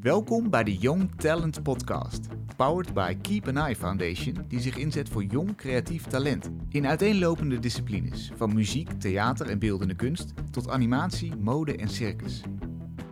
Welkom 0.00 0.50
bij 0.50 0.64
de 0.64 0.76
Young 0.76 1.10
Talent 1.16 1.62
Podcast, 1.62 2.26
powered 2.56 2.94
by 2.94 3.16
Keep 3.22 3.48
an 3.48 3.56
Eye 3.56 3.76
Foundation, 3.76 4.44
die 4.48 4.60
zich 4.60 4.76
inzet 4.76 5.08
voor 5.08 5.24
jong 5.24 5.56
creatief 5.56 6.06
talent 6.06 6.50
in 6.68 6.86
uiteenlopende 6.86 7.58
disciplines, 7.58 8.32
van 8.36 8.54
muziek, 8.54 8.90
theater 8.90 9.46
en 9.46 9.58
beeldende 9.58 9.94
kunst 9.94 10.32
tot 10.50 10.68
animatie, 10.68 11.36
mode 11.36 11.76
en 11.76 11.88
circus. 11.88 12.42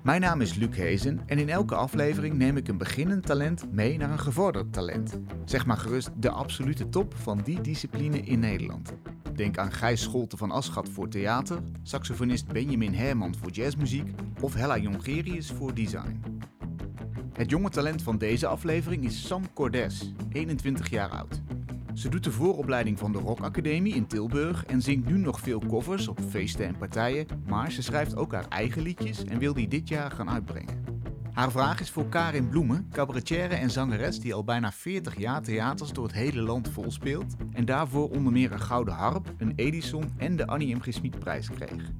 Mijn 0.06 0.20
naam 0.20 0.40
is 0.40 0.54
Luc 0.54 0.76
Hezen 0.76 1.20
en 1.26 1.38
in 1.38 1.48
elke 1.48 1.74
aflevering 1.74 2.34
neem 2.34 2.56
ik 2.56 2.68
een 2.68 2.78
beginnend 2.78 3.26
talent 3.26 3.72
mee 3.72 3.96
naar 3.96 4.10
een 4.10 4.18
gevorderd 4.18 4.72
talent. 4.72 5.20
Zeg 5.44 5.66
maar 5.66 5.76
gerust 5.76 6.10
de 6.16 6.30
absolute 6.30 6.88
top 6.88 7.14
van 7.14 7.40
die 7.44 7.60
discipline 7.60 8.20
in 8.20 8.38
Nederland. 8.38 8.94
Denk 9.34 9.58
aan 9.58 9.72
Gijs 9.72 10.02
Scholte 10.02 10.36
van 10.36 10.50
Aschat 10.50 10.88
voor 10.88 11.08
theater, 11.08 11.58
saxofonist 11.82 12.46
Benjamin 12.46 12.94
Herman 12.94 13.34
voor 13.34 13.50
jazzmuziek 13.50 14.10
of 14.40 14.54
Hella 14.54 14.78
Jongerius 14.78 15.50
voor 15.50 15.74
design. 15.74 16.22
Het 17.32 17.50
jonge 17.50 17.70
talent 17.70 18.02
van 18.02 18.18
deze 18.18 18.46
aflevering 18.46 19.04
is 19.04 19.26
Sam 19.26 19.52
Cordes, 19.52 20.12
21 20.32 20.90
jaar 20.90 21.10
oud. 21.10 21.42
Ze 21.96 22.08
doet 22.08 22.24
de 22.24 22.32
vooropleiding 22.32 22.98
van 22.98 23.12
de 23.12 23.18
Rock 23.18 23.40
Academie 23.40 23.94
in 23.94 24.06
Tilburg 24.06 24.64
en 24.64 24.82
zingt 24.82 25.06
nu 25.06 25.18
nog 25.18 25.40
veel 25.40 25.62
covers 25.68 26.08
op 26.08 26.20
feesten 26.28 26.66
en 26.66 26.76
partijen, 26.78 27.26
maar 27.46 27.72
ze 27.72 27.82
schrijft 27.82 28.16
ook 28.16 28.32
haar 28.32 28.48
eigen 28.48 28.82
liedjes 28.82 29.24
en 29.24 29.38
wil 29.38 29.54
die 29.54 29.68
dit 29.68 29.88
jaar 29.88 30.10
gaan 30.10 30.30
uitbrengen. 30.30 30.95
Haar 31.36 31.50
vraag 31.50 31.80
is 31.80 31.90
voor 31.90 32.08
Karin 32.08 32.48
Bloemen, 32.48 32.88
cabaretière 32.90 33.54
en 33.54 33.70
zangeres 33.70 34.20
die 34.20 34.34
al 34.34 34.44
bijna 34.44 34.72
40 34.72 35.18
jaar 35.18 35.42
theaters 35.42 35.92
door 35.92 36.04
het 36.04 36.12
hele 36.12 36.40
land 36.40 36.68
volspeelt 36.68 37.34
en 37.52 37.64
daarvoor 37.64 38.10
onder 38.10 38.32
meer 38.32 38.52
een 38.52 38.60
Gouden 38.60 38.94
Harp, 38.94 39.34
een 39.38 39.52
Edison 39.56 40.12
en 40.16 40.36
de 40.36 40.46
Annie 40.46 40.76
M. 40.76 40.80
G. 40.80 40.86
Schmid 40.88 41.18
prijs 41.18 41.50
kreeg. 41.50 41.90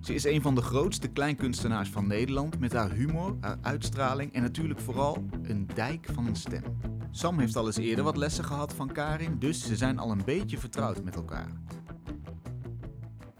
Ze 0.00 0.14
is 0.14 0.24
een 0.24 0.42
van 0.42 0.54
de 0.54 0.62
grootste 0.62 1.08
kleinkunstenaars 1.08 1.90
van 1.90 2.06
Nederland 2.06 2.58
met 2.58 2.72
haar 2.72 2.90
humor, 2.90 3.36
haar 3.40 3.58
uitstraling 3.60 4.32
en 4.32 4.42
natuurlijk 4.42 4.80
vooral 4.80 5.24
een 5.42 5.68
dijk 5.74 6.06
van 6.12 6.26
een 6.26 6.36
stem. 6.36 6.62
Sam 7.10 7.38
heeft 7.38 7.56
al 7.56 7.66
eens 7.66 7.76
eerder 7.76 8.04
wat 8.04 8.16
lessen 8.16 8.44
gehad 8.44 8.74
van 8.74 8.92
Karin, 8.92 9.38
dus 9.38 9.66
ze 9.66 9.76
zijn 9.76 9.98
al 9.98 10.10
een 10.10 10.24
beetje 10.24 10.58
vertrouwd 10.58 11.04
met 11.04 11.14
elkaar. 11.14 11.48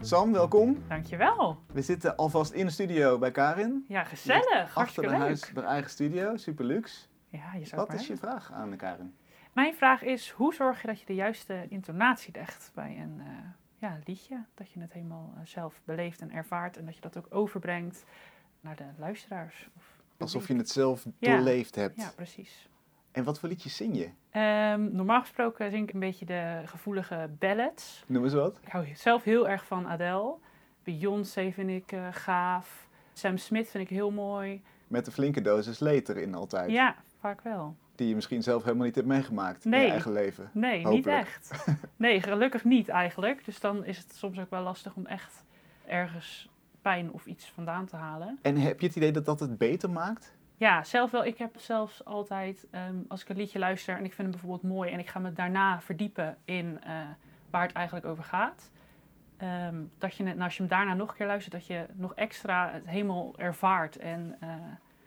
Sam, 0.03 0.31
welkom. 0.31 0.83
Dankjewel. 0.87 1.57
We 1.73 1.81
zitten 1.81 2.15
alvast 2.15 2.51
in 2.51 2.65
de 2.65 2.71
studio 2.71 3.17
bij 3.17 3.31
Karin. 3.31 3.85
Ja, 3.87 4.03
gezellig. 4.03 4.75
Achter 4.75 5.09
haar 5.09 5.19
huis, 5.19 5.51
haar 5.53 5.63
eigen 5.63 5.89
studio, 5.89 6.37
super 6.37 6.65
luxe. 6.65 7.05
Ja, 7.29 7.53
je 7.53 7.65
zou 7.65 7.85
Wat 7.85 7.93
is 7.93 8.07
je 8.07 8.17
vraag 8.17 8.51
aan 8.51 8.75
Karin? 8.75 9.15
Mijn 9.53 9.73
vraag 9.73 10.01
is, 10.01 10.29
hoe 10.29 10.53
zorg 10.53 10.81
je 10.81 10.87
dat 10.87 10.99
je 10.99 11.05
de 11.05 11.13
juiste 11.15 11.65
intonatie 11.69 12.33
legt 12.33 12.71
bij 12.73 12.97
een 12.99 13.19
eh, 13.19 13.27
ja, 13.77 13.99
liedje? 14.03 14.43
Dat 14.53 14.71
je 14.71 14.79
het 14.79 14.93
helemaal 14.93 15.33
eh, 15.35 15.41
zelf 15.45 15.81
beleeft 15.85 16.21
en 16.21 16.31
ervaart 16.31 16.77
en 16.77 16.85
dat 16.85 16.95
je 16.95 17.01
dat 17.01 17.17
ook 17.17 17.27
overbrengt 17.29 18.03
naar 18.61 18.75
de 18.75 18.85
luisteraars. 18.97 19.69
Of 19.77 19.83
Alsof 20.17 20.47
je 20.47 20.55
het 20.55 20.69
zelf 20.69 21.05
Ja. 21.17 21.35
doorleefd 21.35 21.75
hebt. 21.75 21.95
Ja, 21.95 22.11
precies. 22.15 22.69
En 23.11 23.23
wat 23.23 23.39
voor 23.39 23.49
liedjes 23.49 23.75
zing 23.75 23.97
je? 23.97 24.09
Ehm, 24.29 24.95
normaal 24.95 25.21
gesproken 25.21 25.71
zing 25.71 25.87
ik 25.87 25.93
een 25.93 25.99
beetje 25.99 26.25
de 26.25 26.61
gevoelige 26.65 27.29
ballads. 27.39 28.03
Noem 28.07 28.23
eens 28.23 28.33
wat. 28.33 28.59
Ik 28.61 28.71
hou 28.71 28.85
zelf 28.93 29.23
heel 29.23 29.49
erg 29.49 29.65
van 29.65 29.87
Adele. 29.87 30.35
Beyoncé 30.83 31.51
vind 31.51 31.69
ik 31.69 31.91
eh, 31.91 32.07
gaaf. 32.11 32.87
Sam 33.13 33.37
Smith 33.37 33.69
vind 33.69 33.83
ik 33.83 33.89
heel 33.89 34.11
mooi. 34.11 34.61
Met 34.87 35.07
een 35.07 35.13
flinke 35.13 35.41
dosis 35.41 35.79
leed 35.79 36.09
erin 36.09 36.35
altijd. 36.35 36.71
Ja, 36.71 36.95
vaak 37.19 37.41
wel. 37.41 37.75
Die 37.95 38.07
je 38.07 38.15
misschien 38.15 38.43
zelf 38.43 38.63
helemaal 38.63 38.85
niet 38.85 38.95
hebt 38.95 39.07
meegemaakt 39.07 39.65
in 39.65 39.71
je 39.71 39.77
eigen 39.77 40.11
leven. 40.11 40.49
Nee, 40.53 40.87
niet 40.87 41.07
echt. 41.07 41.65
Nee, 41.95 42.21
gelukkig 42.21 42.63
niet 42.63 42.89
eigenlijk. 42.89 43.45
Dus 43.45 43.59
dan 43.59 43.85
is 43.85 43.97
het 43.97 44.15
soms 44.15 44.39
ook 44.39 44.49
wel 44.49 44.63
lastig 44.63 44.95
om 44.95 45.05
echt 45.05 45.43
ergens 45.85 46.49
pijn 46.81 47.11
of 47.11 47.25
iets 47.25 47.51
vandaan 47.51 47.85
te 47.85 47.95
halen. 47.95 48.39
En 48.41 48.57
heb 48.57 48.79
je 48.79 48.87
het 48.87 48.95
idee 48.95 49.11
dat 49.11 49.25
dat 49.25 49.39
het 49.39 49.57
beter 49.57 49.89
maakt? 49.89 50.33
Ja, 50.61 50.83
zelf 50.83 51.11
wel. 51.11 51.25
Ik 51.25 51.37
heb 51.37 51.59
zelfs 51.59 52.05
altijd, 52.05 52.67
ehm, 52.71 52.95
als 53.07 53.21
ik 53.21 53.29
een 53.29 53.35
liedje 53.37 53.59
luister 53.59 53.97
en 53.97 54.03
ik 54.05 54.13
vind 54.13 54.21
hem 54.27 54.31
bijvoorbeeld 54.31 54.73
mooi 54.73 54.91
en 54.91 54.99
ik 54.99 55.07
ga 55.09 55.19
me 55.19 55.33
daarna 55.33 55.81
verdiepen 55.81 56.37
in 56.45 56.79
eh, 56.83 56.93
waar 57.49 57.61
het 57.61 57.71
eigenlijk 57.71 58.05
over 58.05 58.23
gaat. 58.23 58.69
ehm, 59.37 59.75
dat 59.97 60.15
je, 60.15 60.23
net- 60.23 60.33
nou, 60.33 60.45
als 60.45 60.53
je 60.57 60.59
hem 60.63 60.71
daarna 60.71 60.93
nog 60.93 61.09
een 61.09 61.15
keer 61.15 61.27
luistert, 61.27 61.53
dat 61.53 61.65
je 61.65 61.85
nog 61.93 62.13
extra 62.15 62.71
het 62.71 62.87
helemaal 62.87 63.33
ervaart. 63.37 63.97
En 63.97 64.35
eh, 64.39 64.49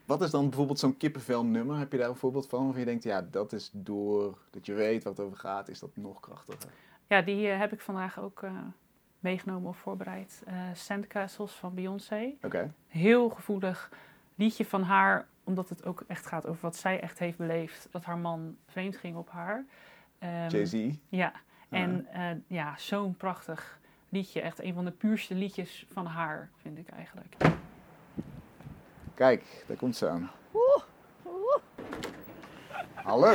Wat 0.05 0.23
is 0.23 0.31
dan 0.31 0.49
bijvoorbeeld 0.49 0.79
zo'n 0.79 0.97
kippenvel 0.97 1.45
nummer? 1.45 1.79
Heb 1.79 1.93
je 1.93 1.99
daar 1.99 2.09
een 2.09 2.17
voorbeeld 2.17 2.49
van? 2.49 2.61
Waarvan 2.63 2.81
je 2.81 2.87
denkt, 2.87 3.03
ja, 3.05 3.23
dat 3.31 3.53
is 3.53 3.71
door 3.73 4.39
dat 4.51 4.67
je 4.67 4.73
weet 4.75 5.05
wat 5.05 5.17
het 5.17 5.27
over 5.27 5.39
gaat, 5.39 5.69
is 5.69 5.79
dat 5.81 5.97
nog 5.97 6.21
krachtiger. 6.21 6.71
ja, 7.07 7.23
die 7.23 7.49
eh, 7.49 7.59
heb 7.59 7.73
ik 7.73 7.81
vandaag 7.81 8.21
ook 8.21 8.45
meegenomen 9.21 9.69
of 9.69 9.77
voorbereid. 9.79 10.43
Eh 10.47 10.55
Sandcastles 10.73 11.53
van 11.53 11.75
Beyoncé. 11.75 12.33
Oké. 12.43 12.73
heel 12.89 13.29
gevoelig 13.29 13.91
liedje 14.35 14.65
van 14.65 14.83
haar, 14.83 15.27
omdat 15.45 15.69
het 15.69 15.85
ook 15.85 16.05
echt 16.07 16.27
gaat 16.27 16.47
over 16.47 16.61
wat 16.63 16.77
zij 16.77 17.01
echt 17.01 17.19
heeft 17.19 17.37
beleefd. 17.37 17.89
Dat 17.91 18.05
haar 18.05 18.19
man 18.19 18.57
vreemd 18.67 18.97
ging 18.97 19.17
op 19.17 19.31
haar. 19.31 19.65
Ehm, 20.19 20.49
Jay-Z. 20.49 20.91
Ja, 21.09 21.33
en 21.69 22.07
eh, 22.13 22.31
ja, 22.47 22.75
zo'n 22.77 23.17
prachtig 23.17 23.79
liedje. 24.09 24.41
Echt 24.41 24.63
een 24.63 24.75
van 24.75 24.85
de 24.85 24.91
puurste 24.91 25.35
liedjes 25.35 25.87
van 25.93 26.07
haar, 26.07 26.51
vind 26.63 26.79
ik 26.79 26.89
eigenlijk. 26.89 27.37
Kijk, 29.15 29.65
daar 29.67 29.77
komt 29.77 29.97
ze 29.97 30.09
aan. 30.09 30.31
Hallo. 32.95 33.33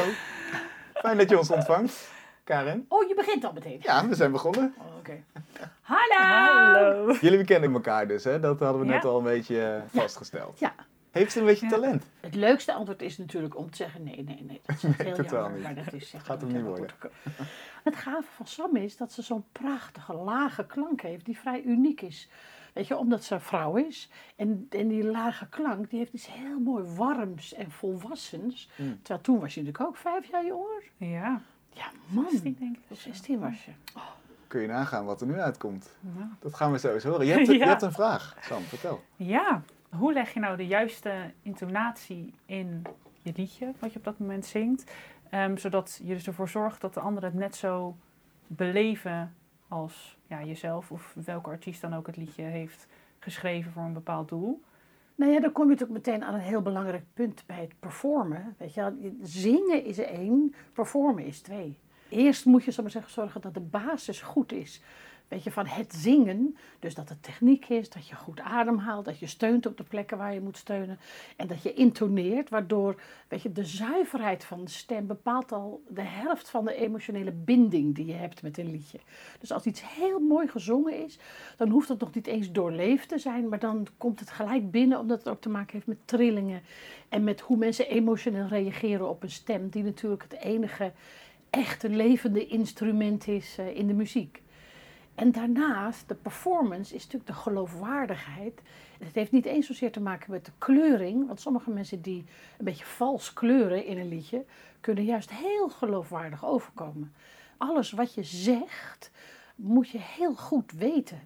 Fijn 0.93 1.17
dat 1.17 1.29
je 1.29 1.37
ons 1.37 1.51
ontvangt, 1.51 2.11
Karin. 2.43 2.85
Oh, 2.89 3.07
je 3.07 3.15
begint 3.15 3.43
al 3.43 3.53
meteen. 3.53 3.79
Ja, 3.81 4.07
we 4.07 4.15
zijn 4.15 4.31
begonnen. 4.31 4.73
Oh, 4.77 4.97
Oké. 4.97 5.23
Hallo. 5.81 6.15
Hallo! 6.23 7.13
Jullie 7.21 7.45
kennen 7.45 7.73
elkaar 7.73 8.07
dus, 8.07 8.23
hè? 8.23 8.39
Dat 8.39 8.59
hadden 8.59 8.81
we 8.81 8.87
net 8.87 9.03
Ja. 9.03 9.09
al 9.09 9.17
een 9.17 9.23
beetje 9.23 9.63
eh, 9.65 9.99
vastgesteld. 10.01 10.59
Ja, 10.59 10.73
Heeft 11.11 11.31
ze 11.31 11.39
een 11.39 11.45
beetje 11.45 11.65
Ja. 11.65 11.71
talent? 11.71 12.03
het 12.19 12.35
leukste 12.35 12.73
antwoord 12.73 13.01
is 13.01 13.17
natuurlijk 13.17 13.57
om 13.57 13.69
te 13.71 13.75
zeggen 13.77 14.03
nee, 14.03 14.23
nee, 14.23 14.43
nee. 14.47 14.61
Dat 14.65 14.75
is 14.75 14.81
heel 14.97 15.15
totaal 15.15 15.41
jammer, 15.41 15.51
niet. 15.51 15.63
maar 15.63 15.75
dat 15.85 15.93
is 15.93 16.13
Gaat 16.17 16.41
hem 16.41 16.51
niet 16.51 16.61
worden. 16.61 16.87
Het 17.83 17.95
gave 17.95 18.27
van 18.35 18.47
Sam 18.47 18.75
is 18.75 18.97
dat 18.97 19.11
ze 19.11 19.21
zo'n 19.21 19.43
prachtige 19.51 20.13
lage 20.13 20.65
klank 20.65 21.01
heeft 21.01 21.25
die 21.25 21.37
vrij 21.39 21.61
uniek 21.63 22.01
is. 22.01 22.29
Weet 22.73 22.87
je, 22.87 22.97
omdat 22.97 23.23
ze 23.23 23.33
een 23.33 23.41
vrouw 23.41 23.75
is. 23.75 24.09
En, 24.35 24.67
en 24.69 24.87
die 24.87 25.03
lage 25.03 25.47
klank, 25.49 25.89
die 25.89 25.99
heeft 25.99 26.13
iets 26.13 26.27
heel 26.33 26.59
mooi 26.59 26.83
warms 26.95 27.53
en 27.53 27.71
volwassens. 27.71 28.69
Mm. 28.75 28.99
Terwijl 29.01 29.21
toen 29.21 29.39
was 29.39 29.53
je 29.53 29.61
natuurlijk 29.61 29.87
ook 29.89 29.97
vijf 29.97 30.31
jaar 30.31 30.45
jonger. 30.45 30.83
Ja, 30.97 31.41
Ja, 31.73 31.85
man. 32.07 32.25
16 32.29 32.55
denk 32.59 32.75
ik. 32.77 32.81
of 32.89 32.97
zo. 32.99 33.09
16 33.09 33.39
was 33.39 33.65
je. 33.65 33.71
Kun 34.47 34.61
je 34.61 34.67
nagaan 34.67 35.05
wat 35.05 35.21
er 35.21 35.27
nu 35.27 35.39
uitkomt. 35.39 35.89
Ja. 36.17 36.29
Dat 36.39 36.55
gaan 36.55 36.71
we 36.71 36.79
zo 36.79 36.93
eens 36.93 37.03
horen. 37.03 37.25
Je 37.25 37.31
hebt, 37.31 37.47
je 37.61 37.63
hebt 37.63 37.81
een 37.81 37.91
vraag, 37.91 38.35
Sam, 38.41 38.61
vertel. 38.61 39.03
Ja, 39.15 39.61
hoe 39.89 40.13
leg 40.13 40.33
je 40.33 40.39
nou 40.39 40.57
de 40.57 40.67
juiste 40.67 41.31
intonatie 41.41 42.33
in 42.45 42.85
je 43.21 43.33
liedje, 43.35 43.71
wat 43.79 43.93
je 43.93 43.97
op 43.99 44.05
dat 44.05 44.19
moment 44.19 44.45
zingt? 44.45 44.91
Ehm, 45.29 45.57
zodat 45.57 45.99
je 46.03 46.13
dus 46.13 46.27
ervoor 46.27 46.49
zorgt 46.49 46.81
dat 46.81 46.93
de 46.93 46.99
anderen 46.99 47.29
het 47.29 47.39
net 47.39 47.55
zo 47.55 47.95
beleven 48.47 49.35
als 49.67 50.17
ja, 50.27 50.43
jezelf 50.43 50.91
of 50.91 51.15
welke 51.25 51.49
artiest 51.49 51.81
dan 51.81 51.95
ook 51.95 52.07
het 52.07 52.17
liedje 52.17 52.43
heeft 52.43 52.87
geschreven 53.19 53.71
voor 53.71 53.83
een 53.83 53.93
bepaald 53.93 54.29
doel. 54.29 54.61
Nou 55.15 55.31
ja, 55.31 55.39
dan 55.39 55.51
kom 55.51 55.63
je 55.63 55.69
natuurlijk 55.69 56.05
meteen 56.05 56.23
aan 56.23 56.33
een 56.33 56.39
heel 56.39 56.61
belangrijk 56.61 57.03
punt 57.13 57.43
bij 57.45 57.61
het 57.61 57.79
performen. 57.79 58.55
Weet 58.57 58.73
je, 58.73 59.17
zingen 59.21 59.85
is 59.85 59.97
één, 59.97 60.55
performen 60.73 61.25
is 61.25 61.41
twee. 61.41 61.77
Eerst 62.09 62.45
moet 62.45 62.63
je, 62.63 62.71
ik 62.71 62.81
maar 62.81 62.91
zeggen, 62.91 63.11
zorgen 63.11 63.41
dat 63.41 63.53
de 63.53 63.59
basis 63.59 64.21
goed 64.21 64.51
is. 64.51 64.81
Weet 65.29 65.43
je, 65.43 65.51
van 65.51 65.65
het 65.65 65.93
zingen. 65.93 66.57
Dus 66.79 66.95
dat 66.95 67.09
het 67.09 67.23
techniek 67.23 67.65
is, 67.69 67.89
dat 67.89 68.07
je 68.07 68.15
goed 68.15 68.39
ademhaalt, 68.39 69.05
dat 69.05 69.19
je 69.19 69.27
steunt 69.27 69.65
op 69.65 69.77
de 69.77 69.83
plekken 69.83 70.17
waar 70.17 70.33
je 70.33 70.41
moet 70.41 70.57
steunen. 70.57 70.99
En 71.35 71.47
dat 71.47 71.63
je 71.63 71.73
intoneert, 71.73 72.49
waardoor 72.49 73.01
weet 73.27 73.41
je, 73.41 73.51
de 73.51 73.65
zuiverheid 73.65 74.43
van 74.43 74.63
de 74.63 74.71
stem 74.71 75.07
bepaalt 75.07 75.51
al 75.51 75.83
de 75.87 76.01
helft 76.01 76.49
van 76.49 76.65
de 76.65 76.75
emotionele 76.75 77.31
binding 77.31 77.95
die 77.95 78.05
je 78.05 78.13
hebt 78.13 78.41
met 78.41 78.57
een 78.57 78.71
liedje. 78.71 78.99
Dus 79.39 79.51
als 79.51 79.65
iets 79.65 79.95
heel 79.95 80.19
mooi 80.19 80.47
gezongen 80.47 81.05
is, 81.05 81.19
dan 81.57 81.69
hoeft 81.69 81.89
het 81.89 81.99
nog 81.99 82.13
niet 82.13 82.27
eens 82.27 82.51
doorleefd 82.51 83.09
te 83.09 83.17
zijn, 83.17 83.49
maar 83.49 83.59
dan 83.59 83.87
komt 83.97 84.19
het 84.19 84.31
gelijk 84.31 84.71
binnen, 84.71 84.99
omdat 84.99 85.17
het 85.17 85.29
ook 85.29 85.41
te 85.41 85.49
maken 85.49 85.73
heeft 85.73 85.87
met 85.87 86.07
trillingen 86.07 86.61
en 87.09 87.23
met 87.23 87.39
hoe 87.39 87.57
mensen 87.57 87.89
emotioneel 87.89 88.47
reageren 88.47 89.09
op 89.09 89.23
een 89.23 89.31
stem, 89.31 89.69
die 89.69 89.83
natuurlijk 89.83 90.23
het 90.23 90.41
enige 90.41 90.91
echte 91.49 91.89
levende 91.89 92.47
instrument 92.47 93.27
is 93.27 93.55
eh, 93.57 93.75
in 93.75 93.87
de 93.87 93.93
muziek. 93.93 94.41
En 95.19 95.31
daarnaast, 95.31 96.07
de 96.07 96.15
performance 96.15 96.95
is 96.95 97.03
natuurlijk 97.03 97.31
de 97.31 97.37
geloofwaardigheid. 97.37 98.61
Het 98.99 99.15
heeft 99.15 99.31
niet 99.31 99.45
eens 99.45 99.65
zozeer 99.65 99.91
te 99.91 99.99
maken 99.99 100.31
met 100.31 100.45
de 100.45 100.51
kleuring, 100.57 101.27
want 101.27 101.41
sommige 101.41 101.69
mensen 101.69 102.01
die 102.01 102.25
een 102.57 102.65
beetje 102.65 102.85
vals 102.85 103.33
kleuren 103.33 103.85
in 103.85 103.97
een 103.97 104.07
liedje, 104.07 104.45
kunnen 104.79 105.03
juist 105.03 105.31
heel 105.31 105.69
geloofwaardig 105.69 106.45
overkomen. 106.45 107.13
Alles 107.57 107.91
wat 107.91 108.13
je 108.13 108.23
zegt, 108.23 109.11
moet 109.55 109.89
je 109.89 109.99
heel 109.99 110.35
goed 110.35 110.71
weten. 110.71 111.19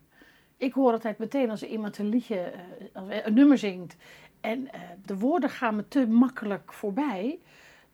Ik 0.57 0.73
hoor 0.73 0.91
altijd 0.91 1.17
meteen 1.17 1.49
als 1.49 1.63
iemand 1.63 1.97
een 1.97 2.09
liedje, 2.09 2.53
eh, 2.93 3.25
een 3.25 3.33
nummer 3.33 3.57
zingt 3.57 3.95
en 4.41 4.71
eh, 4.71 4.81
de 5.05 5.17
woorden 5.17 5.49
gaan 5.49 5.75
me 5.75 5.87
te 5.87 6.07
makkelijk 6.07 6.73
voorbij, 6.73 7.39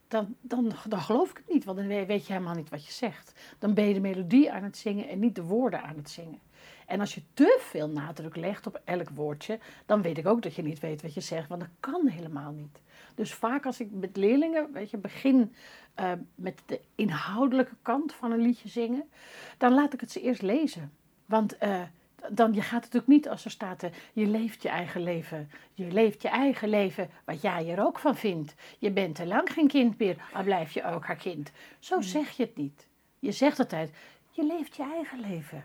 dan, 0.09 0.35
dan, 0.41 0.71
dan 0.87 0.99
geloof 0.99 1.29
ik 1.29 1.37
het 1.37 1.53
niet, 1.53 1.63
want 1.63 1.77
dan 1.77 1.87
we- 1.87 2.05
weet 2.05 2.27
je 2.27 2.33
helemaal 2.33 2.55
niet 2.55 2.69
wat 2.69 2.85
je 2.85 2.91
zegt. 2.91 3.55
Dan 3.59 3.73
ben 3.73 3.87
je 3.87 3.93
de 3.93 3.99
melodie 3.99 4.51
aan 4.51 4.63
het 4.63 4.77
zingen 4.77 5.07
en 5.07 5.19
niet 5.19 5.35
de 5.35 5.43
woorden 5.43 5.83
aan 5.83 5.95
het 5.97 6.09
zingen. 6.09 6.39
En 6.85 6.99
als 6.99 7.15
je 7.15 7.21
te 7.33 7.57
veel 7.61 7.89
nadruk 7.89 8.35
legt 8.35 8.67
op 8.67 8.81
elk 8.83 9.09
woordje, 9.09 9.59
dan 9.85 10.01
weet 10.01 10.17
ik 10.17 10.27
ook 10.27 10.41
dat 10.41 10.55
je 10.55 10.61
niet 10.61 10.79
weet 10.79 11.01
wat 11.01 11.13
je 11.13 11.21
zegt, 11.21 11.47
want 11.49 11.61
dat 11.61 11.69
kan 11.79 12.07
helemaal 12.07 12.51
niet. 12.51 12.81
Dus 13.15 13.33
vaak 13.33 13.65
als 13.65 13.79
ik 13.79 13.91
met 13.91 14.17
leerlingen, 14.17 14.71
weet 14.73 14.89
je, 14.89 14.97
begin 14.97 15.53
eh, 15.93 16.11
met 16.35 16.61
de 16.65 16.79
inhoudelijke 16.95 17.75
kant 17.81 18.13
van 18.13 18.31
een 18.31 18.41
liedje 18.41 18.69
zingen, 18.69 19.09
dan 19.57 19.73
laat 19.73 19.93
ik 19.93 19.99
het 19.99 20.11
ze 20.11 20.21
eerst 20.21 20.41
lezen. 20.41 20.91
Want 21.25 21.57
eh, 21.57 21.81
dan, 22.31 22.53
je 22.53 22.61
gaat 22.61 22.81
natuurlijk 22.81 23.07
niet 23.07 23.29
als 23.29 23.45
er 23.45 23.51
staat, 23.51 23.83
eh, 23.83 23.91
je 24.13 24.27
leeft 24.27 24.61
je 24.61 24.69
eigen 24.69 25.03
leven. 25.03 25.51
Je 25.73 25.91
leeft 25.91 26.21
je 26.21 26.27
eigen 26.27 26.69
leven, 26.69 27.09
wat 27.25 27.41
jij 27.41 27.69
er 27.69 27.85
ook 27.85 27.99
van 27.99 28.15
vindt. 28.15 28.55
Je 28.79 28.91
bent 28.91 29.15
te 29.15 29.25
lang 29.25 29.53
geen 29.53 29.67
kind 29.67 29.97
meer, 29.97 30.17
al 30.33 30.43
blijf 30.43 30.71
je 30.71 30.83
ook 30.83 31.05
haar 31.05 31.15
kind. 31.15 31.51
Zo 31.79 32.01
zeg 32.01 32.29
je 32.29 32.43
het 32.43 32.55
niet. 32.55 32.87
Je 33.19 33.31
zegt 33.31 33.59
altijd, 33.59 33.91
je 34.29 34.45
leeft 34.45 34.75
je 34.75 34.83
eigen 34.83 35.19
leven. 35.19 35.63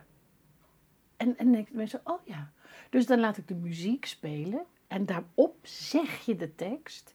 En, 1.16 1.38
en 1.38 1.44
dan 1.44 1.52
denken 1.52 1.76
mensen, 1.76 2.00
oh 2.04 2.26
ja. 2.26 2.52
Dus 2.90 3.06
dan 3.06 3.20
laat 3.20 3.36
ik 3.36 3.48
de 3.48 3.54
muziek 3.54 4.04
spelen 4.04 4.64
en 4.86 5.06
daarop 5.06 5.56
zeg 5.62 6.24
je 6.24 6.36
de 6.36 6.54
tekst. 6.54 7.14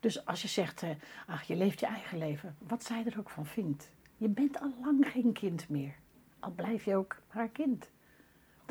Dus 0.00 0.26
als 0.26 0.42
je 0.42 0.48
zegt, 0.48 0.82
eh, 0.82 0.90
ach, 1.26 1.42
je 1.42 1.56
leeft 1.56 1.80
je 1.80 1.86
eigen 1.86 2.18
leven, 2.18 2.56
wat 2.58 2.84
zij 2.84 3.04
er 3.06 3.18
ook 3.18 3.30
van 3.30 3.46
vindt. 3.46 3.90
Je 4.16 4.28
bent 4.28 4.60
al 4.60 4.72
lang 4.82 5.08
geen 5.10 5.32
kind 5.32 5.68
meer, 5.68 5.94
al 6.38 6.50
blijf 6.50 6.84
je 6.84 6.96
ook 6.96 7.16
haar 7.28 7.48
kind. 7.48 7.90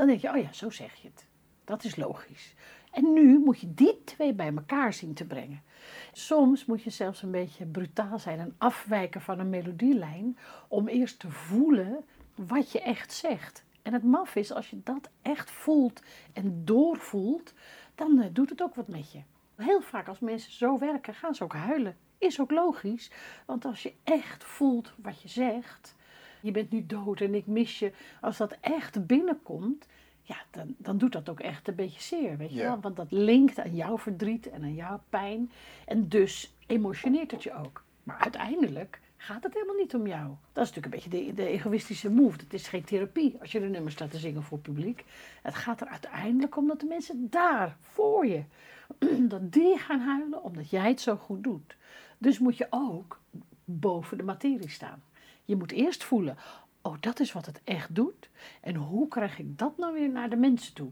Dan 0.01 0.09
denk 0.09 0.21
je, 0.21 0.29
oh 0.29 0.41
ja, 0.41 0.53
zo 0.53 0.69
zeg 0.69 0.95
je 0.95 1.07
het. 1.07 1.25
Dat 1.63 1.83
is 1.83 1.95
logisch. 1.95 2.53
En 2.91 3.13
nu 3.13 3.39
moet 3.39 3.59
je 3.59 3.73
die 3.73 4.03
twee 4.03 4.33
bij 4.33 4.53
elkaar 4.55 4.93
zien 4.93 5.13
te 5.13 5.25
brengen. 5.25 5.63
Soms 6.11 6.65
moet 6.65 6.83
je 6.83 6.89
zelfs 6.89 7.21
een 7.21 7.31
beetje 7.31 7.65
brutaal 7.65 8.19
zijn 8.19 8.39
en 8.39 8.55
afwijken 8.57 9.21
van 9.21 9.39
een 9.39 9.49
melodielijn 9.49 10.37
om 10.67 10.87
eerst 10.87 11.19
te 11.19 11.31
voelen 11.31 12.05
wat 12.35 12.71
je 12.71 12.81
echt 12.81 13.13
zegt. 13.13 13.63
En 13.81 13.93
het 13.93 14.03
maf 14.03 14.35
is, 14.35 14.51
als 14.51 14.69
je 14.69 14.79
dat 14.83 15.09
echt 15.21 15.51
voelt 15.51 16.01
en 16.33 16.65
doorvoelt, 16.65 17.53
dan 17.95 18.21
eh, 18.21 18.29
doet 18.31 18.49
het 18.49 18.61
ook 18.61 18.75
wat 18.75 18.87
met 18.87 19.11
je. 19.11 19.21
Heel 19.55 19.81
vaak 19.81 20.07
als 20.07 20.19
mensen 20.19 20.51
zo 20.51 20.77
werken, 20.77 21.13
gaan 21.13 21.35
ze 21.35 21.43
ook 21.43 21.55
huilen. 21.55 21.97
Is 22.17 22.39
ook 22.39 22.51
logisch, 22.51 23.11
want 23.45 23.65
als 23.65 23.83
je 23.83 23.93
echt 24.03 24.43
voelt 24.43 24.93
wat 24.97 25.21
je 25.21 25.27
zegt, 25.27 25.95
je 26.41 26.51
bent 26.51 26.71
nu 26.71 26.85
dood 26.85 27.21
en 27.21 27.35
ik 27.35 27.47
mis 27.47 27.79
je, 27.79 27.91
als 28.21 28.37
dat 28.37 28.57
echt 28.61 29.05
binnenkomt, 29.05 29.87
ja, 30.21 30.37
dan, 30.51 30.75
dan 30.77 30.97
doet 30.97 31.11
dat 31.11 31.29
ook 31.29 31.39
echt 31.39 31.67
een 31.67 31.75
beetje 31.75 32.01
zeer, 32.01 32.37
weet 32.37 32.53
je 32.53 32.61
wel? 32.61 32.79
Want 32.79 32.95
dat 32.95 33.11
linkt 33.11 33.59
aan 33.59 33.75
jouw 33.75 33.97
verdriet 33.97 34.49
en 34.49 34.63
aan 34.63 34.75
jouw 34.75 35.01
pijn 35.09 35.51
en 35.85 36.07
dus 36.07 36.53
emotioneert 36.67 37.31
het 37.31 37.43
je 37.43 37.53
ook. 37.53 37.83
Maar 38.03 38.17
uiteindelijk 38.17 38.99
gaat 39.17 39.43
het 39.43 39.53
helemaal 39.53 39.75
niet 39.75 39.95
om 39.95 40.07
jou. 40.07 40.27
Dat 40.53 40.63
is 40.63 40.73
natuurlijk 40.73 40.85
een 41.05 41.11
beetje 41.11 41.33
de, 41.33 41.33
de 41.33 41.47
egoïstische 41.47 42.09
move. 42.09 42.37
Het 42.37 42.53
is 42.53 42.67
geen 42.67 42.83
therapie 42.83 43.37
als 43.39 43.51
je 43.51 43.59
de 43.59 43.67
nummers 43.67 43.93
staat 43.93 44.11
te 44.11 44.17
zingen 44.17 44.43
voor 44.43 44.59
publiek. 44.59 45.05
Het 45.41 45.55
gaat 45.55 45.81
er 45.81 45.87
uiteindelijk 45.87 46.57
om 46.57 46.67
dat 46.67 46.79
de 46.79 46.85
mensen 46.85 47.27
daar 47.29 47.75
voor 47.79 48.25
je, 48.25 48.43
dat 49.33 49.53
die 49.53 49.77
gaan 49.77 49.99
huilen 49.99 50.43
omdat 50.43 50.69
jij 50.69 50.87
het 50.87 51.01
zo 51.01 51.15
goed 51.15 51.43
doet. 51.43 51.75
Dus 52.17 52.39
moet 52.39 52.57
je 52.57 52.67
ook 52.69 53.19
boven 53.65 54.17
de 54.17 54.23
materie 54.23 54.69
staan. 54.69 55.03
Je 55.45 55.55
moet 55.55 55.71
eerst 55.71 56.03
voelen, 56.03 56.37
oh 56.81 56.95
dat 56.99 57.19
is 57.19 57.31
wat 57.31 57.45
het 57.45 57.61
echt 57.63 57.95
doet. 57.95 58.29
En 58.61 58.75
hoe 58.75 59.07
krijg 59.07 59.39
ik 59.39 59.57
dat 59.57 59.77
nou 59.77 59.93
weer 59.93 60.09
naar 60.09 60.29
de 60.29 60.35
mensen 60.35 60.73
toe? 60.73 60.91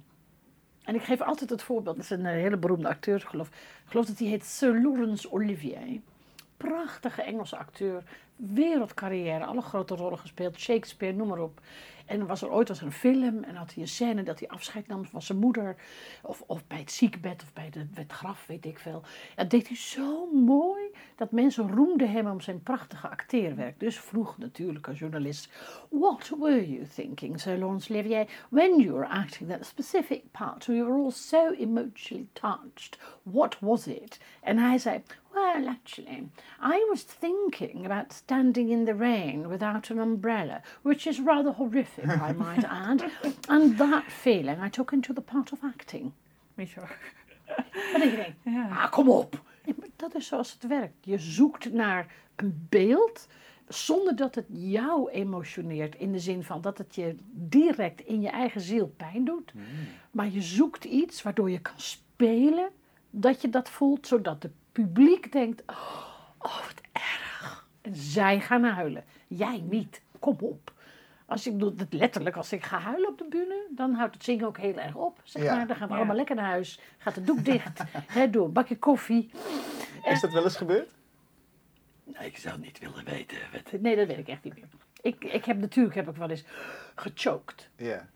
En 0.84 0.96
ik 0.96 1.04
geef 1.04 1.22
altijd 1.22 1.50
het 1.50 1.62
voorbeeld, 1.62 1.96
dat 1.96 2.06
is 2.06 2.12
een 2.12 2.25
eh, 2.25 2.31
hele 2.31 2.57
beroemde 2.57 2.88
acteur, 2.88 3.19
geloof, 3.19 3.50
geloof 3.86 4.06
dat 4.06 4.19
hij 4.19 4.28
heet 4.28 4.46
Sir 4.46 4.81
Laurence 4.81 5.31
Olivier. 5.31 6.01
Prachtige 6.57 7.22
Engelse 7.22 7.57
acteur, 7.57 8.04
wereldcarrière, 8.40 9.46
alle 9.46 9.62
grote 9.62 9.96
rollen 9.96 10.20
gespeeld, 10.20 10.60
Shakespeare, 10.60 11.16
noem 11.16 11.28
maar 11.28 11.40
op. 11.42 11.62
En 12.10 12.28
was 12.28 12.42
er 12.42 12.52
ooit 12.52 12.68
was 12.68 12.82
een 12.82 12.92
film 12.92 13.44
en 13.44 13.56
had 13.56 13.74
hij 13.74 13.84
een 13.84 13.90
scène 13.90 14.24
dat 14.24 14.40
hij 14.40 14.48
afscheid 14.48 14.88
nam 14.88 15.06
van 15.06 15.22
zijn 15.22 15.38
moeder. 15.38 15.76
Of, 16.24 16.44
of 16.46 16.68
bij 16.68 16.78
het 16.78 16.92
ziekbed 16.92 17.44
of 17.44 17.54
bij 17.54 17.70
de, 17.70 17.86
het 17.94 18.12
graf, 18.12 18.46
weet 18.48 18.66
ik 18.66 18.80
veel. 18.80 19.04
Dat 19.36 19.50
deed 19.50 19.68
hij 19.68 19.78
zo 19.78 20.26
mooi 20.34 20.84
dat 21.16 21.32
mensen 21.32 21.72
roemden 21.72 22.12
hem 22.12 22.28
om 22.28 22.42
zijn 22.42 22.64
prachtige 22.64 23.10
acteerwerk. 23.10 23.80
Dus 23.80 24.00
vroeg 24.00 24.38
natuurlijk 24.38 24.88
een 24.88 24.94
journalist, 24.94 25.50
what 25.90 26.32
were 26.40 26.72
you 26.72 26.88
thinking, 26.88 27.40
Sir 27.40 27.58
Laurence 27.58 27.94
Olivier, 27.94 28.28
when 28.50 28.80
you 28.80 28.94
were 28.94 29.08
acting 29.08 29.50
that 29.50 29.66
specific 29.66 30.32
part? 30.32 30.66
We 30.66 30.84
were 30.84 31.04
all 31.04 31.12
so 31.12 31.52
emotionally 31.52 32.28
touched. 32.34 32.98
What 33.24 33.60
was 33.60 33.88
it? 33.88 34.20
En 34.42 34.58
hij 34.58 34.78
zei, 34.78 35.02
well, 35.34 35.68
actually, 35.68 36.30
I 36.60 36.86
was 36.90 37.04
thinking 37.04 37.86
about 37.86 38.10
standing 38.30 38.70
in 38.70 38.86
the 38.86 38.94
rain 38.94 39.50
without 39.50 39.90
an 39.90 40.00
umbrella, 40.00 40.62
which 40.84 41.08
is 41.08 41.20
rather 41.20 41.52
horrific, 41.52 42.08
I 42.08 42.31
might 42.46 42.64
add. 42.64 43.04
And 43.48 43.78
that 43.78 44.04
feeling 44.12 44.60
I 44.66 44.70
took 44.70 44.94
into 44.94 45.14
the 45.14 45.22
part 45.22 45.52
of 45.52 45.64
acting. 45.64 46.12
Je 46.56 46.68
wel. 46.76 46.86
En 47.94 48.00
dan 48.00 48.10
denk 48.10 48.34
Ja. 48.44 48.68
ah, 48.72 48.92
kom 48.92 49.10
op. 49.10 49.42
Ja, 49.66 49.74
maar 49.80 49.88
dat 49.96 50.16
is 50.16 50.28
zoals 50.28 50.54
het 50.54 50.68
werkt. 50.68 51.06
Je 51.06 51.18
zoekt 51.18 51.74
naar 51.74 52.14
een 52.36 52.68
beeld 52.70 53.28
zonder 53.68 54.16
dat 54.16 54.36
het 54.36 54.46
jou 54.50 55.10
emotioneert. 55.12 55.96
In 55.96 56.12
de 56.12 56.20
zin 56.20 56.44
van 56.44 56.62
dat 56.62 56.78
het 56.78 56.96
je 56.96 57.16
direct 57.31 58.02
in 58.02 58.22
je 58.22 58.30
eigen 58.30 58.62
ziel 58.62 58.94
pijn 58.98 59.26
doet. 59.26 59.54
Maar 60.12 60.30
je 60.30 60.42
zoekt 60.42 60.84
iets 60.86 61.22
waardoor 61.22 61.50
je 61.50 61.60
kan 61.60 61.80
spelen 61.80 62.70
dat 63.10 63.42
je 63.42 63.50
dat 63.50 63.70
voelt. 63.70 64.08
Zodat 64.08 64.44
het 64.44 64.54
publiek 64.72 65.31
denkt, 65.31 65.64
oh, 65.66 66.06
oh, 66.38 66.58
wat. 66.58 66.81
En 67.90 67.96
zij 67.96 68.40
gaan 68.40 68.64
huilen. 68.64 69.04
Jij 69.28 69.64
niet. 69.70 70.02
Kom 70.20 70.36
op. 70.40 70.74
Als 71.26 71.48
ik 71.48 71.60
doe 71.60 71.74
het 71.78 71.94
letterlijk, 71.94 72.36
als 72.36 72.54
ik 72.54 72.64
ga 72.64 72.80
huilen 72.80 73.10
op 73.10 73.18
de 73.18 73.26
bühne, 73.30 73.66
dan 73.76 73.94
houdt 73.94 74.14
het 74.14 74.24
zingen 74.24 74.46
ook 74.48 74.58
heel 74.58 74.78
erg 74.80 74.96
op. 74.96 75.20
Zeg 75.24 75.44
Ja. 75.44 75.56
maar, 75.56 75.68
dan 75.68 75.76
gaan 75.76 75.88
we 75.88 75.94
Ja. 75.94 76.00
allemaal 76.00 76.16
lekker 76.16 76.36
naar 76.36 76.46
huis. 76.46 76.80
Gaat 76.98 77.16
het 77.16 77.28
doek 77.28 77.46
dicht. 77.46 77.82
hè, 78.18 78.30
doe 78.30 78.46
een 78.46 78.54
bakje 78.54 78.78
koffie. 78.78 79.30
Is 80.04 80.22
dat 80.22 80.32
wel 80.32 80.44
eens 80.44 80.56
gebeurd? 80.58 80.90
Nee, 82.04 82.28
ik 82.28 82.38
zou 82.38 82.60
niet 82.60 82.80
willen 82.80 83.06
weten. 83.06 83.38
Nee, 83.82 83.96
dat 83.96 84.08
weet 84.08 84.18
ik 84.18 84.28
echt 84.28 84.44
niet 84.44 84.54
meer. 84.54 84.68
Ik, 85.02 85.24
ik 85.24 85.46
heb 85.46 85.58
natuurlijk 85.58 85.96
heb 85.96 86.10
ik 86.10 86.16
wel 86.16 86.30
eens 86.30 86.44
gechoked. 86.96 87.70
Ja. 87.76 88.10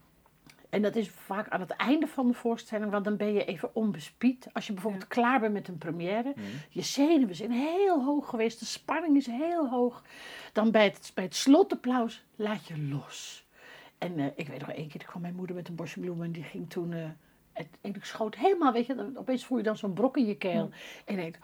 En 0.73 0.81
dat 0.81 0.95
is 0.95 1.09
vaak 1.09 1.49
aan 1.49 1.59
het 1.59 1.69
einde 1.71 2.07
van 2.07 2.27
de 2.27 2.33
voorstelling, 2.33 2.91
want 2.91 3.03
dan 3.03 3.17
ben 3.17 3.33
je 3.33 3.45
even 3.45 3.75
onbespied. 3.75 4.47
Als 4.53 4.67
je 4.67 4.73
bijvoorbeeld 4.73 5.07
klaar 5.07 5.39
bent 5.39 5.53
met 5.53 5.67
een 5.67 5.77
première, 5.77 6.33
je 6.69 6.81
zenuwen 6.81 7.35
zijn 7.35 7.51
heel 7.51 8.03
hoog 8.03 8.29
geweest, 8.29 8.59
de 8.59 8.65
spanning 8.65 9.15
is 9.17 9.25
heel 9.25 9.69
hoog. 9.69 10.03
Dan 10.53 10.71
bij 10.71 10.83
het, 10.83 11.11
bij 11.13 11.23
het 11.23 11.35
slotapplaus 11.35 12.23
laat 12.35 12.67
je 12.67 12.77
los. 12.89 13.45
En 13.97 14.19
eh, 14.19 14.25
ik 14.35 14.47
weet 14.47 14.59
nog 14.59 14.69
één 14.69 14.87
keer, 14.87 15.01
ik 15.01 15.07
kwam 15.07 15.21
mijn 15.21 15.35
moeder 15.35 15.55
met 15.55 15.67
een 15.67 15.75
bosje 15.75 15.99
bloemen 15.99 16.25
en 16.25 16.31
die 16.31 16.43
ging 16.43 16.69
toen, 16.69 16.93
eh, 16.93 17.05
het, 17.53 17.67
en 17.81 17.95
ik 17.95 18.05
schoot 18.05 18.35
helemaal, 18.35 18.71
weet 18.71 18.85
je, 18.85 18.95
dan- 18.95 19.17
opeens 19.17 19.45
voel 19.45 19.57
je 19.57 19.63
dan 19.63 19.77
zo'n 19.77 19.93
brok 19.93 20.17
in 20.17 20.25
je 20.25 20.35
keel. 20.37 20.69
En 21.05 21.15
je 21.15 21.21
denkt, 21.21 21.39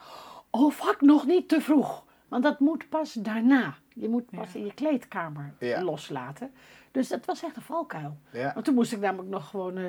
oh 0.49 0.71
fuck, 0.73 1.01
nog 1.01 1.25
niet 1.25 1.47
te 1.49 1.61
vroeg. 1.61 2.05
Want 2.29 2.43
dat 2.43 2.59
moet 2.59 2.89
pas 2.89 3.13
daarna. 3.13 3.73
Je 3.93 4.09
moet 4.09 4.29
pas 4.29 4.53
Ja. 4.53 4.59
in 4.59 4.65
je 4.65 4.73
kleedkamer 4.73 5.53
Ja. 5.59 5.81
loslaten. 5.83 6.51
Dus 6.91 7.07
dat 7.07 7.25
was 7.25 7.43
echt 7.43 7.55
een 7.55 7.61
valkuil. 7.61 8.17
Ja. 8.31 8.51
Want 8.53 8.65
toen 8.65 8.75
moest 8.75 8.91
ik 8.91 8.99
namelijk 8.99 9.29
nog 9.29 9.49
gewoon. 9.49 9.77
eh 9.77 9.83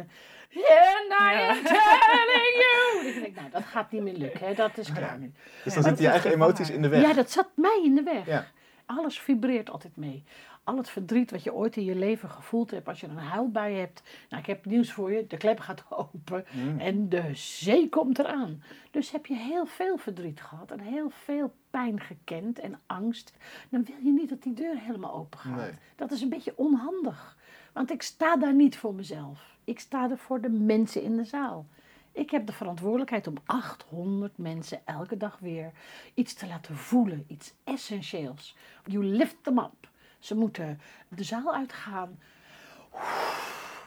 And 0.53 1.21
I 1.21 1.35
am 1.49 1.63
telling 1.65 2.57
you! 2.59 3.07
Ik 3.09 3.23
denk, 3.23 3.37
nou, 3.37 3.51
dat 3.51 3.63
gaat 3.65 3.91
niet 3.93 4.03
meer 4.03 4.17
lukken, 4.17 4.47
hè? 4.47 4.55
dat 4.55 4.79
is 4.79 4.93
klaar 4.93 5.19
nu. 5.19 5.33
Dus 5.65 5.75
dan 5.75 5.83
dat 5.83 5.85
zitten 5.85 6.05
je 6.05 6.11
eigen 6.11 6.33
emoties 6.33 6.67
waar. 6.67 6.77
in 6.77 6.83
de 6.83 6.89
weg. 6.89 7.03
Ja, 7.03 7.13
dat 7.13 7.31
zat 7.31 7.49
mij 7.55 7.81
in 7.85 7.95
de 7.95 8.03
weg. 8.03 8.27
Ja. 8.27 8.47
Alles 8.87 9.19
vibreert 9.21 9.71
altijd 9.71 9.97
mee. 9.97 10.25
Al 10.65 10.77
het 10.77 10.91
verdriet 10.91 11.31
wat 11.31 11.43
je 11.43 11.55
ooit 11.55 11.77
in 11.77 11.85
je 11.85 11.95
leven 11.95 12.29
gevoeld 12.31 12.71
hebt, 12.71 12.89
als 12.89 13.01
je 13.01 13.07
een 13.07 13.17
huilbui 13.17 13.75
hebt. 13.75 14.03
Nou, 14.29 14.43
ik 14.43 14.49
heb 14.49 14.65
nieuws 14.65 14.93
voor 14.93 15.13
je: 15.13 15.27
de 15.27 15.37
klep 15.37 15.61
gaat 15.61 15.85
open 15.91 16.45
Mm. 16.53 16.79
en 16.81 17.09
de 17.09 17.23
zee 17.35 17.89
komt 17.89 18.19
eraan. 18.19 18.63
Dus 18.91 19.11
heb 19.11 19.27
je 19.27 19.35
heel 19.37 19.67
veel 19.67 19.97
verdriet 19.97 20.41
gehad 20.41 20.71
en 20.71 20.81
heel 20.81 21.11
veel 21.11 21.53
pijn 21.71 22.01
gekend 22.01 22.59
en 22.59 22.81
angst. 22.87 23.33
Dan 23.69 23.85
wil 23.85 23.97
je 24.03 24.13
niet 24.13 24.29
dat 24.29 24.43
die 24.43 24.55
deur 24.55 24.79
helemaal 24.79 25.15
open 25.15 25.39
gaat. 25.39 25.57
Nee. 25.57 25.73
Dat 25.97 26.11
is 26.11 26.21
een 26.21 26.29
beetje 26.29 26.57
onhandig. 26.57 27.37
Want 27.73 27.91
ik 27.91 28.03
sta 28.03 28.37
daar 28.37 28.55
niet 28.55 28.77
voor 28.77 28.95
mezelf. 28.95 29.59
Ik 29.65 29.81
sta 29.81 30.11
er 30.11 30.19
voor 30.19 30.41
de 30.41 30.51
mensen 30.51 31.03
in 31.03 31.17
de 31.17 31.25
zaal. 31.25 31.67
Ik 32.13 32.31
heb 32.31 32.47
de 32.47 32.53
verantwoordelijkheid 32.53 33.27
om 33.27 33.35
800 33.45 34.39
mensen 34.39 34.81
elke 34.85 35.17
dag 35.17 35.39
weer 35.39 35.73
iets 36.15 36.35
te 36.35 36.47
laten 36.47 36.77
voelen, 36.77 37.25
iets 37.27 37.55
essentieels. 37.65 38.57
You 38.85 39.05
lift 39.05 39.37
them 39.43 39.59
up. 39.59 39.89
Ze 40.19 40.35
moeten 40.35 40.81
de 41.09 41.25
zaal 41.25 41.55
uitgaan 41.55 42.19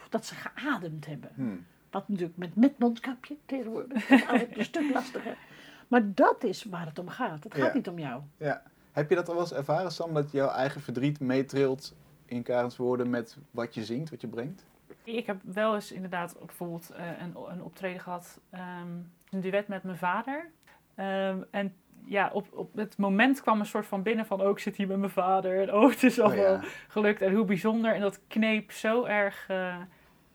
dat 0.10 0.26
ze 0.26 0.36
geademd 0.36 1.06
hebben. 1.06 1.32
Hmm. 1.36 1.66
Wat 1.90 2.10
natuurlijk 2.10 2.38
met, 2.38 2.56
met 2.56 2.80
mondkapje 2.80 3.38
tegenwoordig 3.46 4.10
is 4.10 4.24
een 4.58 4.66
stuk 4.66 4.94
lastiger. 4.94 5.38
Maar 5.94 6.14
dat 6.14 6.44
is 6.44 6.64
waar 6.64 6.86
het 6.86 7.00
om 7.00 7.10
gaat. 7.10 7.44
Het 7.44 7.54
gaat 7.54 7.68
Ja. 7.68 7.74
niet 7.74 7.88
om 7.88 8.00
jou. 8.00 8.22
Ja. 8.38 8.62
Heb 8.92 9.10
je 9.10 9.16
dat 9.16 9.28
al 9.28 9.34
wel 9.34 9.44
eens 9.44 9.54
ervaren, 9.54 9.92
Sam, 9.92 10.14
dat 10.14 10.32
jouw 10.32 10.50
eigen 10.50 10.82
verdriet 10.82 11.20
meetrilt 11.20 11.96
in 12.26 12.44
Karens 12.44 12.78
woorden 12.78 13.10
met 13.10 13.38
wat 13.52 13.74
je 13.74 13.86
zingt, 13.86 14.10
wat 14.10 14.22
je 14.22 14.28
brengt? 14.28 14.66
Ik 15.04 15.26
heb 15.26 15.42
wel 15.44 15.76
eens 15.76 15.92
inderdaad 15.92 16.36
bijvoorbeeld 16.46 16.90
eh, 16.90 17.06
een, 17.22 17.36
een 17.50 17.64
optreden 17.64 18.02
gehad, 18.02 18.40
ehm, 18.50 18.88
een 19.30 19.42
duet 19.42 19.68
met 19.68 19.84
mijn 19.84 19.98
vader. 19.98 20.50
Ehm, 20.96 21.38
en 21.52 21.76
ja, 22.06 22.30
op, 22.34 22.48
op 22.54 22.76
het 22.76 22.98
moment 22.98 23.42
kwam 23.42 23.60
een 23.60 23.66
soort 23.66 23.86
van 23.86 24.04
binnen 24.04 24.26
van... 24.26 24.42
oh, 24.42 24.50
ik 24.50 24.60
zit 24.60 24.76
hier 24.76 24.88
met 24.88 24.98
mijn 25.00 25.12
vader 25.12 25.62
en 25.62 25.74
oh, 25.74 25.90
het 25.90 26.04
is 26.04 26.20
allemaal 26.20 26.56
Oh 26.56 26.62
ja. 26.64 26.70
gelukt. 26.88 27.22
En 27.22 27.34
hoe 27.34 27.46
bijzonder. 27.46 27.94
En 27.96 28.02
dat 28.02 28.20
kneep 28.28 28.72
zo 28.72 29.04
erg 29.06 29.46
eh, 29.50 29.76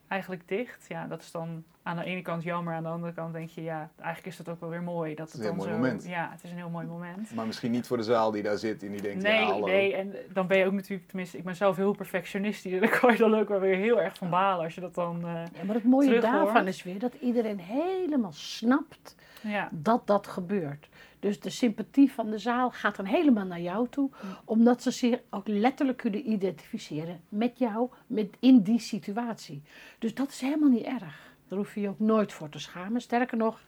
eigenlijk 0.09 0.49
dicht. 0.49 0.85
Ja, 0.88 1.07
dat 1.07 1.23
is 1.23 1.31
dan 1.31 1.65
aan 1.88 1.97
de 1.97 2.04
ene 2.04 2.23
kant 2.23 2.42
jammer. 2.42 2.75
Aan 2.75 2.83
de 2.83 2.88
andere 2.88 3.12
kant 3.12 3.33
denk 3.33 3.49
je, 3.50 3.62
ja, 3.62 3.90
eigenlijk 3.97 4.26
is 4.26 4.37
dat 4.37 4.49
ook 4.54 4.61
wel 4.61 4.68
weer 4.68 4.83
mooi. 4.83 5.14
Dat 5.14 5.33
Het 5.33 5.42
het, 5.42 5.42
is 5.42 5.49
een 5.50 5.57
dan 5.57 5.66
heel 5.66 5.75
zo, 5.75 5.78
mooi 5.80 5.90
moment. 5.90 6.09
Ja, 6.09 6.28
het 6.33 6.45
is 6.45 6.50
een 6.50 6.57
heel 6.57 6.68
mooi 6.68 6.87
moment. 6.87 7.35
Maar 7.35 7.47
misschien 7.47 7.71
niet 7.71 7.87
voor 7.87 7.97
de 7.97 8.02
zaal 8.02 8.30
die 8.30 8.42
daar 8.42 8.59
zit 8.59 8.83
en 8.83 8.90
die 8.90 9.00
denkt, 9.02 9.23
Nee, 9.23 9.40
ja, 9.40 9.45
hallo. 9.47 9.66
nee, 9.66 9.95
en 9.95 10.14
dan 10.33 10.47
ben 10.47 10.59
je 10.59 10.66
ook 10.66 10.73
natuurlijk, 10.73 11.09
tenminste, 11.09 11.37
ik 11.38 11.45
ben 11.45 11.57
zelf 11.57 11.76
heel 11.76 11.92
perfectionistisch. 11.92 12.73
En 12.73 12.80
daar 12.88 12.99
kan 12.99 13.12
je 13.12 13.18
dan 13.18 13.35
ook 13.35 13.49
wel 13.49 13.61
weer 13.61 13.76
heel 13.76 14.00
erg 14.00 14.16
van 14.16 14.30
balen 14.30 14.64
als 14.64 14.75
je 14.75 14.80
dat 14.80 14.95
dan. 14.95 15.16
eh, 15.25 15.33
Ja, 15.33 15.64
maar 15.66 15.75
het 15.75 15.85
mooie 15.85 16.21
daarvan 16.21 16.66
is 16.66 16.83
weer 16.83 16.99
dat 16.99 17.14
iedereen 17.21 17.59
helemaal 17.61 18.33
snapt 18.33 19.16
ja, 19.42 19.68
dat 19.73 20.07
dat 20.07 20.26
gebeurt. 20.26 20.88
Dus 21.21 21.40
de 21.40 21.50
sympathie 21.50 22.12
van 22.12 22.30
de 22.30 22.38
zaal 22.38 22.71
gaat 22.71 22.97
dan 22.97 23.04
helemaal 23.04 23.45
naar 23.45 23.61
jou 23.61 23.88
toe, 23.88 24.11
omdat 24.45 24.83
ze 24.83 24.90
zich 24.90 25.18
ook 25.30 25.49
letterlijk 25.49 25.99
kunnen 25.99 26.30
identificeren 26.30 27.21
met 27.28 27.59
jou 27.59 27.88
met, 28.07 28.37
in 28.40 28.62
die 28.62 28.78
situatie. 28.80 29.62
Dus 29.99 30.14
dat 30.14 30.28
is 30.28 30.40
helemaal 30.40 30.68
niet 30.68 30.85
erg. 30.85 31.28
Daar 31.49 31.59
hoef 31.59 31.75
je 31.75 31.81
je 31.81 31.88
ook 31.88 31.99
nooit 31.99 32.33
voor 32.33 32.49
te 32.49 32.59
schamen. 32.59 33.00
Sterker 33.00 33.37
nog, 33.37 33.61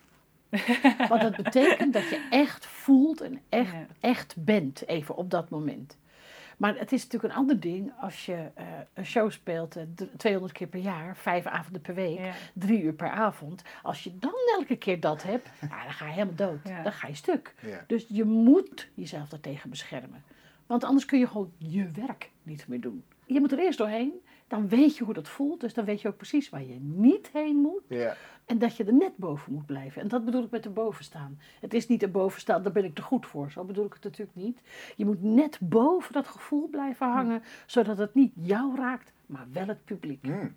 want 1.09 1.21
dat 1.21 1.37
betekent 1.37 1.93
dat 1.93 2.09
je 2.09 2.27
echt 2.31 2.67
voelt 2.67 3.21
en 3.21 3.41
echt, 3.49 3.73
Ja. 3.73 3.87
echt 4.01 4.35
bent, 4.39 4.87
even 4.89 5.17
op 5.17 5.31
dat 5.31 5.51
moment. 5.51 5.99
Maar 6.57 6.77
het 6.79 6.93
is 6.93 7.03
natuurlijk 7.03 7.33
een 7.33 7.39
ander 7.41 7.61
ding 7.61 7.93
als 8.01 8.27
je 8.27 8.51
eh, 8.55 8.65
een 8.95 9.05
show 9.07 9.31
speelt 9.31 9.77
eh, 9.77 9.83
d- 9.95 10.07
200 10.17 10.53
keer 10.55 10.67
per 10.67 10.81
jaar, 10.81 11.17
vijf 11.17 11.47
avonden 11.47 11.81
per 11.83 11.95
week 11.95 12.19
ja, 12.19 12.33
drie 12.53 12.83
uur 12.83 12.93
per 12.93 13.11
avond. 13.11 13.63
Als 13.83 14.05
je 14.05 14.19
dan 14.19 14.35
elke 14.59 14.77
keer 14.77 15.01
dat 15.01 15.23
hebt, 15.23 15.49
ja, 15.71 15.83
dan 15.85 15.93
ga 15.93 16.07
je 16.07 16.13
helemaal 16.13 16.35
dood. 16.35 16.59
Ja. 16.69 16.83
Dan 16.83 16.93
ga 16.93 17.09
je 17.09 17.15
stuk. 17.15 17.55
Ja. 17.63 17.85
Dus 17.87 18.07
je 18.09 18.25
moet 18.25 18.89
jezelf 18.95 19.29
daartegen 19.29 19.71
beschermen. 19.71 20.23
Want 20.67 20.85
anders 20.85 21.05
kun 21.05 21.19
je 21.19 21.27
gewoon 21.27 21.53
je 21.59 21.91
werk 21.91 22.31
niet 22.43 22.69
meer 22.69 22.81
doen. 22.81 23.05
Je 23.27 23.41
moet 23.41 23.53
er 23.53 23.59
eerst 23.59 23.79
doorheen, 23.79 24.13
dan 24.51 24.69
weet 24.69 24.97
je 24.97 25.05
hoe 25.05 25.15
dat 25.15 25.29
voelt. 25.29 25.61
Dus 25.61 25.75
dan 25.75 25.85
weet 25.85 26.01
je 26.01 26.09
ook 26.09 26.17
precies 26.17 26.49
waar 26.49 26.63
je 26.63 26.79
niet 26.81 27.31
heen 27.33 27.57
moet. 27.57 27.83
Ja. 27.89 28.17
En 28.45 28.59
dat 28.59 28.77
je 28.77 28.85
er 28.85 28.93
net 28.93 29.17
boven 29.17 29.53
moet 29.53 29.67
blijven. 29.67 30.03
En 30.03 30.09
dat 30.09 30.25
bedoel 30.25 30.43
ik 30.45 30.51
met 30.51 30.65
erboven 30.65 31.05
staan. 31.05 31.39
Het 31.61 31.75
is 31.75 31.89
niet 31.89 32.03
erboven 32.03 32.41
staan, 32.41 32.63
daar 32.63 32.73
ben 32.73 32.85
ik 32.85 32.95
te 32.95 33.03
goed 33.03 33.27
voor. 33.27 33.51
Zo 33.51 33.65
bedoel 33.65 33.85
ik 33.85 33.93
het 33.93 34.05
natuurlijk 34.05 34.37
niet. 34.37 34.61
Je 34.97 35.05
moet 35.05 35.23
net 35.23 35.59
boven 35.61 36.13
dat 36.13 36.27
gevoel 36.29 36.69
blijven 36.69 37.07
hangen, 37.07 37.43
zodat 37.67 37.99
het 37.99 38.15
niet 38.15 38.33
jou 38.35 38.77
raakt, 38.77 39.13
maar 39.27 39.47
wel 39.53 39.67
het 39.67 39.85
publiek. 39.85 40.25
Hmm. 40.25 40.57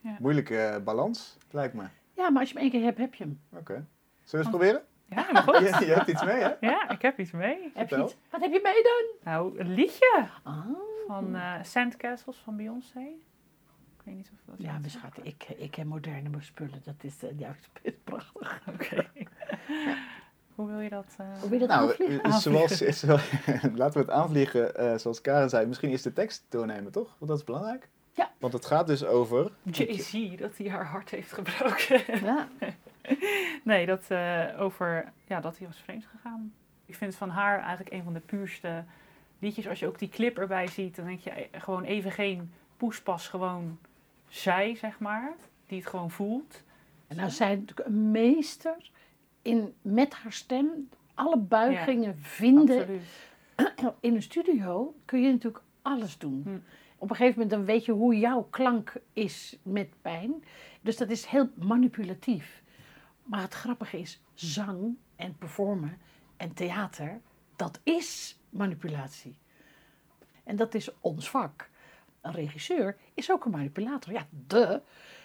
Ja. 0.00 0.16
Moeilijke 0.18 0.58
eh, 0.58 0.82
balans, 0.82 1.36
lijkt 1.50 1.74
me. 1.74 1.84
Ja, 2.14 2.30
maar 2.30 2.40
als 2.40 2.48
je 2.48 2.54
hem 2.54 2.62
één 2.62 2.72
keer 2.72 2.82
hebt, 2.82 2.98
heb 2.98 3.14
je 3.14 3.24
hem. 3.24 3.40
Oké. 3.52 3.72
Zullen 3.72 3.86
we 4.24 4.36
eens 4.36 4.48
proberen? 4.48 4.82
ja, 5.08 5.32
maar 5.32 5.42
goed. 5.42 5.58
Je, 5.78 5.86
je 5.86 5.92
hebt 5.92 6.08
iets 6.08 6.24
mee, 6.24 6.40
hè? 6.42 6.52
Ja, 6.60 6.88
ik 6.90 7.02
heb 7.02 7.18
iets 7.18 7.30
mee. 7.30 7.70
Heb 7.74 7.88
je 7.88 8.02
iets? 8.02 8.16
Wat 8.30 8.40
heb 8.40 8.52
je 8.52 8.60
mee 8.62 8.82
dan? 8.82 9.32
Nou, 9.32 9.58
een 9.58 9.74
liedje 9.74 10.26
Ah. 10.42 10.66
Van 11.06 11.34
eh 11.34 11.52
Sandcastles 11.62 12.36
van 12.36 12.56
Beyoncé. 12.56 13.00
Ik 13.98 14.02
weet 14.04 14.14
niet 14.14 14.30
of 14.32 14.38
dat. 14.46 14.54
Ja, 14.58 14.78
zegt. 14.82 14.90
schat, 14.94 15.18
ik, 15.22 15.44
ik 15.56 15.74
heb 15.74 15.86
moderne 15.86 16.28
spullen. 16.40 16.80
Dat 16.84 16.94
is 17.00 17.22
uh, 17.24 17.38
juist 17.38 17.68
prachtig. 18.04 18.60
Oké. 18.68 19.06
Hoe 20.54 20.66
wil 20.66 20.80
je 20.80 20.88
dat? 20.88 21.14
eh, 21.18 21.26
Hoe 21.40 21.48
wil 21.50 21.60
je 21.60 21.66
dat 21.66 21.76
Nou, 21.76 21.88
aanvliegen? 21.90 22.22
eh, 22.22 22.32
zoals, 22.36 22.82
is 22.82 23.02
wel- 23.10 23.18
laten 23.74 23.92
we 23.92 23.98
het 23.98 24.10
aanvliegen, 24.10 24.76
eh, 24.76 24.96
zoals 24.98 25.20
Karen 25.20 25.48
zei. 25.50 25.66
Misschien 25.66 25.90
is 25.90 26.02
de 26.02 26.12
tekst 26.12 26.44
doornemen, 26.48 26.92
toch? 26.92 27.14
Want 27.18 27.30
dat 27.30 27.38
is 27.38 27.44
belangrijk. 27.44 27.88
Ja. 28.12 28.30
Want 28.38 28.52
het 28.52 28.66
gaat 28.66 28.86
dus 28.86 29.04
over... 29.04 29.50
Jay-Z, 29.62 30.36
dat 30.36 30.56
hij 30.56 30.68
haar 30.70 30.86
hart 30.86 31.10
heeft 31.10 31.32
gebroken. 31.32 32.24
Ja, 32.24 32.48
nee, 33.64 33.86
dat 33.86 34.04
eh, 34.08 34.44
over 34.58 35.12
ja, 35.26 35.40
dat 35.40 35.58
hij 35.58 35.66
was 35.66 35.78
vreemd 35.78 36.04
gegaan. 36.06 36.52
Ik 36.86 36.94
vind 36.94 37.14
van 37.16 37.30
haar 37.30 37.58
eigenlijk 37.60 37.92
een 37.92 38.02
van 38.02 38.12
de 38.12 38.20
puurste 38.20 38.84
liedjes. 39.38 39.68
Als 39.68 39.78
je 39.78 39.86
ook 39.86 39.98
die 39.98 40.08
clip 40.08 40.38
erbij 40.38 40.66
ziet, 40.66 40.96
dan 40.96 41.06
denk 41.06 41.20
je 41.20 41.30
eh, 41.30 41.60
gewoon 41.60 41.82
even 41.82 42.12
geen 42.12 42.52
poespas, 42.76 43.28
gewoon 43.28 43.78
zij, 44.28 44.74
zeg 44.74 44.98
maar. 44.98 45.34
Die 45.66 45.78
het 45.78 45.88
gewoon 45.88 46.10
voelt. 46.10 46.62
en 47.06 47.16
nou 47.16 47.30
zij 47.30 47.54
natuurlijk 47.54 47.88
een 47.88 48.10
meester 48.10 48.90
in 49.42 49.74
met 49.82 50.14
haar 50.14 50.32
stem 50.32 50.88
alle 51.14 51.36
buigingen 51.36 52.18
vinden. 52.18 52.78
Absoluut. 52.78 53.94
In 54.00 54.14
een 54.14 54.22
studio 54.22 54.94
kun 55.04 55.22
je 55.22 55.32
natuurlijk 55.32 55.64
alles 55.82 56.18
doen. 56.18 56.42
Hm. 56.44 56.58
Op 56.98 57.10
een 57.10 57.16
gegeven 57.16 57.40
moment 57.40 57.50
dan 57.50 57.64
weet 57.64 57.84
je 57.84 57.92
hoe 57.92 58.18
jouw 58.18 58.46
klank 58.50 58.92
is 59.12 59.56
met 59.62 59.88
pijn. 60.02 60.44
Dus 60.80 60.96
dat 60.96 61.10
is 61.10 61.26
heel 61.26 61.48
manipulatief. 61.54 62.62
Maar 63.22 63.40
het 63.40 63.54
grappige 63.54 63.98
is, 63.98 64.20
zang 64.34 64.96
en 65.16 65.36
performen 65.38 65.98
en 66.36 66.54
theater, 66.54 67.20
dat 67.56 67.80
is 67.82 68.38
manipulatie. 68.56 69.36
En 70.44 70.56
dat 70.56 70.74
is 70.74 70.90
ons 71.00 71.30
vak. 71.30 71.68
Een 72.20 72.32
regisseur 72.32 72.96
is 73.14 73.30
ook 73.30 73.44
een 73.44 73.50
manipulator. 73.50 74.12
Ja, 74.12 74.26
de. 74.46 74.80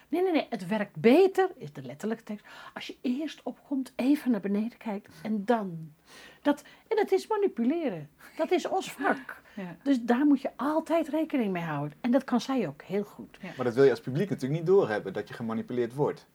Nee, 0.08 0.22
nee, 0.22 0.32
nee. 0.32 0.48
Het 0.50 0.68
werkt 0.68 0.96
beter, 0.96 1.50
is 1.58 1.74
de 1.74 1.82
letterlijke 1.82 2.24
tekst. 2.24 2.46
Als 2.74 2.88
je 2.88 2.98
eerst 3.02 3.44
opkomt, 3.44 3.94
even 3.96 4.32
naar 4.32 4.40
beneden 4.40 4.78
kijkt 4.78 5.10
en 5.24 5.46
dan. 5.46 5.94
Dat, 6.42 6.64
en 6.88 6.96
dat 6.96 7.12
is 7.12 7.28
manipuleren. 7.28 8.10
Dat 8.38 8.52
is 8.52 8.68
ons 8.68 8.92
vak. 8.92 9.42
Ja. 9.56 9.76
Dus 9.84 10.02
daar 10.02 10.26
moet 10.26 10.42
je 10.42 10.50
altijd 10.56 11.08
rekening 11.08 11.52
mee 11.52 11.64
houden. 11.64 11.98
En 12.02 12.12
dat 12.12 12.24
kan 12.24 12.42
zij 12.42 12.68
ook 12.68 12.82
heel 12.82 13.04
goed. 13.04 13.38
Maar 13.56 13.66
dat 13.66 13.74
wil 13.74 13.84
je 13.84 13.90
als 13.90 14.02
publiek 14.02 14.30
natuurlijk 14.30 14.60
niet 14.60 14.70
doorhebben, 14.70 15.14
dat 15.14 15.28
je 15.28 15.34
gemanipuleerd 15.34 15.94
wordt. 15.94 16.28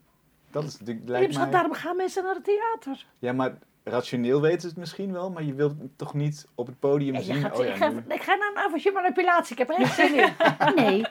Dat 0.50 0.64
is 0.64 0.78
natuurlijk, 0.78 1.06
Ja, 1.06 1.10
lijkt 1.10 1.26
dus 1.26 1.36
mij... 1.36 1.50
Daarom 1.50 1.72
gaan 1.72 1.96
mensen 1.96 2.24
naar 2.24 2.34
het 2.34 2.44
theater. 2.44 3.06
Ja, 3.18 3.32
maar 3.32 3.58
rationeel 3.88 4.40
weten 4.40 4.60
ze 4.60 4.66
het 4.66 4.76
misschien 4.76 5.12
wel, 5.12 5.30
maar 5.30 5.42
je 5.42 5.54
wilt 5.54 5.74
toch 5.96 6.14
niet 6.14 6.48
op 6.54 6.66
het 6.66 6.78
podium 6.78 7.22
zien... 7.22 7.34
gaat, 7.36 7.58
oh 7.58 7.64
ik, 7.64 7.70
ja, 7.70 7.76
ga, 7.76 7.88
nu- 7.88 8.02
ik 8.08 8.22
ga 8.22 8.34
naar 8.34 8.50
een 8.54 8.58
avondje 8.58 8.92
manipulatie. 8.92 9.52
Ik 9.52 9.58
heb 9.58 9.70
er 9.70 9.76
echt 9.76 9.94
zin 9.94 10.14
in. 10.14 10.32
Nee. 10.84 11.04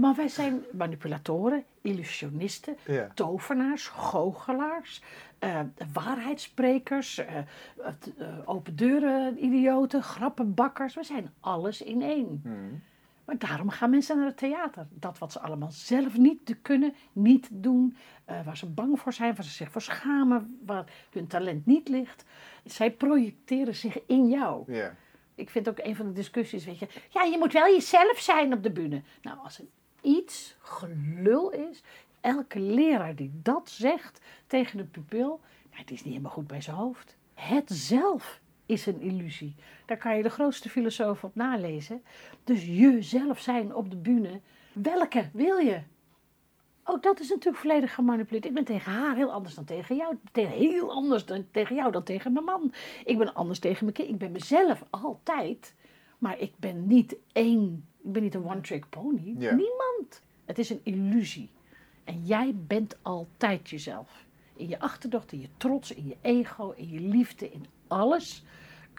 Maar 0.00 0.14
wij 0.14 0.28
zijn 0.28 0.64
manipulatoren, 0.72 1.64
illusionisten, 1.82 2.76
ja. 2.86 3.08
tovenaars, 3.14 3.86
goochelaars, 3.86 5.02
eh, 5.38 5.60
waarheidssprekers, 5.92 7.18
eh, 7.18 7.36
eh, 7.36 7.44
open 8.44 8.76
deuren 8.76 9.44
idioten, 9.44 10.02
grappenbakkers. 10.02 10.94
We 10.94 11.04
zijn 11.04 11.32
alles 11.40 11.82
in 11.82 12.02
één. 12.02 12.40
Hmm. 12.42 12.82
Maar 13.24 13.38
daarom 13.38 13.68
gaan 13.68 13.90
mensen 13.90 14.16
naar 14.16 14.26
het 14.26 14.36
theater. 14.36 14.86
Dat 14.90 15.18
wat 15.18 15.32
ze 15.32 15.40
allemaal 15.40 15.70
zelf 15.70 16.16
niet 16.16 16.56
kunnen, 16.62 16.94
niet 17.12 17.48
doen, 17.50 17.96
eh, 18.24 18.44
waar 18.44 18.56
ze 18.56 18.66
bang 18.66 19.00
voor 19.00 19.12
zijn, 19.12 19.34
waar 19.34 19.44
ze 19.44 19.50
zich 19.50 19.70
voor 19.70 19.82
schamen, 19.82 20.58
waar 20.66 20.84
hun 21.10 21.26
talent 21.26 21.66
niet 21.66 21.88
ligt. 21.88 22.24
Zij 22.64 22.90
projecteren 22.90 23.74
zich 23.74 23.98
in 24.06 24.28
jou. 24.28 24.72
Ik 25.34 25.50
vind 25.50 25.68
ook 25.68 25.78
een 25.78 25.96
van 25.96 26.06
de 26.06 26.12
discussies, 26.12 26.64
weet 26.64 26.78
je, 26.78 26.88
ja, 27.10 27.22
je 27.22 27.38
moet 27.38 27.52
wel 27.52 27.66
jezelf 27.66 28.18
zijn 28.18 28.52
op 28.52 28.62
de 28.62 28.70
bühne. 28.70 29.02
Nou, 29.22 29.38
als 29.38 29.58
er 29.58 29.64
iets 30.00 30.56
gelul 30.58 31.50
is, 31.50 31.82
elke 32.20 32.60
leraar 32.60 33.14
die 33.14 33.30
dat 33.42 33.70
zegt 33.70 34.20
tegen 34.46 34.78
een 34.78 34.90
pupil, 34.90 35.40
nou, 35.70 35.82
het 35.82 35.90
is 35.90 35.98
niet 36.02 36.12
helemaal 36.12 36.32
goed 36.32 36.46
bij 36.46 36.60
zijn 36.60 36.76
hoofd. 36.76 37.16
Het 37.34 37.70
zelf 37.70 38.40
is 38.66 38.86
een 38.86 39.00
illusie. 39.00 39.54
Daar 39.86 39.96
kan 39.96 40.16
je 40.16 40.22
de 40.22 40.30
grootste 40.30 40.68
filosoof 40.68 41.24
op 41.24 41.34
nalezen. 41.34 42.02
Dus 42.44 42.64
jezelf 42.64 43.38
zijn 43.40 43.74
op 43.74 43.90
de 43.90 43.96
bühne, 43.96 44.40
welke 44.72 45.30
wil 45.32 45.56
je? 45.56 45.80
Ook 46.84 47.02
dat 47.02 47.20
is 47.20 47.28
natuurlijk 47.28 47.62
volledig 47.62 47.94
gemanipuleerd. 47.94 48.44
Ik 48.44 48.54
ben 48.54 48.64
tegen 48.64 48.92
haar 48.92 49.16
heel 49.16 49.32
anders 49.32 49.54
dan 49.54 49.64
tegen 49.64 49.96
jou. 49.96 50.16
Heel 50.32 50.92
anders 50.92 51.24
dan 51.24 51.46
tegen 51.50 51.76
jou 51.76 51.92
dan 51.92 52.02
tegen 52.02 52.32
mijn 52.32 52.44
man. 52.44 52.72
Ik 53.04 53.18
ben 53.18 53.34
anders 53.34 53.58
tegen 53.58 53.84
mijn 53.84 53.96
kind. 53.96 54.08
Ik 54.08 54.18
ben 54.18 54.32
mezelf 54.32 54.84
altijd. 54.90 55.74
Maar 56.18 56.38
ik 56.38 56.52
ben 56.56 56.86
niet 56.86 57.16
één. 57.32 57.88
Ik 58.02 58.12
ben 58.12 58.22
niet 58.22 58.34
een 58.34 58.44
one-trick 58.44 58.88
pony. 58.88 59.34
Niemand. 59.36 60.22
Het 60.44 60.58
is 60.58 60.70
een 60.70 60.80
illusie. 60.82 61.50
En 62.04 62.24
jij 62.24 62.54
bent 62.66 62.96
altijd 63.02 63.70
jezelf. 63.70 64.24
In 64.56 64.68
je 64.68 64.80
achterdocht, 64.80 65.32
in 65.32 65.40
je 65.40 65.48
trots, 65.56 65.92
in 65.92 66.06
je 66.06 66.16
ego, 66.20 66.72
in 66.76 66.88
je 66.90 67.00
liefde, 67.00 67.50
in 67.50 67.66
alles. 67.86 68.44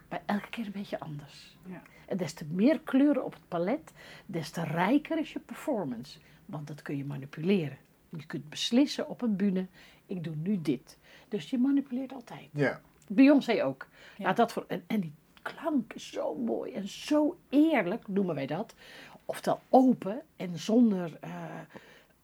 Maar 0.09 0.21
elke 0.25 0.49
keer 0.49 0.65
een 0.65 0.71
beetje 0.71 0.99
anders. 0.99 1.57
Ja. 1.65 1.81
En 2.07 2.17
des 2.17 2.33
te 2.33 2.45
meer 2.45 2.79
kleuren 2.79 3.25
op 3.25 3.33
het 3.33 3.47
palet, 3.47 3.91
des 4.25 4.49
te 4.49 4.63
rijker 4.63 5.19
is 5.19 5.33
je 5.33 5.39
performance. 5.39 6.19
Want 6.45 6.67
dat 6.67 6.81
kun 6.81 6.97
je 6.97 7.05
manipuleren. 7.05 7.77
Je 8.09 8.25
kunt 8.25 8.49
beslissen 8.49 9.09
op 9.09 9.21
een 9.21 9.35
bühne, 9.35 9.67
ik 10.05 10.23
doe 10.23 10.35
nu 10.35 10.61
dit. 10.61 10.97
Dus 11.27 11.49
je 11.49 11.57
manipuleert 11.57 12.13
altijd. 12.13 12.49
ja. 12.53 12.81
Beyoncé 13.07 13.63
ook. 13.63 13.87
Ja. 14.17 14.33
Dat 14.33 14.51
voor, 14.51 14.65
en, 14.67 14.83
en 14.87 14.99
die 14.99 15.13
klank 15.41 15.93
is 15.93 16.11
zo 16.11 16.35
mooi 16.35 16.73
en 16.73 16.87
zo 16.87 17.37
eerlijk, 17.49 18.07
noemen 18.07 18.35
wij 18.35 18.45
dat. 18.45 18.73
Oftewel 19.25 19.61
open 19.69 20.21
en 20.35 20.59
zonder 20.59 21.17
eh, 21.19 21.31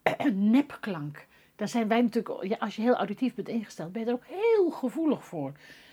een 0.28 0.50
nepklank. 0.50 1.28
Daar 1.56 1.68
zijn 1.68 1.88
wij 1.88 2.02
natuurlijk, 2.02 2.44
ja, 2.44 2.58
als 2.60 2.76
je 2.76 2.82
heel 2.82 2.96
auditief 2.96 3.36
bent 3.36 3.48
ingesteld, 3.48 3.92
ben 3.92 4.02
je 4.02 4.08
er 4.08 4.14
ook 4.14 4.26
heel 4.26 4.70
gevoelig 4.70 5.26
voor. 5.26 5.52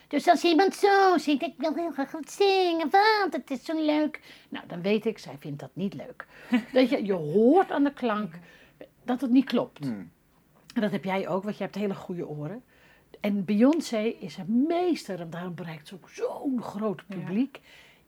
Dus 0.08 0.28
als 0.28 0.44
iemand 0.44 0.74
zo 0.74 1.18
zingt, 1.18 1.42
ik 1.42 1.54
wil 1.56 1.74
heel 1.74 1.90
graag 1.90 2.10
goed 2.10 2.30
zingen, 2.30 2.90
want 2.90 3.32
het 3.32 3.50
is 3.50 3.64
zo 3.64 3.84
leuk. 3.84 4.20
Nou, 4.48 4.66
dan 4.66 4.82
weet 4.82 5.06
ik, 5.06 5.18
zij 5.18 5.36
vindt 5.38 5.60
dat 5.60 5.70
niet 5.72 5.94
leuk. 5.94 6.26
Weet 6.72 6.90
je, 6.90 7.04
je 7.04 7.12
hoort 7.12 7.70
aan 7.70 7.84
de 7.84 7.92
klank 7.92 8.34
dat 9.04 9.20
het 9.20 9.30
niet 9.30 9.44
klopt. 9.44 9.84
Hmm. 9.84 10.10
En 10.74 10.80
dat 10.80 10.90
heb 10.90 11.04
jij 11.04 11.28
ook, 11.28 11.42
want 11.42 11.56
je 11.56 11.62
hebt 11.62 11.74
hele 11.74 11.94
goede 11.94 12.28
oren. 12.28 12.62
En 13.20 13.44
Beyoncé 13.44 13.98
is 14.00 14.36
een 14.36 14.64
meester 14.68 15.20
en 15.20 15.30
daarom 15.30 15.54
bereikt 15.54 15.88
ze 15.88 15.94
ook 15.94 16.08
zo'n 16.10 16.62
groot 16.62 17.02
Ja. 17.08 17.16
publiek. 17.16 17.60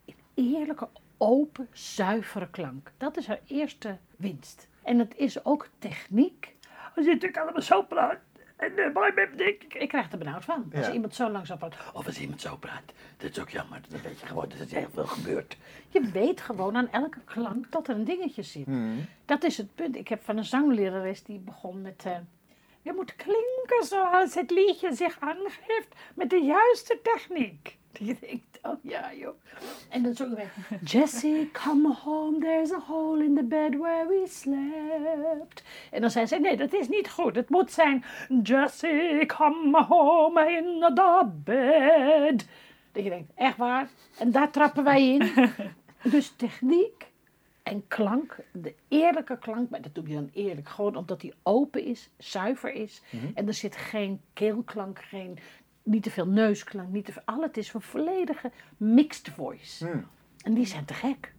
In 0.05 0.15
eerlijke, 0.35 0.89
open, 1.19 1.69
zuivere 1.73 2.49
klank. 2.51 2.93
Dat 2.97 3.17
is 3.17 3.27
haar 3.27 3.41
eerste 3.47 3.99
winst. 4.17 4.69
En 4.83 4.99
het 4.99 5.15
is 5.17 5.45
ook 5.45 5.69
techniek. 5.79 6.57
Als 6.97 7.05
je 7.05 7.13
natuurlijk 7.13 7.43
allemaal 7.43 7.63
zo 7.63 7.83
praat. 7.83 8.19
En 8.61 8.73
uh, 8.77 8.95
maar 8.95 9.19
ik, 9.37 9.75
ik, 9.75 9.89
krijg 9.89 10.13
er 10.13 10.19
benauwd 10.19 10.45
van. 10.45 10.71
Als 10.77 10.87
Ja. 10.87 10.93
iemand 10.93 11.15
zo 11.15 11.31
langzaam 11.31 11.59
praat. 11.59 11.77
Of 11.93 12.07
als 12.07 12.21
iemand 12.21 12.41
zo 12.41 12.57
praat. 12.57 12.93
Dat 13.17 13.31
is 13.31 13.39
ook 13.41 13.49
jammer. 13.49 13.81
Dan 13.89 14.01
weet 14.03 14.21
je 14.21 14.27
gewoon 14.27 14.49
dat 14.49 14.59
er 14.71 14.77
heel 14.77 14.91
veel 14.95 15.07
gebeurt. 15.07 15.57
Je 15.89 16.01
weet 16.13 16.41
gewoon 16.41 16.77
aan 16.77 16.91
elke 16.91 17.19
klank 17.25 17.71
dat 17.73 17.89
er 17.89 17.95
een 17.95 18.05
dingetje 18.05 18.43
zit. 18.43 18.65
Hmm. 18.65 19.05
Dat 19.25 19.45
is 19.45 19.57
het 19.57 19.75
punt. 19.75 19.97
Ik 19.97 20.09
heb 20.09 20.23
van 20.23 20.37
een 20.37 20.45
zanglerares 20.45 21.23
die 21.23 21.39
begon 21.39 21.83
met... 21.83 22.03
eh, 22.07 22.17
je 22.83 22.93
moet 22.93 23.17
klinken 23.17 23.85
zoals 23.85 24.35
het 24.35 24.51
liedje 24.51 24.95
zich 24.95 25.17
aangeeft 25.21 25.95
met 26.15 26.31
de 26.31 26.41
juiste 26.41 26.99
techniek. 27.03 27.79
Je 27.93 28.17
denkt, 28.21 28.59
oh 28.63 28.79
ja 28.83 29.15
joh. 29.15 29.35
En 29.89 30.03
dan 30.03 30.15
zongen 30.15 30.37
wij... 30.37 30.49
Jessie, 30.85 31.51
come 31.51 31.95
home, 31.95 32.39
there's 32.39 32.73
a 32.73 32.79
hole 32.79 33.25
in 33.25 33.35
the 33.35 33.43
bed 33.43 33.77
where 33.77 34.07
we 34.07 34.25
slept. 34.29 35.63
En 35.91 36.01
dan 36.01 36.11
zei 36.11 36.27
ze, 36.27 36.37
nee, 36.37 36.57
dat 36.57 36.73
is 36.73 36.89
niet 36.89 37.11
goed. 37.11 37.37
Het 37.37 37.49
moet 37.49 37.73
zijn... 37.73 38.05
Jessie, 38.43 39.27
come 39.27 39.83
home 39.83 40.51
in 40.53 40.95
the 40.95 41.31
bed. 41.45 42.47
Dat 42.93 43.05
je 43.05 43.11
denkt, 43.11 43.33
echt 43.35 43.57
waar? 43.57 43.89
En 44.19 44.31
daar 44.31 44.51
trappen 44.51 44.85
wij 44.85 45.09
in. 45.09 45.31
Dus 46.03 46.33
techniek 46.37 47.10
en 47.71 47.87
klank, 47.89 48.37
de 48.53 48.75
eerlijke 48.89 49.39
klank, 49.39 49.71
maar 49.71 49.83
dat 49.83 49.95
doe 49.95 50.09
je 50.09 50.15
dan 50.15 50.31
eerlijk, 50.33 50.69
gewoon 50.69 50.97
omdat 50.97 51.21
die 51.21 51.35
open 51.43 51.85
is, 51.85 52.11
zuiver 52.19 52.73
is. 52.73 53.03
En 53.35 53.47
er 53.47 53.55
zit 53.55 53.77
geen 53.77 54.21
keelklank, 54.33 54.99
geen, 55.03 55.39
niet 55.83 56.03
te 56.03 56.11
veel 56.11 56.27
neusklank, 56.27 56.89
niet 56.89 57.05
te 57.05 57.13
veel, 57.13 57.23
al 57.25 57.43
het 57.43 57.57
is 57.57 57.73
een 57.73 57.81
volledige 57.81 58.51
mixed 58.77 59.29
voice. 59.29 59.87
Hmm. 59.87 60.07
En 60.43 60.55
die 60.55 60.67
zijn 60.67 60.85
te 60.85 60.95
gek. 60.95 61.35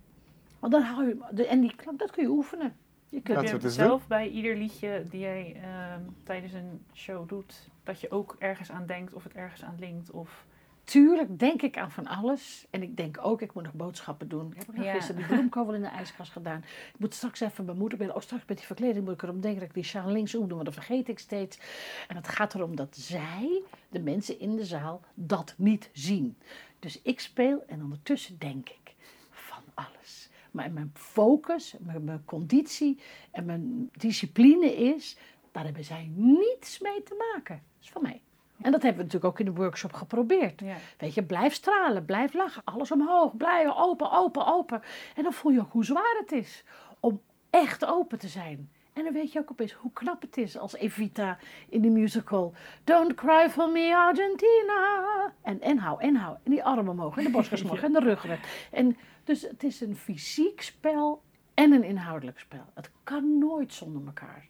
Want 0.59 0.73
dan 0.73 0.81
hou 0.81 1.07
je, 1.07 1.17
de, 1.31 1.47
en 1.47 1.61
die 1.61 1.75
klank, 1.75 1.99
dat 1.99 2.11
kun 2.11 2.23
je 2.23 2.29
oefenen. 2.29 2.75
Je 3.09 3.21
kunt, 3.21 3.49
je 3.49 3.69
zelf 3.69 4.07
bij 4.07 4.29
ieder 4.29 4.55
liedje 4.55 5.05
die 5.09 5.19
jij 5.19 5.59
ehm, 5.63 6.01
tijdens 6.23 6.53
een 6.53 6.85
show 6.93 7.29
doet, 7.29 7.69
dat 7.83 8.01
je 8.01 8.11
ook 8.11 8.35
ergens 8.39 8.71
aan 8.71 8.85
denkt 8.85 9.13
of 9.13 9.23
het 9.23 9.33
ergens 9.33 9.63
aan 9.63 9.75
linkt? 9.79 10.11
Of... 10.11 10.45
Tuurlijk 10.91 11.39
denk 11.39 11.61
ik 11.61 11.77
aan 11.77 11.91
van 11.91 12.07
alles. 12.07 12.65
En 12.69 12.81
ik 12.83 12.97
denk 12.97 13.17
ook, 13.21 13.41
ik 13.41 13.53
moet 13.53 13.63
nog 13.63 13.73
boodschappen 13.73 14.27
doen. 14.29 14.51
Ik 14.51 14.57
heb 14.57 14.75
nog 14.75 14.85
Ja. 14.85 14.93
gisteren 14.93 15.15
die 15.21 15.25
bloemkool 15.25 15.73
in 15.73 15.81
de 15.81 15.87
ijskast 15.87 16.31
gedaan. 16.31 16.57
Ik 16.93 16.99
moet 16.99 17.13
straks 17.13 17.39
even 17.39 17.65
mijn 17.65 17.77
moeder 17.77 17.97
bellen. 17.97 18.15
Oh, 18.15 18.21
straks 18.21 18.43
met 18.47 18.57
die 18.57 18.65
verkleding 18.65 19.05
moet 19.05 19.13
ik 19.13 19.21
erom 19.23 19.41
denken 19.41 19.59
dat 19.59 19.69
ik 19.69 19.75
die 19.75 19.83
sjaal 19.83 20.09
links 20.11 20.31
doe. 20.31 20.47
Maar 20.55 20.63
dat 20.63 20.73
vergeet 20.73 21.07
ik 21.09 21.19
steeds. 21.19 21.59
En 22.07 22.15
het 22.15 22.27
gaat 22.27 22.53
erom 22.55 22.75
dat 22.75 22.97
zij, 22.97 23.61
de 23.89 23.99
mensen 23.99 24.39
in 24.39 24.55
de 24.55 24.65
zaal, 24.65 25.01
dat 25.13 25.53
niet 25.57 25.89
zien. 25.93 26.37
Dus 26.79 27.01
ik 27.01 27.19
speel 27.19 27.63
en 27.67 27.81
ondertussen 27.83 28.39
denk 28.39 28.69
ik 28.69 28.95
van 29.29 29.63
alles. 29.73 30.29
Maar 30.51 30.71
mijn 30.71 30.91
focus, 30.93 31.75
mijn, 31.79 32.03
mijn 32.03 32.25
conditie 32.25 32.99
en 33.31 33.45
mijn 33.45 33.89
discipline 33.91 34.75
is, 34.75 35.17
daar 35.51 35.63
hebben 35.63 35.83
zij 35.83 36.11
niets 36.15 36.79
mee 36.79 37.03
te 37.03 37.31
maken. 37.33 37.55
Dat 37.55 37.83
is 37.83 37.89
van 37.89 38.01
mij. 38.01 38.21
En 38.61 38.71
dat 38.71 38.81
hebben 38.81 38.97
we 38.97 39.03
natuurlijk 39.03 39.33
ook 39.33 39.39
in 39.39 39.45
de 39.53 39.61
workshop 39.61 39.93
geprobeerd. 39.93 40.59
Ja. 40.59 40.75
Weet 40.97 41.13
je, 41.13 41.23
blijf 41.23 41.53
stralen, 41.53 42.05
blijf 42.05 42.33
lachen, 42.33 42.61
alles 42.65 42.91
omhoog, 42.91 43.37
blijf 43.37 43.75
open, 43.75 44.11
open, 44.11 44.45
open. 44.45 44.81
En 45.15 45.23
dan 45.23 45.33
voel 45.33 45.51
je 45.51 45.59
ook 45.59 45.71
hoe 45.71 45.85
zwaar 45.85 46.15
het 46.19 46.31
is 46.31 46.63
om 46.99 47.21
echt 47.49 47.85
open 47.85 48.19
te 48.19 48.27
zijn. 48.27 48.69
En 48.93 49.03
dan 49.03 49.13
weet 49.13 49.31
je 49.31 49.39
ook 49.39 49.51
opeens 49.51 49.73
hoe 49.73 49.91
knap 49.93 50.21
het 50.21 50.37
is 50.37 50.57
als 50.57 50.75
Evita 50.75 51.37
in 51.69 51.81
de 51.81 51.89
musical 51.89 52.53
Don't 52.83 53.13
Cry 53.13 53.49
for 53.49 53.71
Me 53.71 53.95
Argentina. 53.95 55.33
En, 55.41 55.61
en 55.61 55.77
hou, 55.77 56.01
en 56.01 56.15
hou. 56.15 56.37
En 56.43 56.51
die 56.51 56.63
armen 56.63 56.91
omhoog, 56.91 57.17
en 57.17 57.23
de 57.23 57.29
borstkas 57.29 57.61
omhoog, 57.63 57.83
en 57.83 57.93
de 57.93 57.99
ruggen. 57.99 58.39
En 58.71 58.97
dus 59.23 59.41
het 59.41 59.63
is 59.63 59.81
een 59.81 59.95
fysiek 59.95 60.61
spel 60.61 61.23
en 61.53 61.71
een 61.71 61.83
inhoudelijk 61.83 62.39
spel. 62.39 62.65
Het 62.73 62.91
kan 63.03 63.37
nooit 63.37 63.73
zonder 63.73 64.05
elkaar. 64.05 64.49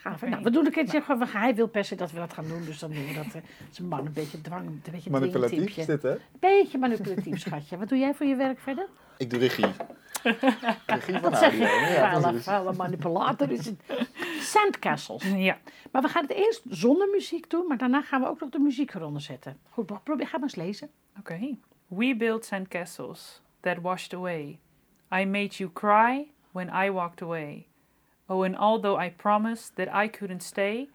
Gaaf. 0.00 0.20
hè? 0.20 0.26
Oké. 0.26 0.28
Nou, 0.34 0.42
we 0.42 0.50
doen 0.50 0.66
een 0.66 0.72
keertje, 0.72 0.98
we 1.00 1.04
gaan- 1.26 1.42
hij 1.42 1.54
wil 1.54 1.66
per 1.68 1.84
se 1.84 1.94
dat 1.94 2.10
we 2.10 2.18
dat 2.18 2.32
gaan 2.32 2.48
doen, 2.48 2.64
dus 2.64 2.78
dan 2.78 2.90
doen 2.92 3.06
we 3.06 3.14
dat. 3.14 3.24
eh, 3.24 3.32
Het 3.32 3.44
is 3.70 3.78
een 3.78 3.88
man 3.88 4.06
een 4.06 4.12
beetje 4.12 4.40
dwang, 4.40 4.66
een 4.66 4.82
beetje 4.92 5.10
Manipulatief 5.10 5.76
is 5.76 5.86
dit, 5.86 6.02
hè? 6.02 6.14
Beetje 6.40 6.78
manipulatief, 6.78 7.38
schatje. 7.48 7.76
Wat 7.76 7.88
doe 7.88 7.98
jij 7.98 8.14
voor 8.14 8.26
je 8.26 8.34
werk 8.36 8.58
verder? 8.60 8.86
Ik 9.18 9.30
doe 9.30 9.38
regie. 9.38 9.66
regie 10.86 11.12
van 11.12 11.20
Wat 11.20 11.38
zeg 11.38 11.52
je? 11.52 11.58
Ja, 11.94 12.32
vuile 12.34 12.72
manipulator 12.72 13.50
is 13.50 13.66
het. 13.66 13.82
Sandcastles. 14.52 15.24
Ja. 15.36 15.58
Maar 15.92 16.02
we 16.02 16.08
gaan 16.08 16.22
het 16.22 16.32
eerst 16.32 16.62
zonder 16.68 17.08
muziek 17.08 17.50
doen, 17.50 17.66
maar 17.66 17.78
daarna 17.78 18.02
gaan 18.02 18.20
we 18.20 18.28
ook 18.28 18.40
nog 18.40 18.50
de 18.50 18.58
muziek 18.58 18.94
eronder 18.94 19.22
zetten. 19.22 19.58
Goed, 19.70 20.02
probeer, 20.02 20.26
ga 20.26 20.32
maar 20.38 20.42
eens 20.48 20.54
lezen. 20.56 20.90
Oké. 21.18 21.56
We 21.86 22.16
built 22.16 22.44
sandcastles 22.44 23.40
that 23.60 23.76
washed 23.80 24.14
away. 24.14 24.58
I 25.14 25.24
made 25.24 25.54
you 25.56 25.70
cry 25.72 26.30
when 26.52 26.68
I 26.84 26.90
walked 26.90 27.22
away. 27.22 27.66
Oh, 28.30 28.44
and 28.44 28.56
although 28.56 29.04
I 29.04 29.10
promised 29.10 29.76
that 29.76 29.88
I 30.04 30.08
couldn't 30.18 30.42
stay, 30.42 30.88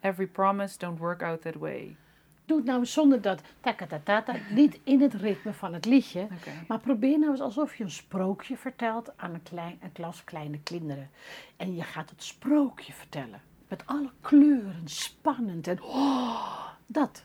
every 0.00 0.26
promise 0.26 0.76
don't 0.78 0.98
work 0.98 1.22
out 1.22 1.42
that 1.42 1.56
way. 1.56 1.96
Doe 2.44 2.56
het 2.56 2.66
nou 2.66 2.78
eens 2.78 2.92
zonder 2.92 3.20
dat 3.20 3.42
takatatata, 3.60 4.34
niet 4.50 4.80
in 4.84 5.00
het 5.00 5.14
ritme 5.14 5.52
van 5.52 5.74
het 5.74 5.84
liedje. 5.84 6.26
Maar 6.68 6.78
probeer 6.80 7.18
nou 7.18 7.30
eens 7.30 7.40
alsof 7.40 7.74
je 7.76 7.84
een 7.84 7.90
sprookje 7.90 8.56
vertelt 8.56 9.12
aan 9.18 9.34
een, 9.34 9.42
klein, 9.42 9.78
een 9.82 9.92
klas 9.92 10.24
kleine 10.24 10.58
kinderen. 10.62 11.10
En 11.56 11.74
je 11.74 11.82
gaat 11.82 12.10
het 12.10 12.22
sprookje 12.22 12.92
vertellen. 12.92 13.40
Met 13.68 13.82
alle 13.86 14.10
kleuren, 14.20 14.82
spannend 14.88 15.66
en 15.66 15.82
oh, 15.82 16.66
dat. 16.86 17.24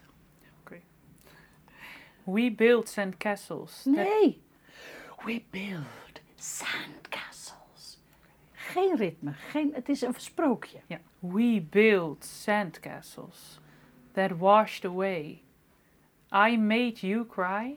We 2.24 2.52
built 2.56 2.90
sandcastles. 2.90 3.82
that- 3.84 3.94
Nee. 3.94 4.42
We 5.26 5.42
build 5.52 6.22
sandcastles. 6.36 7.56
Geen 8.74 8.96
ritme, 8.96 9.34
geen, 9.34 9.74
het 9.74 9.90
is 9.90 10.02
een 10.02 10.14
sprookje. 10.18 10.80
Yeah. 10.88 11.00
We 11.20 11.62
built 11.70 12.26
sandcastles 12.26 13.60
that 14.14 14.38
washed 14.38 14.86
away. 14.86 15.42
I 16.32 16.58
made 16.58 17.08
you 17.08 17.26
cry 17.26 17.76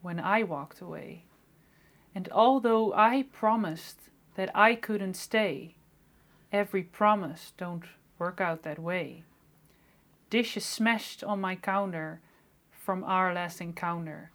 when 0.00 0.18
I 0.18 0.44
walked 0.44 0.80
away. 0.80 1.24
And 2.14 2.30
although 2.30 2.92
I 2.94 3.22
promised 3.22 4.10
that 4.34 4.50
I 4.54 4.74
couldn't 4.74 5.16
stay, 5.16 5.74
every 6.50 6.82
promise 6.82 7.52
don't 7.56 7.84
work 8.18 8.40
out 8.40 8.62
that 8.62 8.78
way. 8.78 9.22
Dishes 10.30 10.64
smashed 10.64 11.24
on 11.24 11.40
my 11.40 11.56
counter 11.56 12.20
from 12.70 13.02
our 13.04 13.32
last 13.32 13.60
encounter. 13.60 14.30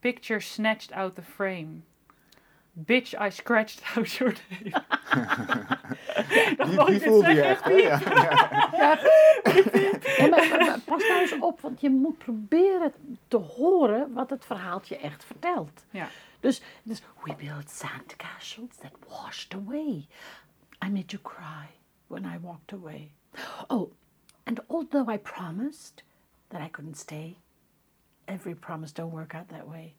Pictures 0.00 0.46
snatched 0.46 0.92
out 0.92 1.14
the 1.14 1.22
frame. 1.22 1.82
Bitch, 2.74 3.14
I 3.26 3.30
scratched 3.30 3.82
out 3.96 4.12
your 4.18 4.32
name. 4.50 4.72
Die, 6.56 6.84
die 6.86 7.00
voelde 7.00 7.32
je 7.32 7.42
echt, 7.42 7.64
hè? 7.64 7.70
Ja. 7.70 7.98
ja. 8.72 8.98
Ja, 10.18 10.28
maar, 10.28 10.48
maar- 10.48 10.58
maar 10.58 10.80
pas 10.80 11.08
nou 11.08 11.20
eens 11.20 11.38
op, 11.38 11.60
want 11.60 11.80
je 11.80 11.90
moet 11.90 12.18
proberen 12.18 12.92
te 13.28 13.36
horen 13.36 14.12
wat 14.12 14.30
het 14.30 14.44
verhaaltje 14.44 14.96
echt 14.96 15.24
vertelt. 15.24 15.84
Ja. 15.90 16.08
Dus, 16.40 16.62
dus 16.82 17.02
we 17.24 17.34
built 17.34 17.70
sandcastles 17.70 18.76
that 18.76 18.92
washed 19.08 19.54
away. 19.54 20.06
I 20.84 20.88
made 20.90 21.04
you 21.06 21.22
cry 21.22 21.66
when 22.06 22.24
I 22.24 22.38
walked 22.40 22.72
away. 22.72 23.10
Oh, 23.66 23.92
and 24.44 24.60
although 24.68 25.12
I 25.12 25.18
promised 25.18 26.04
that 26.48 26.60
I 26.60 26.68
couldn't 26.70 26.96
stay, 26.98 27.36
every 28.24 28.54
promise 28.54 28.92
don't 28.94 29.12
work 29.12 29.34
out 29.34 29.48
that 29.48 29.66
way. 29.68 29.94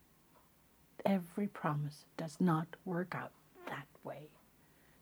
Every 1.02 1.48
promise 1.48 2.06
does 2.16 2.36
not 2.40 2.66
work 2.84 3.16
out 3.16 3.32
that 3.64 3.86
way. 4.02 4.30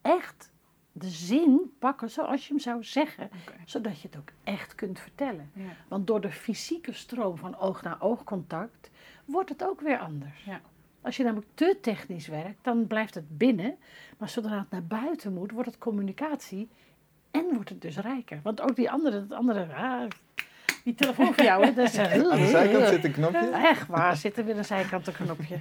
Echt 0.02 0.52
de 0.92 1.08
zin 1.08 1.74
pakken 1.78 2.10
zoals 2.10 2.42
je 2.42 2.48
hem 2.48 2.62
zou 2.62 2.84
zeggen, 2.84 3.30
zodat 3.64 4.00
je 4.00 4.08
het 4.08 4.16
ook 4.16 4.30
echt 4.44 4.74
kunt 4.74 5.00
vertellen. 5.00 5.50
Ja. 5.52 5.72
Want 5.88 6.06
door 6.06 6.20
de 6.20 6.30
fysieke 6.30 6.92
stroom 6.92 7.36
van 7.36 7.58
oog-naar-oog 7.58 8.24
contact 8.24 8.90
wordt 9.24 9.48
het 9.48 9.64
ook 9.64 9.80
weer 9.80 9.98
anders. 9.98 10.44
Ja. 10.44 10.60
Als 11.00 11.16
je 11.16 11.24
namelijk 11.24 11.48
te 11.54 11.78
technisch 11.80 12.26
werkt, 12.26 12.64
dan 12.64 12.86
blijft 12.86 13.14
het 13.14 13.38
binnen. 13.38 13.76
Maar 14.18 14.28
zodra 14.28 14.58
het 14.58 14.70
naar 14.70 14.84
buiten 14.84 15.34
moet, 15.34 15.50
wordt 15.50 15.68
het 15.68 15.78
communicatie 15.78 16.68
en 17.30 17.54
wordt 17.54 17.68
het 17.68 17.80
dus 17.80 17.96
rijker. 17.96 18.40
Want 18.42 18.60
ook 18.60 18.76
die 18.76 18.90
andere, 18.90 19.26
dat 19.26 19.38
andere 19.38 19.74
ah, 19.74 20.08
die 20.90 21.06
telefoon 21.06 21.34
van 21.34 21.44
jou, 21.44 21.64
hè, 21.64 21.72
dat 21.72 21.88
is... 21.88 21.98
Aan 21.98 22.38
de 22.38 22.46
zijkant 22.46 22.88
zit 22.88 23.04
een 23.04 23.12
knopje. 23.12 23.50
Echt 23.50 23.86
waar, 23.86 24.16
zit 24.16 24.38
er 24.38 24.44
weer 24.44 24.56
een 24.58 24.64
zijkant 24.64 25.06
een 25.06 25.12
knopje. 25.12 25.58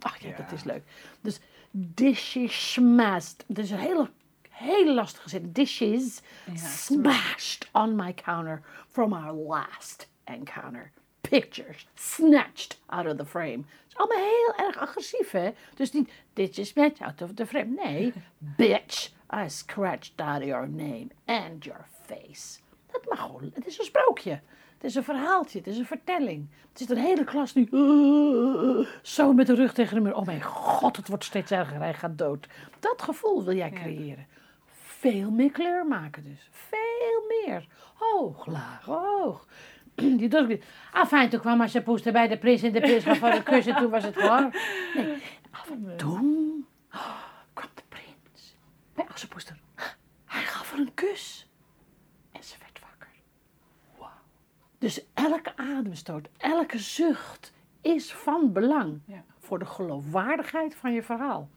Ach 0.00 0.18
ja, 0.18 0.36
dat 0.36 0.52
is 0.52 0.64
leuk. 0.64 0.82
Dus 1.20 1.40
dishes 1.70 2.72
smashed. 2.72 3.44
Is 3.54 3.70
een 3.70 3.78
hele, 3.78 4.10
hele 4.50 4.94
lastige 4.94 5.28
zin. 5.28 5.52
Dishes 5.52 6.20
Ja. 6.44 6.56
smashed 6.56 7.68
on 7.72 7.96
my 7.96 8.14
counter 8.14 8.60
from 8.90 9.12
our 9.12 9.32
last 9.32 10.08
encounter. 10.24 10.90
Pictures 11.20 11.86
snatched 11.94 12.80
out 12.86 13.06
of 13.06 13.16
the 13.16 13.24
frame. 13.26 13.56
Het 13.56 13.88
is 13.88 13.96
allemaal 13.96 14.18
heel 14.18 14.66
erg 14.66 14.76
agressief, 14.78 15.30
hè? 15.30 15.50
Dus 15.74 15.92
niet 15.92 16.10
dishes 16.32 16.68
smashed 16.68 17.00
out 17.00 17.22
of 17.22 17.30
the 17.34 17.46
frame. 17.46 17.82
Nee, 17.84 18.12
bitch, 18.56 19.10
I 19.44 19.48
scratched 19.48 20.20
out 20.20 20.44
your 20.44 20.68
name 20.68 21.06
and 21.24 21.64
your 21.64 21.86
face. 22.06 22.58
Dat 23.02 23.04
mag 23.08 23.20
gewoon. 23.20 23.50
Het 23.54 23.66
is 23.66 23.78
een 23.78 23.84
sprookje. 23.84 24.30
Het 24.74 24.84
is 24.84 24.94
een 24.94 25.04
verhaaltje, 25.04 25.58
het 25.58 25.66
is 25.66 25.78
een 25.78 25.86
vertelling. 25.86 26.48
Het 26.68 26.78
zit 26.78 26.90
een 26.90 26.96
hele 26.96 27.24
klas 27.24 27.54
nu 27.54 27.68
zo 29.02 29.32
met 29.32 29.46
de 29.46 29.54
rug 29.54 29.72
tegen 29.72 29.94
de 29.94 30.00
muur. 30.02 30.14
Oh 30.14 30.26
mijn 30.26 30.42
god, 30.42 30.96
het 30.96 31.08
wordt 31.08 31.24
steeds 31.24 31.50
erger, 31.50 31.78
hij 31.78 31.94
gaat 31.94 32.18
dood. 32.18 32.46
Dat 32.80 33.02
gevoel 33.02 33.44
wil 33.44 33.54
jij 33.54 33.70
Ja. 33.70 33.76
creëren. 33.80 34.26
Veel 34.82 35.30
meer 35.30 35.50
kleur 35.50 35.86
maken 35.86 36.22
dus. 36.24 36.48
Veel 36.50 37.22
meer. 37.46 37.66
Hoog, 37.94 38.46
laag, 38.46 38.84
hoog. 38.84 39.46
Die 39.94 40.10
niet. 40.16 40.64
Ah, 40.92 41.06
fijn, 41.06 41.30
toen 41.30 41.40
kwam 41.40 41.60
Assepoester 41.60 42.12
bij 42.12 42.28
de 42.28 42.38
prins 42.38 42.62
en 42.62 42.72
de 42.72 42.80
prins 42.80 43.04
gaf 43.04 43.20
haar 43.20 43.36
een 43.36 43.42
kus 43.42 43.66
en 43.66 43.76
toen 43.76 43.90
was 43.90 44.04
het 44.04 44.14
klaar. 44.14 44.50
Nee, 44.94 45.22
af 45.50 45.70
en 45.70 45.94
toen 45.96 46.66
kwam 47.52 47.68
de 47.74 47.82
prins 47.88 48.56
bij 48.94 49.04
Assepoester. 49.12 49.58
Hij 50.24 50.42
gaf 50.42 50.70
haar 50.70 50.80
een 50.80 50.94
kus. 50.94 51.48
En 52.32 52.42
ze 52.44 52.54
werd 52.60 52.80
wakker. 52.80 53.08
Wauw. 53.98 54.10
Dus 54.84 55.00
elke 55.14 55.56
ademstoot, 55.56 56.28
elke 56.36 56.78
zucht 56.78 57.52
is 57.80 58.12
van 58.12 58.52
belang 58.52 59.00
Ja. 59.06 59.24
voor 59.38 59.58
de 59.58 59.64
geloofwaardigheid 59.64 60.74
van 60.74 60.92
je 60.92 61.02
verhaal. 61.02 61.48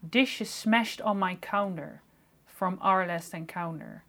Dishes 0.00 0.60
smashed 0.60 1.00
on 1.04 1.18
my 1.18 1.36
counter 1.38 2.00
from 2.44 2.76
our 2.80 3.06
last 3.06 3.32
encounter. 3.32 4.02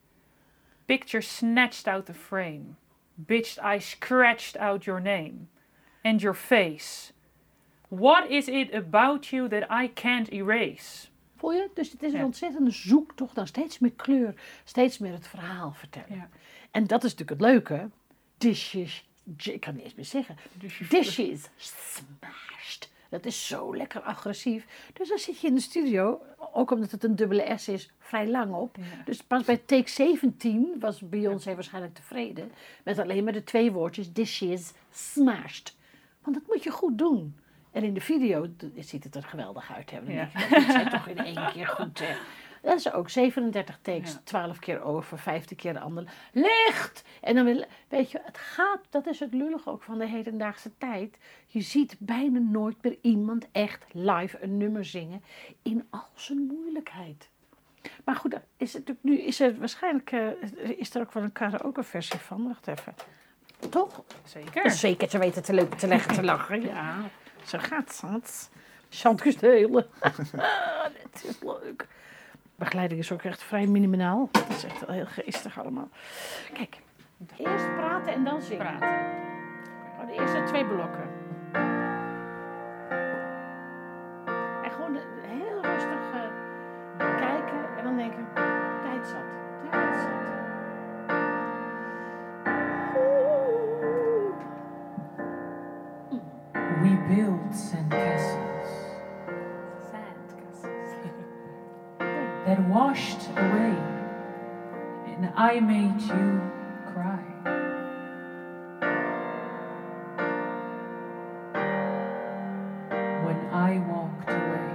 Picture 0.85 1.23
snatched 1.23 1.87
out 1.87 2.05
the 2.05 2.13
frame. 2.13 2.63
Bitched 3.13 3.75
I 3.75 3.79
scratched 3.79 4.57
out 4.61 4.83
your 4.83 5.01
name. 5.01 5.33
And 6.01 6.21
your 6.21 6.35
face. 6.35 7.13
What 7.87 8.29
is 8.29 8.47
it 8.47 8.73
about 8.73 9.25
you 9.27 9.47
that 9.49 9.83
I 9.83 9.93
can't 9.93 10.29
erase? 10.31 11.07
Voel 11.35 11.51
je? 11.53 11.69
Dus 11.73 11.91
het 11.91 12.03
is 12.03 12.11
een 12.13 12.19
Ja. 12.19 12.25
ontzettende 12.25 12.71
zoektocht 12.71 13.35
naar 13.35 13.47
steeds 13.47 13.79
meer 13.79 13.93
kleur, 13.93 14.33
steeds 14.63 14.97
meer 14.97 15.13
het 15.13 15.27
verhaal 15.27 15.71
vertellen. 15.73 16.15
Ja. 16.15 16.29
En 16.71 16.87
dat 16.87 17.03
is 17.03 17.11
natuurlijk 17.15 17.41
het 17.41 17.49
leuke. 17.51 17.89
Dishes, 18.37 19.05
ik 19.43 19.59
kan 19.59 19.75
niet 19.75 19.83
eens 19.83 19.95
meer 19.95 20.05
zeggen. 20.05 20.37
Dishes 20.89 21.49
smashed. 21.57 22.89
Dat 23.09 23.25
is 23.25 23.47
zo 23.47 23.75
lekker 23.75 24.01
agressief. 24.01 24.65
Dus 24.93 25.09
dan 25.09 25.17
zit 25.17 25.39
je 25.39 25.47
in 25.47 25.55
de 25.55 25.61
studio, 25.61 26.21
ook 26.53 26.71
omdat 26.71 26.91
het 26.91 27.03
een 27.03 27.15
dubbele 27.15 27.53
S 27.57 27.67
is, 27.67 27.89
vrij 27.99 28.27
lang 28.27 28.53
op. 28.53 28.75
Ja. 28.79 28.83
Dus 29.05 29.21
pas 29.21 29.43
bij 29.43 29.57
take 29.57 29.89
17 29.89 30.75
was 30.79 30.99
Beyoncé 31.09 31.53
waarschijnlijk 31.53 31.93
tevreden. 31.95 32.51
Met 32.83 32.99
alleen 32.99 33.23
maar 33.23 33.33
de 33.33 33.43
twee 33.43 33.71
woordjes 33.71 34.13
dishes 34.13 34.71
smashed. 34.91 35.75
Want 36.23 36.35
dat 36.37 36.47
moet 36.47 36.63
je 36.63 36.69
goed 36.71 36.97
doen. 36.97 37.35
En 37.71 37.83
in 37.83 37.93
de 37.93 38.01
video 38.01 38.47
ziet 38.79 39.03
het 39.03 39.15
er 39.15 39.23
geweldig 39.23 39.71
uit. 39.73 39.91
Hè? 39.91 40.03
Dan 40.03 40.13
Ja. 40.13 40.29
denk 40.33 40.49
je, 40.49 40.55
dat 40.55 40.63
zijn 40.71 40.89
toch 40.89 41.07
in 41.07 41.17
één 41.17 41.51
keer 41.51 41.67
goed. 41.77 41.99
Hè? 41.99 42.15
Dat 42.65 42.77
is 42.77 42.91
ook 42.91 43.09
37 43.09 43.79
takes, 43.81 44.11
Ja. 44.11 44.19
12 44.23 44.59
keer 44.59 44.81
over, 44.81 45.19
15 45.19 45.57
keer 45.57 45.73
de 45.73 45.79
andere. 45.79 46.07
Licht! 46.31 47.03
En 47.21 47.35
dan 47.35 47.45
wil, 47.45 47.65
weet 47.87 48.11
je, 48.11 48.19
het 48.23 48.37
gaat, 48.37 48.79
dat 48.89 49.07
is 49.07 49.19
het 49.19 49.33
lullige 49.33 49.69
ook 49.69 49.83
van 49.83 49.97
de 49.97 50.07
hedendaagse 50.07 50.71
tijd. 50.77 51.17
Je 51.47 51.61
ziet 51.61 51.95
bijna 51.99 52.39
nooit 52.39 52.75
meer 52.81 52.97
iemand 53.01 53.47
echt 53.51 53.85
live 53.91 54.43
een 54.43 54.57
nummer 54.57 54.85
zingen 54.85 55.23
in 55.61 55.87
al 55.89 56.07
zijn 56.13 56.37
moeilijkheid. 56.37 57.29
Maar 58.05 58.15
goed, 58.15 58.33
is 58.57 58.73
het 58.73 58.87
natuurlijk 58.87 59.19
nu 59.19 59.27
is 59.27 59.39
er 59.39 59.57
waarschijnlijk 59.59 60.11
eh, 60.11 60.27
is 60.77 60.95
er 60.95 61.01
ook 61.01 61.13
wel 61.13 61.23
een 61.23 61.31
karaoke 61.31 61.83
versie 61.83 62.19
van. 62.19 62.47
Wacht 62.47 62.67
even. 62.67 62.95
Toch? 63.69 64.03
Zeker. 64.23 64.71
Zeker 64.71 65.07
te 65.07 65.17
weten 65.17 65.43
te 65.43 65.53
leuk 65.53 65.73
te 65.73 65.87
leggen 65.87 66.13
te 66.13 66.23
lachen. 66.23 66.61
Ja, 66.61 67.09
zo 67.45 67.57
gaat 67.61 68.01
het. 68.05 68.49
Chantjes 68.89 69.37
delen. 69.37 69.87
Het 69.99 71.23
is 71.27 71.39
leuk. 71.41 71.87
Begeleiding 72.55 72.99
is 72.99 73.11
ook 73.11 73.21
echt 73.21 73.43
vrij 73.43 73.67
minimaal. 73.67 74.29
Het 74.31 74.49
is 74.49 74.63
echt 74.63 74.85
heel 74.87 75.05
geestig 75.05 75.59
allemaal. 75.59 75.89
Kijk, 76.53 76.77
eerst 77.37 77.75
praten 77.75 78.13
en 78.13 78.23
dan 78.23 78.41
zingen. 78.41 78.65
Praten. 78.65 78.89
Oh, 79.99 80.07
de 80.07 80.13
eerste 80.13 80.43
twee 80.43 80.65
blokken. 80.65 81.09
En 84.63 84.71
gewoon 84.71 84.97
heel 85.21 85.61
rustig 85.61 86.13
eh, 86.13 87.17
kijken 87.17 87.77
en 87.77 87.83
dan 87.83 87.97
denken, 87.97 88.27
tijd 88.83 89.07
zat, 89.07 89.25
tijd 89.71 89.95
zat. 89.95 90.33
We 96.81 97.05
built 97.07 97.55
sandcastles 97.55 98.44
that 102.55 102.67
washed 102.69 103.19
away, 103.35 103.75
and 105.07 105.29
I 105.35 105.59
made 105.59 106.01
you 106.01 106.41
cry. 106.93 107.21
When 113.25 113.39
I 113.51 113.79
walked 113.91 114.29
away, 114.29 114.73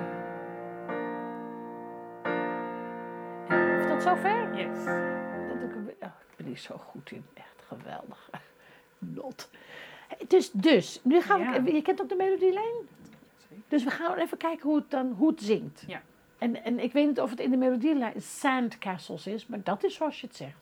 Is 3.81 3.89
dat 3.89 4.03
zover? 4.03 4.57
Yes. 4.57 4.85
Dat 5.49 5.63
ik, 5.71 5.77
oh, 5.77 6.09
ik 6.31 6.37
ben 6.37 6.47
hier 6.47 6.59
zo 6.59 6.77
goed 6.77 7.11
in. 7.11 7.25
Echt 7.35 7.63
geweldig. 7.69 8.31
Not. 8.99 9.49
Dus, 10.29 10.51
dus 10.51 11.01
nu 11.03 11.21
gaan 11.21 11.41
Ja. 11.41 11.63
we. 11.63 11.73
Je 11.75 11.83
kent 11.83 12.01
ook 12.03 12.09
de 12.09 12.15
melodielijn? 12.15 12.75
Dus 13.69 13.85
we 13.85 13.91
gaan 13.91 14.15
even 14.17 14.37
kijken 14.39 14.69
hoe 14.69 14.77
het 14.79 14.91
dan 14.91 15.13
hoe 15.19 15.31
het 15.31 15.43
zingt. 15.43 15.85
Ja. 15.87 16.01
En, 16.41 16.65
en 16.65 16.79
ik 16.79 16.93
weet 16.93 17.07
niet 17.07 17.21
of 17.21 17.31
het 17.31 17.41
in 17.41 17.51
de 17.51 17.57
melodielijn 17.57 18.23
Sandcastles 18.23 19.27
is, 19.27 19.47
maar 19.47 19.63
dat 19.63 19.85
is 19.85 19.95
zoals 19.95 20.21
je 20.21 20.27
het 20.27 20.37
zegt. 20.37 20.57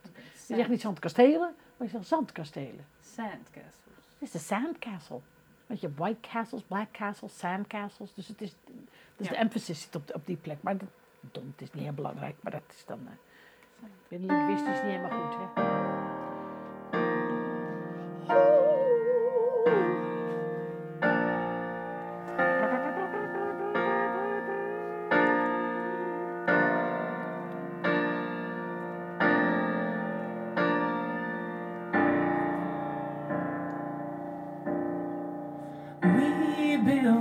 Je 0.47 0.55
zegt 0.55 0.69
niet 0.69 0.81
zandkastelen, 0.81 1.55
maar 1.77 1.87
je 1.87 1.89
zegt 1.93 2.07
zandkastelen. 2.07 2.87
Sandcastles. 3.01 3.75
Het 4.19 4.23
is 4.29 4.31
de 4.31 4.39
Sandcastle. 4.39 5.21
Weet 5.67 5.81
je, 5.81 5.91
white 5.95 6.21
castles, 6.29 6.63
black 6.63 6.91
castles, 6.93 7.39
sandcastles. 7.39 8.15
Dus 8.15 8.29
het 8.29 8.41
is, 8.43 8.55
dus 9.17 9.27
Ja. 9.27 9.33
de 9.33 9.39
emphasis 9.39 9.81
zit 9.83 9.95
op, 9.95 10.07
de- 10.07 10.15
op 10.15 10.27
die 10.27 10.37
plek. 10.37 10.57
Maar 10.63 10.77
dat, 10.77 10.89
dom, 11.21 11.47
het 11.53 11.61
is 11.63 11.73
niet 11.73 11.83
heel 11.83 11.93
belangrijk, 11.93 12.37
maar 12.41 12.53
dat 12.53 12.63
is 12.71 12.85
dan... 12.87 12.99
Uh, 13.05 13.11
linguistisch 14.21 14.69
niet 14.83 14.93
helemaal 14.93 15.11
goed, 15.31 15.37
hè? 15.55 16.08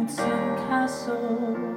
Built 0.08 0.20
sandcastles 0.20 1.76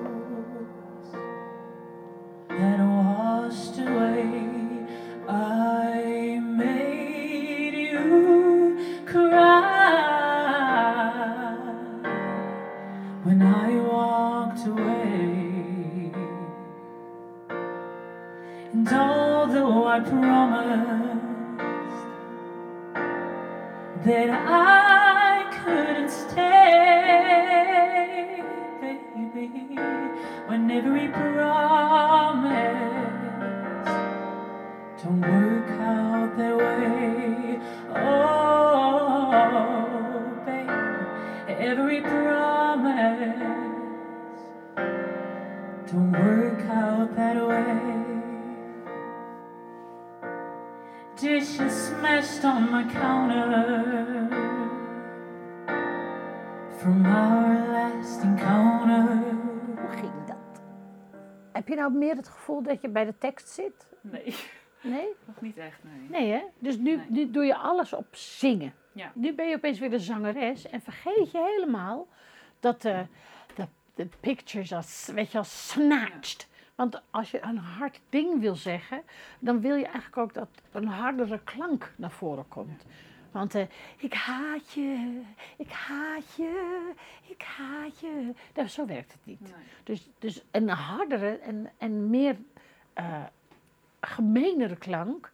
last 58.00 58.22
encounter. 58.22 59.16
Hoe 59.80 59.88
ging 59.90 60.24
dat? 60.26 60.62
Heb 61.52 61.68
je 61.68 61.74
nou 61.74 61.92
meer 61.92 62.16
het 62.16 62.28
gevoel 62.28 62.62
dat 62.62 62.80
je 62.80 62.88
bij 62.88 63.04
de 63.04 63.14
tekst 63.18 63.48
zit? 63.48 63.86
Nee, 64.00 64.34
Nee? 64.82 65.06
nog 65.26 65.40
niet 65.40 65.56
echt, 65.56 65.78
nee. 65.82 66.08
Nee, 66.20 66.32
hè? 66.32 66.40
Dus 66.58 66.76
nu, 66.76 66.96
Nee. 66.96 67.06
nu 67.08 67.30
doe 67.30 67.44
je 67.44 67.56
alles 67.56 67.92
op 67.92 68.06
zingen. 68.10 68.72
Ja. 68.92 69.10
Nu 69.14 69.34
ben 69.34 69.48
je 69.48 69.56
opeens 69.56 69.78
weer 69.78 69.90
de 69.90 69.98
zangeres 69.98 70.66
en 70.68 70.80
vergeet 70.80 71.30
je 71.30 71.38
helemaal 71.54 72.06
dat 72.60 72.82
de, 72.82 73.06
de, 73.54 73.66
de 73.94 74.08
pictures 74.20 74.72
are, 74.72 74.82
s- 74.82 75.06
weet 75.06 75.26
je 75.26 75.32
wel, 75.32 75.44
snatched. 75.44 76.48
Want 76.74 77.02
als 77.10 77.30
je 77.30 77.42
een 77.42 77.58
hard 77.58 78.00
ding 78.08 78.40
wil 78.40 78.54
zeggen, 78.54 79.02
dan 79.38 79.60
wil 79.60 79.74
je 79.76 79.84
eigenlijk 79.84 80.16
ook 80.16 80.34
dat 80.34 80.48
een 80.72 80.86
hardere 80.86 81.40
klank 81.44 81.92
naar 81.96 82.10
voren 82.10 82.48
komt. 82.48 82.84
Want 83.30 83.54
eh, 83.54 83.66
ik 83.96 84.14
haat 84.14 84.72
je, 84.72 85.20
ik 85.56 85.70
haat 85.70 86.34
je, 86.36 86.92
ik 87.26 87.42
haat 87.42 88.00
je. 88.00 88.32
Nou, 88.54 88.68
zo 88.68 88.86
werkt 88.86 89.12
het 89.12 89.20
niet. 89.24 89.40
Dus, 89.84 90.10
dus 90.18 90.42
een 90.50 90.68
hardere 90.68 91.38
en, 91.38 91.70
en 91.78 92.10
meer 92.10 92.36
eh 92.92 93.24
gemeenere 94.00 94.76
klank, 94.76 95.32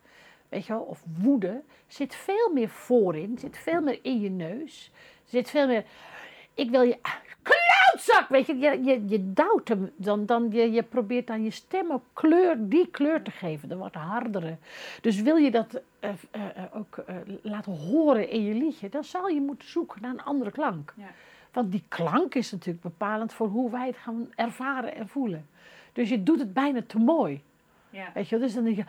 weet 0.49 0.67
je 0.67 0.73
wel, 0.73 0.83
of 0.83 1.03
woede, 1.23 1.63
zit 1.87 2.15
veel 2.15 2.53
meer 2.53 2.69
voorin, 2.69 3.39
zit 3.39 3.59
veel 3.59 3.81
meer 3.81 3.99
in 4.03 4.21
je 4.21 4.31
neus. 4.31 4.91
Zit 5.25 5.51
veel 5.51 5.67
meer, 5.67 5.85
ik 6.55 6.71
wil 6.71 6.83
je, 6.83 6.99
klootzak, 7.97 8.29
weet 8.29 8.47
je, 8.47 8.59
je, 8.59 8.85
je, 8.85 9.03
je 9.07 9.33
duwt 9.33 9.69
hem, 9.69 9.91
dan, 9.97 10.27
dan 10.27 10.49
je, 10.51 10.73
je 10.73 10.83
probeert 10.83 11.31
aan 11.31 11.45
je 11.45 11.51
stem 11.51 11.93
ook 11.93 12.03
kleur, 12.13 12.57
die 12.69 12.87
kleur 12.87 13.23
te 13.23 13.31
geven, 13.31 13.69
de 13.69 13.77
wat 13.77 13.95
hardere. 13.95 14.57
Dus 15.01 15.21
wil 15.21 15.37
je 15.37 15.51
dat 15.51 15.81
eh, 16.01 16.11
eh, 16.31 16.43
eh, 16.55 16.77
ook 16.77 17.05
laten 17.43 17.73
horen 17.73 18.31
in 18.31 18.45
je 18.45 18.55
liedje, 18.55 18.89
dan 18.89 19.05
zal 19.05 19.29
je 19.29 19.41
moeten 19.41 19.69
zoeken 19.69 20.03
naar 20.03 20.11
een 20.11 20.25
andere 20.25 20.51
klank. 20.51 20.95
Ja. 20.97 21.11
Want 21.53 21.73
die 21.73 21.85
klank 21.89 22.35
is 22.35 22.53
natuurlijk 22.53 22.83
bepalend 22.83 23.33
voor 23.33 23.49
hoe 23.49 23.71
wij 23.71 23.87
het 23.87 23.97
gaan 23.97 24.29
ervaren 24.35 24.95
en 24.95 25.09
voelen. 25.09 25.47
Dus 25.93 26.09
je 26.09 26.23
doet 26.23 26.39
het 26.39 26.53
bijna 26.53 26.83
te 26.87 26.99
mooi. 26.99 27.43
Ja. 27.91 28.11
Weet 28.15 28.29
je, 28.29 28.39
dus 28.39 28.55
dan 28.55 28.65
denk 28.65 28.77
je, 28.77 28.85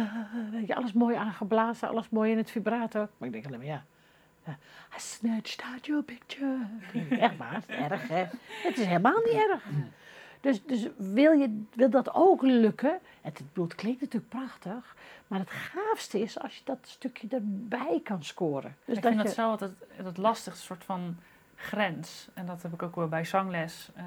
weet 0.52 0.66
je, 0.66 0.74
alles 0.74 0.92
mooi 0.92 1.16
aangeblazen, 1.16 1.88
alles 1.88 2.08
mooi 2.08 2.30
in 2.30 2.36
het 2.36 2.50
vibrato. 2.50 3.08
Maar 3.18 3.28
ik 3.28 3.32
denk 3.32 3.46
alleen 3.46 3.58
maar, 3.58 3.68
ja. 3.68 3.84
I 4.96 4.98
snatched 4.98 5.64
out 5.72 5.86
your 5.86 6.02
picture. 6.02 6.66
Echt 7.10 7.36
waar, 7.36 7.54
het 7.54 7.68
is 7.68 7.76
erg 7.76 8.08
hè. 8.08 8.24
Het 8.62 8.78
is 8.78 8.84
helemaal 8.84 9.20
niet 9.24 9.34
erg. 9.34 9.64
Dus, 10.40 10.64
dus 10.64 10.88
wil, 10.96 11.32
je, 11.32 11.62
wil 11.74 11.90
dat 11.90 12.14
ook 12.14 12.42
lukken, 12.42 12.98
het, 13.20 13.42
het 13.52 13.74
klinkt 13.74 14.00
natuurlijk 14.00 14.30
prachtig, 14.30 14.96
maar 15.26 15.38
het 15.38 15.50
gaafste 15.50 16.20
is 16.20 16.40
als 16.40 16.56
je 16.56 16.60
dat 16.64 16.78
stukje 16.82 17.28
erbij 17.28 18.00
kan 18.04 18.22
scoren. 18.22 18.76
Dus 18.84 18.96
ik 18.96 19.02
dat 19.02 19.12
vind 19.12 19.22
je, 19.22 19.28
dat 19.28 19.36
zo 19.36 19.50
altijd 19.50 19.72
het 19.94 20.16
lastigste 20.16 20.64
soort 20.64 20.84
van 20.84 21.16
grens. 21.54 22.28
En 22.34 22.46
dat 22.46 22.62
heb 22.62 22.72
ik 22.72 22.82
ook 22.82 22.94
wel 22.94 23.08
bij 23.08 23.24
zangles. 23.24 23.90
Eh, 23.94 24.04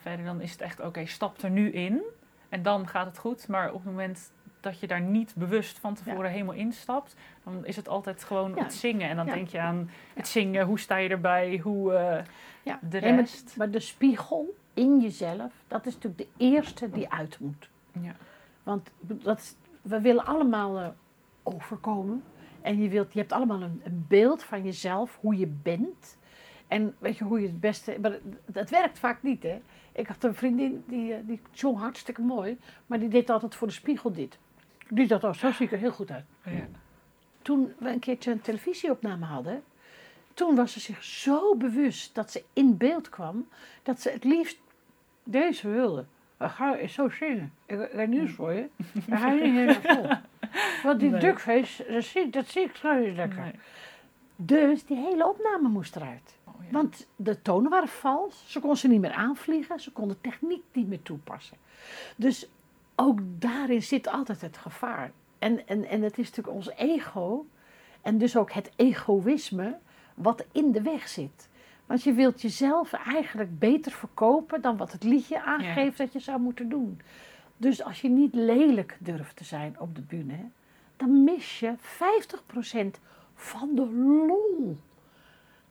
verder 0.00 0.24
dan 0.24 0.40
is 0.40 0.52
het 0.52 0.60
echt, 0.60 0.80
oké, 0.80 1.06
stap 1.06 1.42
er 1.42 1.50
nu 1.50 1.70
in. 1.70 2.02
En 2.48 2.62
dan 2.62 2.88
gaat 2.88 3.06
het 3.06 3.18
goed. 3.18 3.48
Maar 3.48 3.68
op 3.68 3.84
het 3.84 3.84
moment 3.84 4.30
dat 4.66 4.80
je 4.80 4.86
daar 4.86 5.00
niet 5.00 5.34
bewust 5.36 5.78
van 5.78 5.94
tevoren 5.94 6.30
helemaal 6.30 6.54
instapt... 6.54 7.16
dan 7.44 7.66
is 7.66 7.76
het 7.76 7.88
altijd 7.88 8.24
gewoon 8.24 8.54
Ja. 8.54 8.62
het 8.62 8.74
zingen. 8.74 9.08
En 9.08 9.16
dan 9.16 9.26
Ja. 9.26 9.34
denk 9.34 9.48
je 9.48 9.60
aan 9.60 9.90
het 10.14 10.28
zingen. 10.28 10.66
Hoe 10.66 10.78
sta 10.78 10.96
je 10.96 11.08
erbij? 11.08 11.58
Hoe 11.62 11.92
eh, 11.94 12.24
ja. 12.62 12.78
de 12.90 13.00
maar- 13.00 13.14
rest. 13.14 13.54
maar 13.56 13.70
de 13.70 13.80
spiegel 13.80 14.54
in 14.74 15.00
jezelf, 15.00 15.52
dat 15.68 15.86
is 15.86 15.94
natuurlijk 15.94 16.22
de 16.36 16.44
eerste 16.44 16.90
die 16.90 17.10
uit 17.12 17.38
moet. 17.40 17.68
Ja. 18.00 18.14
Want 18.62 18.90
dat, 19.00 19.38
is- 19.38 19.56
we 19.82 20.00
willen 20.00 20.24
allemaal 20.24 20.78
eh, 20.78 20.88
overkomen. 21.42 22.22
En 22.62 22.82
je, 22.82 22.88
wilt, 22.88 23.12
je 23.12 23.18
hebt 23.18 23.32
allemaal 23.32 23.62
een, 23.62 23.80
een 23.84 24.04
beeld 24.08 24.42
van 24.42 24.62
jezelf, 24.64 25.18
hoe 25.20 25.36
je 25.38 25.46
bent. 25.46 26.16
En 26.68 26.94
weet 26.98 27.16
je 27.18 27.24
hoe 27.24 27.40
je 27.40 27.46
het 27.46 27.60
beste. 27.60 27.96
Maar 28.00 28.18
dat 28.46 28.70
werkt 28.70 28.98
vaak 28.98 29.22
niet, 29.22 29.42
hè? 29.42 29.62
Ik 29.92 30.06
had 30.06 30.24
een 30.24 30.34
vriendin 30.34 30.84
die, 30.86 31.12
eh, 31.14 31.18
die 31.26 31.40
zong 31.50 31.78
hartstikke 31.78 32.22
mooi, 32.22 32.58
maar 32.86 32.98
die 32.98 33.08
deed 33.08 33.30
altijd 33.30 33.54
voor 33.54 33.66
de 33.66 33.72
spiegel 33.72 34.12
dit. 34.12 34.38
Die 34.88 35.06
dacht, 35.06 35.24
oh, 35.24 35.32
zo 35.32 35.50
zie 35.52 35.66
ik 35.66 35.72
er 35.72 35.78
heel 35.78 35.90
goed 35.92 36.10
uit. 36.10 36.24
Ja. 36.44 36.66
Toen 37.42 37.74
we 37.78 37.88
een 37.90 37.98
keertje 37.98 38.30
een 38.32 38.40
televisieopname 38.40 39.24
hadden, 39.24 39.62
toen 40.34 40.54
was 40.54 40.72
ze 40.72 40.80
zich 40.80 41.04
zo 41.04 41.54
bewust 41.56 42.14
dat 42.14 42.30
ze 42.30 42.44
in 42.52 42.76
beeld 42.76 43.08
kwam, 43.08 43.48
dat 43.82 44.00
ze 44.00 44.10
het 44.10 44.24
liefst 44.24 44.58
deze 45.24 45.68
wilde. 45.68 46.04
We 46.36 46.48
gaan 46.48 46.88
zo 46.88 47.08
zingen. 47.08 47.52
Ik 47.66 47.80
ik 47.80 47.92
heb 47.92 48.08
nieuws 48.08 48.32
voor 48.32 48.52
je. 48.52 48.68
Daar 49.06 49.18
ga 49.18 49.30
je 49.30 49.42
niet 49.42 49.52
helemaal 49.54 49.94
vol. 49.96 50.08
Want 50.82 51.00
die 51.00 51.10
Nee. 51.10 51.20
duckface, 51.20 51.86
dat 51.90 52.04
zie, 52.04 52.20
ik- 52.22 52.32
dat 52.32 52.46
zie 52.46 52.62
ik 52.62 52.82
niet 53.00 53.16
lekker. 53.16 53.40
Nee. 53.40 53.52
Dus 54.36 54.84
die 54.86 54.96
hele 54.96 55.28
opname 55.28 55.68
moest 55.68 55.96
eruit. 55.96 56.34
Oh, 56.44 56.54
ja. 56.64 56.70
Want 56.70 57.06
de 57.16 57.42
tonen 57.42 57.70
waren 57.70 57.88
vals. 57.88 58.44
Ze 58.46 58.60
kon 58.60 58.76
ze 58.76 58.88
niet 58.88 59.00
meer 59.00 59.12
aanvliegen. 59.12 59.80
Ze 59.80 59.92
kon 59.92 60.08
de 60.08 60.20
techniek 60.20 60.62
niet 60.72 60.88
meer 60.88 61.02
toepassen. 61.02 61.56
Dus 62.16 62.48
ook 62.96 63.18
daarin 63.22 63.82
zit 63.82 64.08
altijd 64.08 64.40
het 64.40 64.56
gevaar. 64.56 65.10
En, 65.38 65.66
en, 65.66 65.84
en 65.84 66.02
het 66.02 66.18
is 66.18 66.28
natuurlijk 66.28 66.56
ons 66.56 66.70
ego. 66.70 67.46
En 68.02 68.18
dus 68.18 68.36
ook 68.36 68.52
het 68.52 68.70
egoïsme. 68.76 69.78
Wat 70.14 70.44
in 70.52 70.72
de 70.72 70.82
weg 70.82 71.08
zit. 71.08 71.48
Want 71.86 72.02
je 72.02 72.12
wilt 72.12 72.42
jezelf 72.42 72.92
eigenlijk 72.92 73.58
beter 73.58 73.92
verkopen 73.92 74.60
dan 74.60 74.76
wat 74.76 74.92
het 74.92 75.02
liedje 75.02 75.42
aangeeft 75.42 75.98
dat 75.98 76.12
je 76.12 76.18
zou 76.18 76.40
moeten 76.40 76.68
doen. 76.68 77.00
Dus 77.56 77.82
als 77.82 78.00
je 78.00 78.08
niet 78.08 78.34
lelijk 78.34 78.96
durft 79.00 79.36
te 79.36 79.44
zijn 79.44 79.80
op 79.80 79.94
de 79.94 80.00
bühne, 80.00 80.48
dan 80.96 81.24
mis 81.24 81.60
je 81.60 81.74
50% 82.96 83.00
van 83.34 83.74
de 83.74 83.86
lol. 84.26 84.76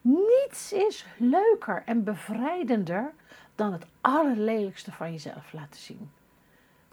Niets 0.02 0.74
is 0.74 1.06
leuker 1.18 1.84
en 1.86 2.04
bevrijdender 2.04 3.14
dan 3.56 3.72
het 3.72 3.86
allerlelijkste 4.02 4.92
van 4.92 5.12
jezelf 5.12 5.54
laten 5.54 5.80
zien. 5.80 6.10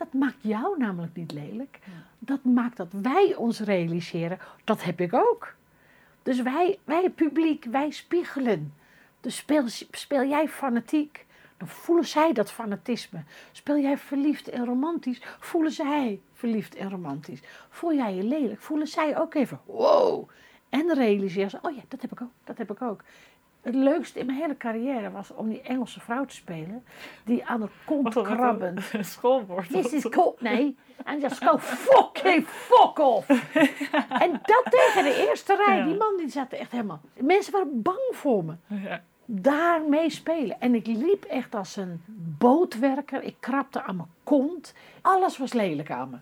Dat 0.02 0.12
maakt 0.12 0.36
jou 0.40 0.78
namelijk 0.78 1.16
niet 1.16 1.32
lelijk. 1.32 1.78
Dat 2.18 2.44
maakt 2.44 2.76
dat 2.76 2.92
wij 3.02 3.34
ons 3.34 3.60
realiseren, 3.60 4.38
dat 4.64 4.82
heb 4.84 5.00
ik 5.00 5.14
ook. 5.14 5.54
Dus 6.22 6.42
wij, 6.42 6.78
wij 6.84 7.10
publiek, 7.10 7.64
wij 7.64 7.90
spiegelen. 7.90 8.74
Dus 9.20 9.36
speel, 9.36 9.64
speel 9.90 10.24
jij 10.24 10.48
fanatiek, 10.48 11.26
dan 11.56 11.68
voelen 11.68 12.04
zij 12.04 12.32
dat 12.32 12.50
fanatisme. 12.50 13.22
Speel 13.52 13.78
jij 13.78 13.98
verliefd 13.98 14.48
en 14.48 14.64
romantisch, 14.64 15.22
voelen 15.40 15.72
zij 15.72 16.20
verliefd 16.32 16.74
en 16.74 16.90
romantisch. 16.90 17.40
Voel 17.68 17.94
jij 17.94 18.14
je 18.14 18.22
lelijk, 18.22 18.60
voelen 18.60 18.86
zij 18.86 19.18
ook 19.18 19.34
even 19.34 19.60
wow. 19.64 20.28
En 20.68 20.94
realiseren 20.94 21.50
ze, 21.50 21.58
oh 21.62 21.74
ja, 21.74 21.82
dat 21.88 22.02
heb 22.02 22.12
ik 22.12 22.22
ook, 22.22 22.32
dat 22.44 22.58
heb 22.58 22.70
ik 22.70 22.82
ook. 22.82 23.02
Het 23.62 23.74
leukste 23.74 24.18
in 24.18 24.26
mijn 24.26 24.38
hele 24.38 24.56
carrière 24.56 25.10
was 25.10 25.34
om 25.34 25.48
die 25.48 25.60
Engelse 25.60 26.00
vrouw 26.00 26.24
te 26.24 26.34
spelen, 26.34 26.84
die 27.24 27.46
aan 27.46 27.60
de 27.60 27.68
kont 27.84 28.14
wat 28.14 28.24
krabbend. 28.24 28.92
een 28.92 29.04
schoolwoord. 29.16 29.68
This 29.68 29.92
is 29.92 30.08
cool. 30.08 30.36
Nee. 30.38 30.76
En 31.04 31.20
just 31.20 31.44
go 31.44 31.58
fucking 31.88 32.46
fuck 32.46 32.98
off. 32.98 33.28
en 34.08 34.30
dat 34.32 34.64
tegen 34.70 35.04
de 35.04 35.26
eerste 35.28 35.56
rij. 35.66 35.76
Ja. 35.76 35.84
Die 35.84 35.96
man 35.96 36.16
die 36.16 36.28
zat 36.28 36.52
echt 36.52 36.70
helemaal... 36.70 37.00
Mensen 37.14 37.52
waren 37.52 37.82
bang 37.82 38.08
voor 38.10 38.44
me. 38.44 38.54
Ja. 38.66 39.02
Daarmee 39.24 40.10
spelen. 40.10 40.60
En 40.60 40.74
ik 40.74 40.86
liep 40.86 41.24
echt 41.24 41.54
als 41.54 41.76
een 41.76 42.02
bootwerker. 42.38 43.22
Ik 43.22 43.36
krabde 43.40 43.82
aan 43.82 43.96
mijn 43.96 44.08
kont. 44.24 44.74
Alles 45.00 45.38
was 45.38 45.52
lelijk 45.52 45.90
aan 45.90 46.10
me. 46.10 46.16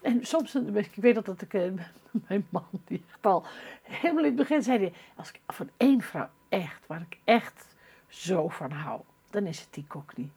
En 0.00 0.26
soms, 0.26 0.54
ik 0.54 0.92
weet 0.94 1.14
dat 1.14 1.26
dat 1.26 1.42
ik, 1.42 1.54
eh, 1.54 1.62
mijn 2.28 2.46
man, 2.48 2.64
die 2.84 3.02
echt 3.08 3.26
al 3.26 3.44
helemaal 3.82 4.24
in 4.24 4.28
het 4.28 4.36
begin 4.36 4.62
zei, 4.62 4.92
als 5.16 5.28
ik 5.28 5.40
van 5.46 5.68
één 5.76 6.00
vrouw 6.00 6.28
echt, 6.50 6.86
waar 6.86 7.00
ik 7.08 7.18
echt 7.24 7.66
zo 8.08 8.48
van 8.48 8.70
hou, 8.70 9.00
dan 9.30 9.46
is 9.46 9.60
het 9.60 9.68
die 9.70 9.84
Cockney. 9.88 10.30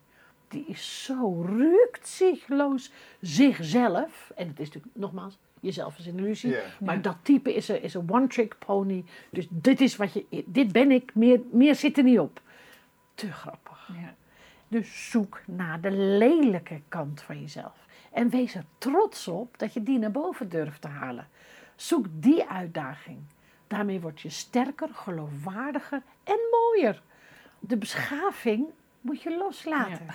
Die 0.47 0.65
is 0.67 1.04
zo 1.04 1.41
rukzichtloos 1.41 2.91
zichzelf. 3.21 4.32
En 4.36 4.47
het 4.47 4.60
is 4.60 4.65
natuurlijk, 4.65 4.95
nogmaals, 4.95 5.38
jezelf 5.60 5.97
is 5.97 6.06
een 6.06 6.17
illusie. 6.17 6.56
Maar 6.80 7.02
dat 7.02 7.17
type 7.21 7.54
is 7.54 7.67
een, 7.67 7.82
is 7.82 7.93
een 7.93 8.10
one-trick 8.10 8.56
pony. 8.65 9.04
Dus 9.30 9.47
dit 9.49 9.82
is 9.82 9.95
wat 9.95 10.13
je, 10.13 10.43
dit 10.45 10.71
ben 10.71 10.91
ik, 10.91 11.15
meer, 11.15 11.41
meer 11.52 11.76
zit 11.76 11.97
er 11.97 12.04
niet 12.04 12.19
op. 12.19 12.41
Te 13.15 13.32
grappig. 13.32 13.89
Ja. 13.93 14.13
Dus 14.67 15.10
zoek 15.10 15.41
naar 15.45 15.82
de 15.82 15.91
lelijke 15.91 16.82
kant 16.88 17.21
van 17.21 17.39
jezelf. 17.39 17.86
En 18.12 18.30
wees 18.30 18.56
er 18.56 18.65
trots 18.78 19.28
op 19.28 19.58
dat 19.58 19.73
je 19.73 19.84
die 19.84 19.99
naar 19.99 20.12
boven 20.12 20.49
durft 20.49 20.82
te 20.82 20.88
halen. 20.88 21.28
Zoek 21.76 22.06
die 22.12 22.45
uitdaging. 22.45 23.17
Daarmee 23.74 24.00
word 24.02 24.22
je 24.22 24.30
sterker, 24.30 24.90
geloofwaardiger 24.94 26.02
en 26.24 26.38
mooier. 26.52 27.02
De 27.60 27.78
beschaving 27.78 28.66
moet 29.02 29.22
je 29.22 29.38
loslaten. 29.38 30.06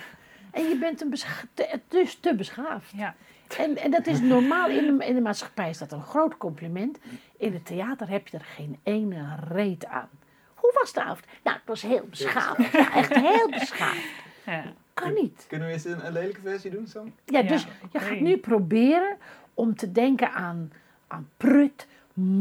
En 0.51 0.63
je 0.69 0.77
bent 0.77 1.01
een 1.01 1.13
te- 1.53 1.79
dus 1.87 2.15
te 2.15 2.35
beschaafd. 2.35 2.91
Ja. 2.95 3.15
En, 3.57 3.77
en 3.77 3.91
dat 3.91 4.07
is 4.07 4.19
normaal 4.21 4.69
in 4.69 4.97
de, 4.97 5.05
in 5.05 5.15
de 5.15 5.21
maatschappij 5.21 5.69
is 5.69 5.77
dat 5.77 5.91
een 5.91 6.01
groot 6.03 6.37
compliment. 6.37 6.99
In 7.37 7.53
het 7.53 7.65
theater 7.65 8.09
heb 8.09 8.27
je 8.27 8.37
er 8.37 8.43
geen 8.43 8.79
ene 8.83 9.35
reet 9.47 9.85
aan. 9.85 10.09
Hoe 10.55 10.71
was 10.73 10.93
de 10.93 11.01
avond? 11.03 11.25
Nou, 11.43 11.57
het 11.57 11.65
was 11.67 11.81
heel 11.81 12.05
beschaafd. 12.09 12.71
Ja, 12.71 12.93
echt 12.93 13.13
heel 13.13 13.49
beschaafd. 13.49 14.07
Ja. 14.45 14.63
Kan 14.93 15.13
niet. 15.13 15.45
Kunnen 15.47 15.67
we 15.67 15.73
eens 15.73 15.85
een, 15.85 16.05
een 16.05 16.11
lelijke 16.13 16.41
versie 16.41 16.71
doen, 16.71 16.87
Sam? 16.87 17.13
Ja, 17.25 17.39
Ja, 17.39 17.47
dus 17.47 17.67
je 17.91 17.99
gaat 17.99 18.19
nu 18.19 18.37
proberen 18.37 19.17
om 19.53 19.75
te 19.75 19.91
denken 19.91 20.31
aan, 20.31 20.71
aan 21.07 21.29
prut, 21.37 21.87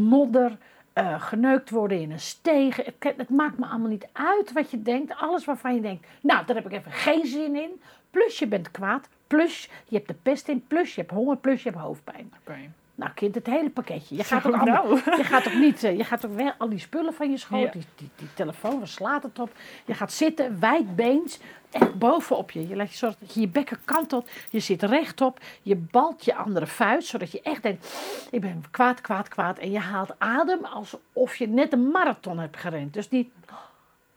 modder, 0.09 0.59
eh, 0.99 1.21
geneukt 1.21 1.71
worden 1.71 2.01
in 2.01 2.11
een 2.11 2.21
steeg. 2.21 2.77
Het, 2.77 2.95
het 3.17 3.29
maakt 3.29 3.59
me 3.59 3.67
allemaal 3.67 3.89
niet 3.89 4.09
uit 4.13 4.53
wat 4.53 4.71
je 4.71 4.83
denkt. 4.83 5.15
Alles 5.17 5.45
waarvan 5.45 5.75
je 5.75 5.81
denkt, 5.81 6.07
nou, 6.21 6.47
daar 6.47 6.57
heb 6.57 6.67
ik 6.67 6.73
even 6.73 6.93
geen 6.93 7.27
zin 7.27 7.57
in. 7.57 7.81
Plus 8.11 8.39
je 8.39 8.47
bent 8.47 8.71
kwaad, 8.71 9.09
plus 9.27 9.71
je 9.89 9.97
hebt 9.97 10.09
de 10.09 10.15
pest 10.15 10.49
in, 10.49 10.67
plus 10.67 10.95
je 10.95 11.01
hebt 11.01 11.13
honger, 11.13 11.37
plus 11.37 11.63
je 11.63 11.69
hebt 11.69 11.83
hoofdpijn. 11.83 12.33
Oké. 12.41 12.59
Nou, 12.99 13.11
kind, 13.15 13.35
het 13.35 13.47
hele 13.47 13.71
pakketje. 13.71 14.17
Je 14.17 14.25
gaat 14.25 14.45
ook, 14.47 14.55
allemaal, 14.55 14.85
nou. 14.87 15.17
je 15.17 15.25
gaat 15.25 15.47
ook 15.47 15.55
niet, 15.55 15.85
eh, 15.85 15.97
je 15.97 16.05
gaat 16.05 16.27
ook 16.27 16.35
weg, 16.35 16.55
al 16.59 16.69
die 16.69 16.79
spullen 16.79 17.15
van 17.15 17.31
je 17.31 17.37
schoot, 17.37 17.61
Ja. 17.63 17.71
die, 17.71 17.85
die, 17.97 18.11
die 18.17 18.29
telefoon, 18.35 18.79
waar 18.79 18.89
slaat 18.89 19.23
het 19.23 19.39
op? 19.39 19.51
Je 19.85 19.95
gaat 19.95 20.13
zitten, 20.13 20.61
wijdbeens, 20.61 21.39
echt 21.71 21.99
bovenop 21.99 22.51
je. 22.51 22.69
Je 22.69 22.77
laat 22.77 22.91
je 22.91 22.97
zorgen 22.97 23.19
dat 23.21 23.35
je 23.35 23.41
je 23.41 23.49
bekken 23.49 23.79
kantelt, 23.85 24.29
je 24.51 24.61
zit 24.61 24.83
rechtop, 24.83 25.41
je 25.63 25.77
balt 25.77 26.25
je 26.25 26.35
andere 26.35 26.67
vuist, 26.67 27.09
zodat 27.09 27.33
je 27.33 27.41
echt 27.43 27.63
denkt, 27.63 27.87
ik 28.31 28.41
ben 28.41 28.65
kwaad, 28.71 29.01
kwaad, 29.01 29.29
kwaad. 29.29 29.59
En 29.59 29.71
je 29.71 29.79
haalt 29.79 30.15
adem 30.19 30.65
alsof 30.65 31.37
je 31.37 31.49
net 31.49 31.73
een 31.73 31.89
marathon 31.91 32.39
hebt 32.39 32.57
gerend. 32.57 32.95
Dus 32.95 33.09
niet 33.11 33.29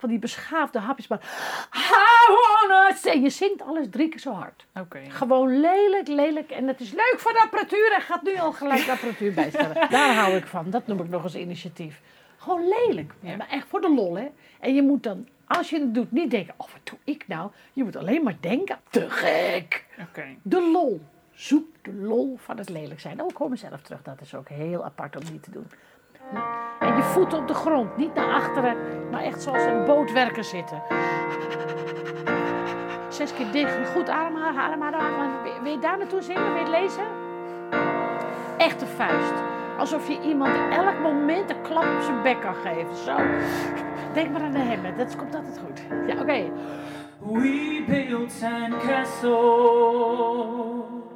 van 0.01 0.09
die 0.09 0.19
beschaafde 0.19 0.79
hapjes, 0.79 1.07
maar 1.07 1.21
say. 3.01 3.21
Je 3.21 3.29
zingt 3.29 3.61
alles 3.61 3.87
drie 3.89 4.09
keer 4.09 4.19
zo 4.19 4.31
hard. 4.31 4.65
Oké. 4.79 4.99
Gewoon 5.09 5.59
lelijk, 5.59 6.07
lelijk. 6.07 6.51
En 6.51 6.67
het 6.67 6.79
is 6.79 6.91
leuk 6.91 7.15
voor 7.17 7.31
de 7.31 7.41
apparatuur. 7.41 7.93
En 7.93 8.01
gaat 8.01 8.23
nu 8.23 8.37
al 8.37 8.51
gelijk 8.51 8.85
de 8.85 8.91
apparatuur 8.91 9.33
bijstellen. 9.33 9.87
Daar 9.89 10.15
hou 10.15 10.35
ik 10.35 10.45
van. 10.45 10.69
Dat 10.69 10.87
noem 10.87 10.99
ik 10.99 11.09
nog 11.09 11.23
eens 11.23 11.35
initiatief. 11.35 12.01
Gewoon 12.37 12.67
lelijk. 12.67 13.13
Ja. 13.19 13.35
Maar 13.35 13.49
echt 13.49 13.67
voor 13.67 13.81
de 13.81 13.93
lol, 13.93 14.17
hè. 14.17 14.27
En 14.59 14.75
je 14.75 14.81
moet 14.81 15.03
dan, 15.03 15.27
als 15.47 15.69
je 15.69 15.79
het 15.79 15.93
doet, 15.93 16.11
niet 16.11 16.31
denken... 16.31 16.53
Oh, 16.57 16.67
wat 16.71 16.81
doe 16.83 16.97
ik 17.03 17.27
nou? 17.27 17.51
Je 17.73 17.83
moet 17.83 17.95
alleen 17.95 18.23
maar 18.23 18.37
denken... 18.39 18.79
Te 18.89 19.09
gek. 19.09 19.85
Oké. 20.09 20.25
De 20.41 20.69
lol. 20.71 21.01
Zoek 21.33 21.67
de 21.81 21.93
lol 21.93 22.37
van 22.37 22.57
het 22.57 22.69
lelijk 22.69 22.99
zijn. 22.99 23.21
Oh, 23.21 23.27
ik 23.27 23.33
kom 23.33 23.49
mezelf 23.49 23.81
terug. 23.81 24.01
Dat 24.01 24.21
is 24.21 24.35
ook 24.35 24.49
heel 24.49 24.83
apart 24.83 25.15
om 25.15 25.23
niet 25.31 25.43
te 25.43 25.51
doen. 25.51 25.67
En 26.79 26.95
je 26.95 27.01
voeten 27.03 27.37
op 27.37 27.47
de 27.47 27.53
grond. 27.53 27.97
Niet 27.97 28.13
naar 28.13 28.33
achteren, 28.33 28.77
maar 29.11 29.21
echt 29.23 29.41
zoals 29.41 29.63
een 29.63 29.85
bootwerker 29.85 30.43
zitten. 30.43 30.81
Zes 33.09 33.33
keer 33.33 33.51
dicht. 33.51 33.89
Goed 33.93 34.09
ademhalen, 34.09 34.61
ademhalen, 34.61 34.99
ademhalen. 34.99 35.61
Wil- 35.63 35.71
je 35.71 35.79
daar 35.79 35.97
naartoe 35.97 36.21
zingen? 36.21 36.43
Wil 36.43 36.53
je 36.53 36.59
het 36.59 36.69
lezen? 36.69 37.03
Echte 38.57 38.85
vuist. 38.85 39.33
Alsof 39.77 40.07
je 40.07 40.19
iemand 40.21 40.51
elk 40.71 40.99
moment 41.01 41.49
een 41.49 41.61
klap 41.61 41.83
op 41.83 42.01
zijn 42.01 42.21
bek 42.21 42.41
kan 42.41 42.55
geven. 42.55 42.95
Zo. 42.95 43.15
Denk 44.13 44.31
maar 44.31 44.41
aan 44.41 44.51
de 44.51 44.59
hemmen. 44.59 44.97
Dat 44.97 45.15
komt 45.15 45.35
altijd 45.35 45.59
goed. 45.65 45.81
Ja, 46.07 46.21
oké. 46.21 46.51
We 47.19 47.83
built 47.87 48.31
sandcastles 48.31 49.41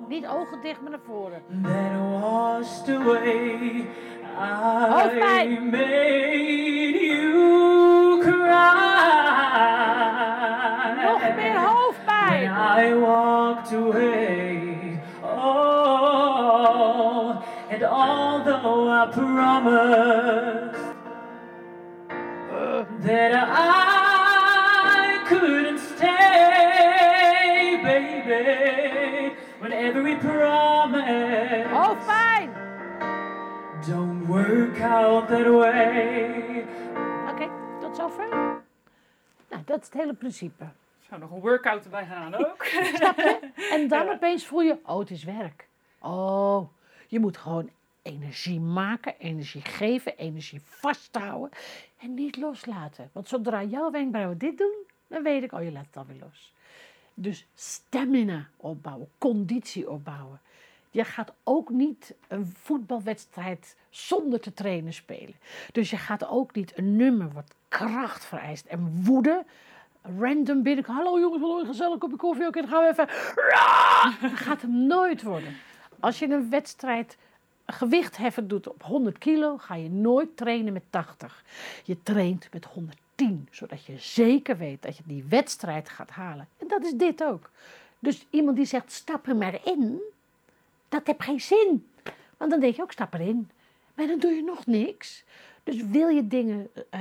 Niet 0.07 0.27
ogen 0.27 0.61
dicht, 0.61 0.81
maar 0.81 0.89
naar 0.91 0.99
voren. 1.05 1.41
that 1.63 2.21
washed 2.21 2.89
away. 2.97 3.87
Hoofdpijn. 4.35 5.51
I 5.51 5.59
made 5.59 7.01
you 7.01 8.19
cry. 8.21 8.33
Nog 11.03 11.21
meer 11.35 11.57
hoofdpijn. 11.57 12.41
When 12.41 12.53
I 12.79 12.93
walked 12.95 13.71
away, 13.71 14.99
oh, 15.23 17.41
and 17.69 17.83
although 17.83 18.89
I 18.89 19.07
promised 19.11 20.83
that 23.03 23.31
I 23.33 25.19
couldn't 25.27 25.79
stay, 25.79 27.79
baby, 27.83 29.31
when 29.59 29.71
every 29.71 30.15
promise 30.15 31.54
work 34.35 34.81
out 34.81 35.27
that 35.27 35.47
way. 35.47 36.65
Oké, 37.29 37.49
tot 37.79 37.95
zover. 37.95 38.29
Nou, 39.49 39.63
dat 39.65 39.79
is 39.81 39.85
het 39.85 39.93
hele 39.93 40.13
principe. 40.13 40.65
Zou 41.07 41.21
nog 41.21 41.31
een 41.31 41.39
workout 41.39 41.83
erbij 41.83 42.05
gaan 42.05 42.35
ook? 42.35 42.63
Snap 42.95 43.17
je? 43.17 43.51
En 43.71 43.87
dan 43.87 44.09
opeens 44.09 44.45
voel 44.45 44.61
je, 44.61 44.77
oh, 44.85 44.99
het 44.99 45.11
is 45.11 45.23
werk. 45.23 45.67
Oh, 45.99 46.69
je 47.07 47.19
moet 47.19 47.37
gewoon 47.37 47.69
energie 48.01 48.59
maken, 48.59 49.13
energie 49.17 49.61
geven, 49.61 50.17
energie 50.17 50.61
vasthouden 50.63 51.49
en 51.99 52.13
niet 52.13 52.37
loslaten. 52.37 53.09
Want 53.13 53.27
zodra 53.27 53.63
jouw 53.63 53.91
wenkbrauwen 53.91 54.37
dit 54.37 54.57
doen, 54.57 54.75
dan 55.07 55.23
weet 55.23 55.43
ik, 55.43 55.51
oh, 55.51 55.63
je 55.63 55.71
laat 55.71 55.85
het 55.85 55.97
alweer 55.97 56.19
los. 56.19 56.53
Dus 57.13 57.47
stamina 57.53 58.47
opbouwen, 58.57 59.09
conditie 59.17 59.89
opbouwen. 59.89 60.39
Je 60.95 61.03
gaat 61.03 61.33
ook 61.43 61.69
niet 61.69 62.13
een 62.27 62.53
voetbalwedstrijd 62.61 63.75
zonder 63.89 64.39
te 64.39 64.53
trainen 64.53 64.93
spelen. 64.93 65.35
Dus 65.71 65.89
je 65.89 65.97
gaat 65.97 66.27
ook 66.27 66.55
niet 66.55 66.77
een 66.77 66.95
nummer 66.95 67.31
wat 67.31 67.53
kracht 67.67 68.25
vereist 68.25 68.65
en 68.65 69.03
woede. 69.03 69.45
Random 70.19 70.63
binnen. 70.63 70.85
Hallo 70.85 71.19
jongens, 71.19 71.41
hallo, 71.41 71.65
gezellig 71.65 71.97
kopje 71.97 72.15
koffie. 72.15 72.47
Oké, 72.47 72.59
dan 72.59 72.69
gaan 72.69 72.83
we 72.83 72.89
even. 72.89 73.07
Dat 74.29 74.39
gaat 74.39 74.61
hem 74.61 74.87
nooit 74.87 75.23
worden. 75.23 75.55
Als 75.99 76.19
je 76.19 76.29
een 76.29 76.49
wedstrijd 76.49 77.17
gewicht 77.65 78.17
heffen 78.17 78.47
doet 78.47 78.67
op 78.67 78.83
100 78.83 79.17
kilo, 79.17 79.57
ga 79.57 79.75
je 79.75 79.89
nooit 79.89 80.37
trainen 80.37 80.73
met 80.73 80.83
80. 80.89 81.43
Je 81.83 82.03
traint 82.03 82.47
met 82.53 82.65
110, 82.65 83.47
zodat 83.51 83.85
je 83.85 83.97
zeker 83.97 84.57
weet 84.57 84.81
dat 84.81 84.97
je 84.97 85.03
die 85.05 85.25
wedstrijd 85.29 85.89
gaat 85.89 86.09
halen. 86.09 86.47
En 86.57 86.67
dat 86.67 86.83
is 86.83 86.93
dit 86.93 87.23
ook. 87.23 87.49
Dus 87.99 88.25
iemand 88.29 88.57
die 88.57 88.65
zegt, 88.65 88.91
stap 88.91 89.27
er 89.27 89.35
maar 89.35 89.59
in, 89.63 90.01
dat 90.97 91.07
heeft 91.07 91.23
geen 91.23 91.41
zin. 91.41 91.89
Want 92.37 92.51
dan 92.51 92.59
denk 92.59 92.75
je 92.75 92.81
ook, 92.81 92.91
stap 92.91 93.13
erin. 93.13 93.49
Maar 93.93 94.07
dan 94.07 94.19
doe 94.19 94.31
je 94.31 94.43
nog 94.43 94.65
niks. 94.65 95.23
Dus 95.63 95.85
wil 95.85 96.07
je 96.07 96.27
dingen 96.27 96.69
eh, 96.89 96.99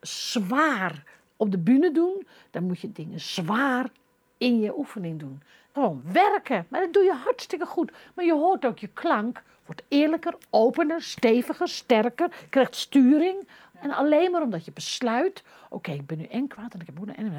zwaar 0.00 1.04
op 1.36 1.50
de 1.50 1.58
bühne 1.58 1.92
doen, 1.92 2.26
dan 2.50 2.64
moet 2.64 2.80
je 2.80 2.92
dingen 2.92 3.20
zwaar 3.20 3.90
in 4.38 4.60
je 4.60 4.78
oefening 4.78 5.20
doen. 5.20 5.42
Gewoon 5.72 6.02
werken, 6.12 6.66
maar 6.68 6.80
dat 6.80 6.92
doe 6.92 7.02
je 7.02 7.14
hartstikke 7.14 7.66
goed. 7.66 7.92
Maar 8.14 8.24
je 8.24 8.34
hoort 8.34 8.66
ook 8.66 8.78
je 8.78 8.88
klank, 8.88 9.42
wordt 9.64 9.82
eerlijker, 9.88 10.34
opener, 10.50 11.02
steviger, 11.02 11.68
sterker, 11.68 12.30
krijgt 12.48 12.76
sturing. 12.76 13.48
En 13.72 13.90
alleen 13.90 14.30
maar 14.30 14.42
omdat 14.42 14.64
je 14.64 14.72
besluit, 14.72 15.42
oké, 15.70 15.92
ik 15.92 16.06
ben 16.06 16.18
nu 16.18 16.24
en 16.24 16.48
kwaad 16.48 16.74
en 16.74 16.80
ik 16.80 16.86
heb 16.86 16.96
hoede 16.96 17.12
en... 17.12 17.32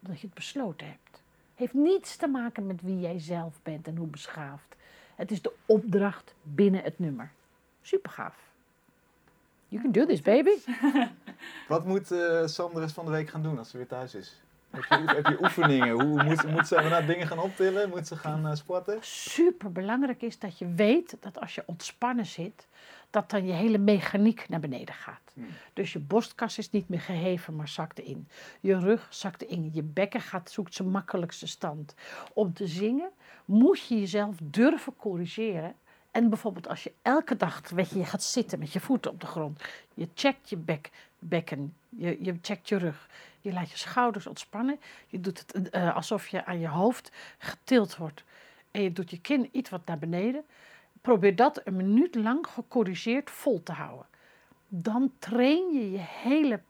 Dat 0.00 0.20
je 0.20 0.26
het 0.26 0.34
besloten 0.34 0.86
hebt. 0.86 1.22
Heeft 1.54 1.74
niets 1.74 2.16
te 2.16 2.26
maken 2.26 2.66
met 2.66 2.82
wie 2.82 3.00
jij 3.00 3.18
zelf 3.18 3.60
bent 3.62 3.86
en 3.86 3.96
hoe 3.96 4.06
beschaafd. 4.06 4.76
Het 5.18 5.30
is 5.30 5.42
de 5.42 5.52
opdracht 5.66 6.34
binnen 6.42 6.82
het 6.82 6.98
nummer. 6.98 7.30
Super 7.82 8.10
gaaf. 8.10 8.36
You 9.68 9.82
can 9.82 9.92
do 9.92 10.06
this, 10.06 10.22
baby. 10.22 10.50
Wat 11.68 11.84
moet 11.84 12.10
eh 12.10 12.46
Sam 12.46 12.74
de 12.74 12.80
rest 12.80 12.94
van 12.94 13.04
de 13.04 13.10
week 13.10 13.28
gaan 13.28 13.42
doen 13.42 13.58
als 13.58 13.70
ze 13.70 13.76
weer 13.76 13.86
thuis 13.86 14.14
is? 14.14 14.40
Heb 14.70 14.84
je, 14.84 15.14
heb 15.14 15.26
je 15.26 15.42
oefeningen? 15.42 15.90
Hoe 15.90 16.22
moet, 16.22 16.50
moet 16.50 16.66
ze 16.66 16.76
inderdaad 16.76 17.06
dingen 17.06 17.26
gaan 17.26 17.38
optillen? 17.38 17.88
Moet 17.88 18.06
ze 18.06 18.16
gaan 18.16 18.46
eh, 18.46 18.54
sporten? 18.54 18.98
Super 19.00 19.72
belangrijk 19.72 20.22
is 20.22 20.38
dat 20.38 20.58
je 20.58 20.74
weet 20.74 21.16
dat 21.20 21.40
als 21.40 21.54
je 21.54 21.62
ontspannen 21.66 22.26
zit, 22.26 22.66
dat 23.10 23.30
dan 23.30 23.46
je 23.46 23.52
hele 23.52 23.78
mechaniek 23.78 24.48
naar 24.48 24.60
beneden 24.60 24.94
gaat. 24.94 25.32
Hmm. 25.34 25.46
Dus 25.72 25.92
je 25.92 25.98
borstkas 25.98 26.58
is 26.58 26.70
niet 26.70 26.88
meer 26.88 27.00
geheven, 27.00 27.56
maar 27.56 27.68
zakt 27.68 27.98
in. 27.98 28.28
Je 28.60 28.78
rug 28.78 29.06
zakt 29.10 29.42
in. 29.42 29.70
Je 29.72 29.82
bekken 29.82 30.20
gaat, 30.20 30.50
zoekt 30.50 30.74
zijn 30.74 30.90
makkelijkste 30.90 31.46
stand. 31.46 31.94
Om 32.32 32.52
te 32.52 32.66
zingen 32.66 33.10
moet 33.44 33.86
je 33.86 33.98
jezelf 33.98 34.36
durven 34.42 34.96
corrigeren. 34.96 35.74
En 36.10 36.28
bijvoorbeeld 36.28 36.68
als 36.68 36.82
je 36.82 36.92
elke 37.02 37.36
dag 37.36 37.68
weet 37.70 37.90
je, 37.90 37.98
je 37.98 38.04
gaat 38.04 38.22
zitten 38.22 38.58
met 38.58 38.72
je 38.72 38.80
voeten 38.80 39.10
op 39.10 39.20
de 39.20 39.26
grond. 39.26 39.62
Je 39.94 40.08
checkt 40.14 40.50
je 40.50 40.56
bek, 40.56 40.90
bekken, 41.18 41.74
je, 41.88 42.24
je 42.24 42.38
checkt 42.42 42.68
je 42.68 42.76
rug. 42.76 43.08
Je 43.40 43.52
laat 43.52 43.70
je 43.70 43.76
schouders 43.76 44.26
ontspannen. 44.26 44.80
Je 45.06 45.20
doet 45.20 45.38
het 45.38 45.70
eh, 45.70 45.96
alsof 45.96 46.28
je 46.28 46.44
aan 46.44 46.60
je 46.60 46.68
hoofd 46.68 47.12
getild 47.38 47.96
wordt. 47.96 48.24
En 48.70 48.82
je 48.82 48.92
doet 48.92 49.10
je 49.10 49.20
kin 49.20 49.48
iets 49.52 49.70
wat 49.70 49.86
naar 49.86 49.98
beneden. 49.98 50.44
Probeer 51.00 51.36
dat 51.36 51.60
een 51.64 51.76
minuut 51.76 52.14
lang 52.14 52.46
gecorrigeerd 52.46 53.30
vol 53.30 53.62
te 53.62 53.72
houden. 53.72 54.06
Dan 54.68 55.12
train 55.18 55.72
je 55.72 55.90
je 55.90 55.98
hele 55.98 56.60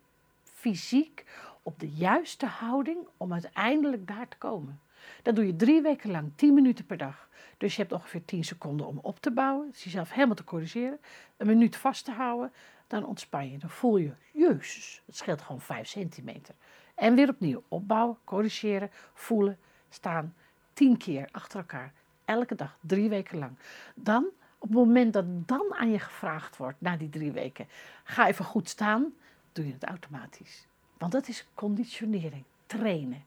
fysiek 0.42 1.24
op 1.62 1.80
de 1.80 1.90
juiste 1.90 2.46
houding 2.46 2.98
om 3.16 3.32
uiteindelijk 3.32 4.06
daar 4.06 4.28
te 4.28 4.36
komen. 4.36 4.80
Dat 5.22 5.36
doe 5.36 5.46
je 5.46 5.56
drie 5.56 5.82
weken 5.82 6.10
lang, 6.10 6.32
10 6.34 6.54
minuten 6.54 6.86
per 6.86 6.96
dag. 6.96 7.28
Dus 7.58 7.76
je 7.76 7.80
hebt 7.80 7.92
ongeveer 7.92 8.24
10 8.24 8.44
seconden 8.44 8.86
om 8.86 8.98
op 9.02 9.20
te 9.20 9.30
bouwen, 9.30 9.70
dus 9.70 9.84
jezelf 9.84 10.12
helemaal 10.12 10.34
te 10.34 10.44
corrigeren. 10.44 10.98
Een 11.36 11.46
minuut 11.46 11.76
vast 11.76 12.04
te 12.04 12.12
houden, 12.12 12.52
dan 12.88 13.04
ontspan 13.04 13.50
je. 13.50 13.58
Dan 13.58 13.70
voel 13.70 13.96
je, 13.96 14.12
jezus, 14.32 15.02
het 15.06 15.16
scheelt 15.16 15.42
gewoon 15.42 15.60
5 15.60 15.88
centimeter. 15.88 16.54
En 16.94 17.14
weer 17.14 17.28
opnieuw 17.28 17.62
opbouwen, 17.68 18.16
corrigeren, 18.24 18.90
voelen, 19.14 19.58
staan. 19.88 20.34
10 20.72 20.96
keer 20.96 21.28
achter 21.32 21.58
elkaar, 21.58 21.92
elke 22.24 22.54
dag, 22.54 22.78
drie 22.80 23.08
weken 23.08 23.38
lang. 23.38 23.58
Dan, 23.94 24.24
op 24.58 24.68
het 24.68 24.78
moment 24.78 25.12
dat 25.12 25.48
dan 25.48 25.74
aan 25.74 25.90
je 25.90 25.98
gevraagd 25.98 26.56
wordt, 26.56 26.80
na 26.80 26.96
die 26.96 27.08
drie 27.08 27.32
weken, 27.32 27.68
ga 28.04 28.28
even 28.28 28.44
goed 28.44 28.68
staan, 28.68 29.12
doe 29.52 29.66
je 29.66 29.72
het 29.72 29.84
automatisch. 29.84 30.66
Want 30.98 31.12
dat 31.12 31.28
is 31.28 31.46
conditionering, 31.54 32.44
trainen. 32.66 33.24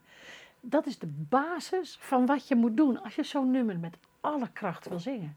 Dat 0.59 0.85
is 0.85 0.99
de 0.99 1.07
basis 1.07 1.97
van 1.99 2.25
wat 2.25 2.47
je 2.47 2.55
moet 2.55 2.77
doen 2.77 3.03
als 3.03 3.15
je 3.15 3.23
zo'n 3.23 3.51
nummer 3.51 3.79
met 3.79 3.97
alle 4.19 4.49
kracht 4.51 4.87
wil 4.87 4.99
zingen. 4.99 5.35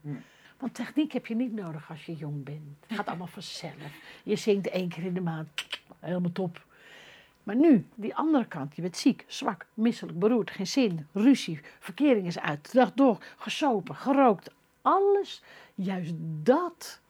Want 0.64 0.76
techniek 0.76 1.12
heb 1.12 1.26
je 1.26 1.34
niet 1.34 1.52
nodig 1.52 1.90
als 1.90 2.06
je 2.06 2.14
jong 2.14 2.44
bent. 2.44 2.76
Het 2.86 2.96
gaat 2.96 3.06
allemaal 3.06 3.26
vanzelf. 3.26 3.74
Je 4.22 4.36
zingt 4.36 4.68
één 4.68 4.88
keer 4.88 5.04
in 5.04 5.14
de 5.14 5.20
maand. 5.20 5.48
Helemaal 6.00 6.32
top. 6.32 6.64
Maar 7.42 7.56
nu, 7.56 7.86
die 7.94 8.14
andere 8.14 8.46
kant. 8.46 8.76
Je 8.76 8.82
bent 8.82 8.96
ziek, 8.96 9.24
zwak, 9.26 9.66
misselijk, 9.74 10.18
beroerd, 10.18 10.50
geen 10.50 10.66
zin, 10.66 11.06
ruzie, 11.12 11.60
verkering 11.78 12.26
is 12.26 12.38
uit, 12.38 12.72
de 12.72 12.78
dag 12.78 12.92
door, 12.92 13.24
gesopen, 13.36 13.94
gerookt. 13.94 14.54
alles, 14.82 15.42
juist 15.74 16.12
dat 16.42 17.00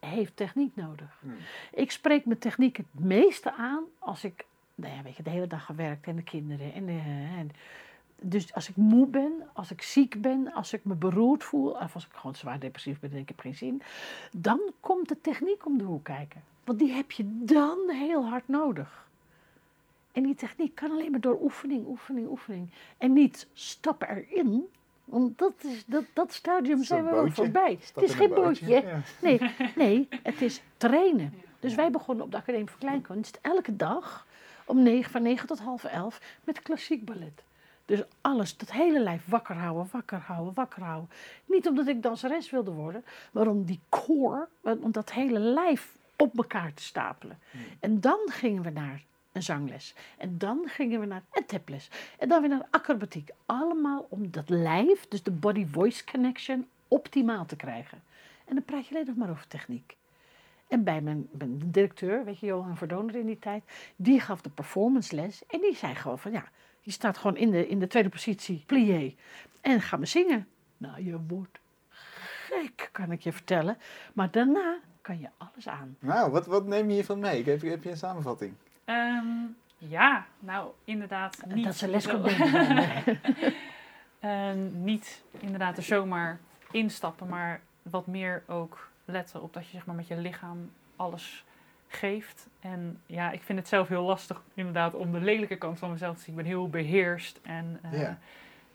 heeft 0.00 0.36
techniek 0.36 0.76
nodig. 0.76 1.18
Hmm. 1.20 1.36
Ik 1.74 1.90
spreek 1.90 2.24
mijn 2.26 2.38
techniek 2.38 2.76
het 2.76 2.86
meeste 2.98 3.52
aan 3.52 3.84
als 3.98 4.24
ik, 4.24 4.44
nou 4.74 4.94
ja, 4.94 5.02
weet 5.02 5.16
je, 5.16 5.22
de 5.22 5.30
hele 5.30 5.46
dag 5.46 5.64
gewerkt 5.64 6.06
en 6.06 6.16
de 6.16 6.22
kinderen. 6.22 6.72
En, 6.72 6.88
eh, 6.88 7.38
en, 7.38 7.50
dus 8.22 8.54
als 8.54 8.68
ik 8.68 8.76
moe 8.76 9.06
ben, 9.06 9.32
als 9.52 9.70
ik 9.70 9.82
ziek 9.82 10.20
ben, 10.20 10.52
als 10.52 10.72
ik 10.72 10.84
me 10.84 10.94
beroerd 10.94 11.44
voel, 11.44 11.70
of 11.70 11.94
als 11.94 12.04
ik 12.04 12.12
gewoon 12.12 12.34
zwaar 12.34 12.58
depressief 12.58 13.00
ben 13.00 13.10
en 13.10 13.18
ik 13.18 13.28
heb 13.28 13.40
geen 13.40 13.54
zin, 13.54 13.82
dan 14.32 14.60
komt 14.80 15.08
de 15.08 15.20
techniek 15.20 15.66
om 15.66 15.78
de 15.78 15.84
hoek 15.84 16.04
kijken. 16.04 16.42
Want 16.64 16.78
die 16.78 16.92
heb 16.92 17.10
je 17.10 17.24
dan 17.44 17.78
heel 17.88 18.26
hard 18.26 18.48
nodig. 18.48 19.06
En 20.12 20.22
die 20.22 20.34
techniek 20.34 20.74
kan 20.74 20.90
alleen 20.90 21.10
maar 21.10 21.20
door 21.20 21.38
oefening, 21.42 21.86
oefening, 21.86 22.28
oefening. 22.28 22.68
En 22.98 23.12
niet 23.12 23.46
stappen 23.52 24.08
erin. 24.08 24.68
Want 25.04 25.38
dat, 25.38 25.52
is, 25.58 25.84
dat, 25.86 26.04
dat 26.12 26.32
stadium 26.32 26.84
zijn 26.84 27.04
we 27.04 27.10
wel 27.10 27.30
voorbij. 27.30 27.78
Stap 27.80 28.02
het 28.02 28.10
is 28.10 28.16
geen 28.16 28.28
bootje. 28.28 28.66
Ja. 28.66 29.00
Nee, 29.20 29.40
nee, 29.76 30.08
het 30.22 30.42
is 30.42 30.62
trainen. 30.76 31.34
Dus 31.60 31.74
wij 31.74 31.90
begonnen 31.90 32.24
op 32.24 32.30
de 32.30 32.36
Academie 32.36 32.68
voor 32.68 32.78
Kleinkunst 32.78 33.38
elke 33.42 33.76
dag 33.76 34.26
om 34.64 34.82
negen, 34.82 35.10
van 35.10 35.22
9 35.22 35.46
tot 35.46 35.58
half 35.58 35.84
11 35.84 36.20
met 36.44 36.62
klassiek 36.62 37.04
ballet. 37.04 37.42
Dus 37.92 38.02
alles, 38.20 38.56
dat 38.56 38.72
hele 38.72 39.00
lijf 39.00 39.26
wakker 39.26 39.56
houden, 39.56 39.88
wakker 39.92 40.18
houden, 40.18 40.54
wakker 40.54 40.82
houden. 40.82 41.10
Niet 41.44 41.68
omdat 41.68 41.86
ik 41.86 42.02
danseres 42.02 42.50
wilde 42.50 42.70
worden, 42.70 43.04
maar 43.32 43.46
om 43.46 43.64
die 43.64 43.80
core, 43.88 44.48
om 44.62 44.92
dat 44.92 45.12
hele 45.12 45.38
lijf 45.38 45.96
op 46.16 46.36
elkaar 46.36 46.74
te 46.74 46.82
stapelen. 46.82 47.38
En 47.80 48.00
dan 48.00 48.18
gingen 48.26 48.62
we 48.62 48.70
naar 48.70 49.04
een 49.32 49.42
zangles. 49.42 49.94
En 50.18 50.38
dan 50.38 50.62
gingen 50.66 51.00
we 51.00 51.06
naar 51.06 51.22
een 51.32 51.46
taples. 51.46 51.88
En 52.18 52.28
dan 52.28 52.40
weer 52.40 52.50
naar 52.50 52.66
acrobatiek. 52.70 53.30
Allemaal 53.46 54.06
om 54.08 54.30
dat 54.30 54.48
lijf, 54.48 55.08
dus 55.08 55.22
de 55.22 55.30
body-voice 55.30 56.04
connection, 56.04 56.68
optimaal 56.88 57.46
te 57.46 57.56
krijgen. 57.56 58.02
En 58.44 58.54
dan 58.54 58.64
praat 58.64 58.86
je 58.86 58.94
alleen 58.94 59.06
nog 59.06 59.16
maar 59.16 59.30
over 59.30 59.46
techniek. 59.46 59.96
En 60.68 60.84
bij 60.84 61.00
mijn, 61.00 61.28
mijn 61.30 61.58
directeur, 61.64 62.24
weet 62.24 62.38
je, 62.38 62.46
Johan 62.46 62.76
Verdoner 62.76 63.14
in 63.14 63.26
die 63.26 63.38
tijd, 63.38 63.62
die 63.96 64.20
gaf 64.20 64.40
de 64.40 64.50
performance 64.50 65.14
les. 65.14 65.46
En 65.46 65.60
die 65.60 65.76
zei 65.76 65.94
gewoon 65.94 66.18
van 66.18 66.32
ja, 66.32 66.44
je 66.82 66.90
staat 66.90 67.18
gewoon 67.18 67.36
in 67.36 67.50
de, 67.50 67.68
in 67.68 67.78
de 67.78 67.86
tweede 67.86 68.08
positie, 68.08 68.62
plié. 68.66 69.14
En 69.60 69.80
ga 69.80 69.96
maar 69.96 70.06
zingen. 70.06 70.48
Nou, 70.76 71.04
je 71.04 71.18
wordt 71.28 71.58
gek, 71.88 72.88
kan 72.92 73.12
ik 73.12 73.20
je 73.22 73.32
vertellen. 73.32 73.76
Maar 74.12 74.30
daarna 74.30 74.78
kan 75.00 75.18
je 75.18 75.28
alles 75.38 75.68
aan. 75.68 75.96
Nou, 75.98 76.30
wat, 76.30 76.46
wat 76.46 76.66
neem 76.66 76.88
je 76.88 76.92
hiervan 76.94 77.18
mee? 77.18 77.44
Heb, 77.44 77.60
je- 77.62 77.68
heb 77.70 77.82
je 77.82 77.90
een 77.90 77.96
samenvatting? 77.96 78.54
Ehm, 78.84 79.26
ja, 79.78 80.26
nou 80.38 80.70
inderdaad 80.84 81.38
niet. 81.46 81.64
dat 81.64 81.74
ze 81.74 81.88
les 81.88 82.06
nemen. 82.06 83.02
En 84.20 84.84
niet 84.84 85.22
inderdaad 85.38 85.76
er 85.76 85.82
zomaar 85.82 86.40
instappen, 86.70 87.28
maar 87.28 87.60
wat 87.82 88.06
meer 88.06 88.42
ook 88.46 88.88
letten 89.04 89.42
op 89.42 89.52
dat 89.52 89.64
je 89.64 89.70
zeg 89.70 89.86
maar, 89.86 89.94
met 89.94 90.06
je 90.06 90.16
lichaam 90.16 90.70
alles 90.96 91.44
geeft. 91.92 92.46
En 92.60 93.00
ja, 93.06 93.30
ik 93.30 93.42
vind 93.42 93.58
het 93.58 93.68
zelf 93.68 93.88
heel 93.88 94.02
lastig 94.04 94.42
inderdaad 94.54 94.94
om 94.94 95.12
de 95.12 95.20
lelijke 95.20 95.56
kant 95.56 95.78
van 95.78 95.90
mezelf 95.90 96.16
te 96.16 96.22
zien. 96.22 96.30
Ik 96.30 96.36
ben 96.42 96.50
heel 96.50 96.68
beheerst 96.68 97.38
en 97.42 97.78
eh, 97.82 98.00
Ja. 98.00 98.18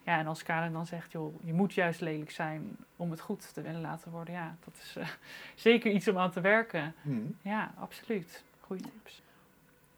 ja, 0.03 0.17
en 0.19 0.27
als 0.27 0.43
Karen 0.43 0.73
dan 0.73 0.85
zegt, 0.85 1.11
joh, 1.11 1.35
je 1.43 1.53
moet 1.53 1.73
juist 1.73 2.01
lelijk 2.01 2.31
zijn 2.31 2.77
om 2.95 3.11
het 3.11 3.19
goed 3.19 3.53
te 3.53 3.61
willen 3.61 3.81
laten 3.81 4.11
worden. 4.11 4.33
Ja, 4.33 4.55
dat 4.65 4.73
is 4.83 4.95
eh, 4.95 5.07
zeker 5.55 5.91
iets 5.91 6.07
om 6.07 6.17
aan 6.17 6.31
te 6.31 6.41
werken. 6.41 6.93
Hmm. 7.01 7.35
Ja, 7.41 7.71
absoluut. 7.79 8.43
Goeie 8.61 8.81
tips. 8.83 9.21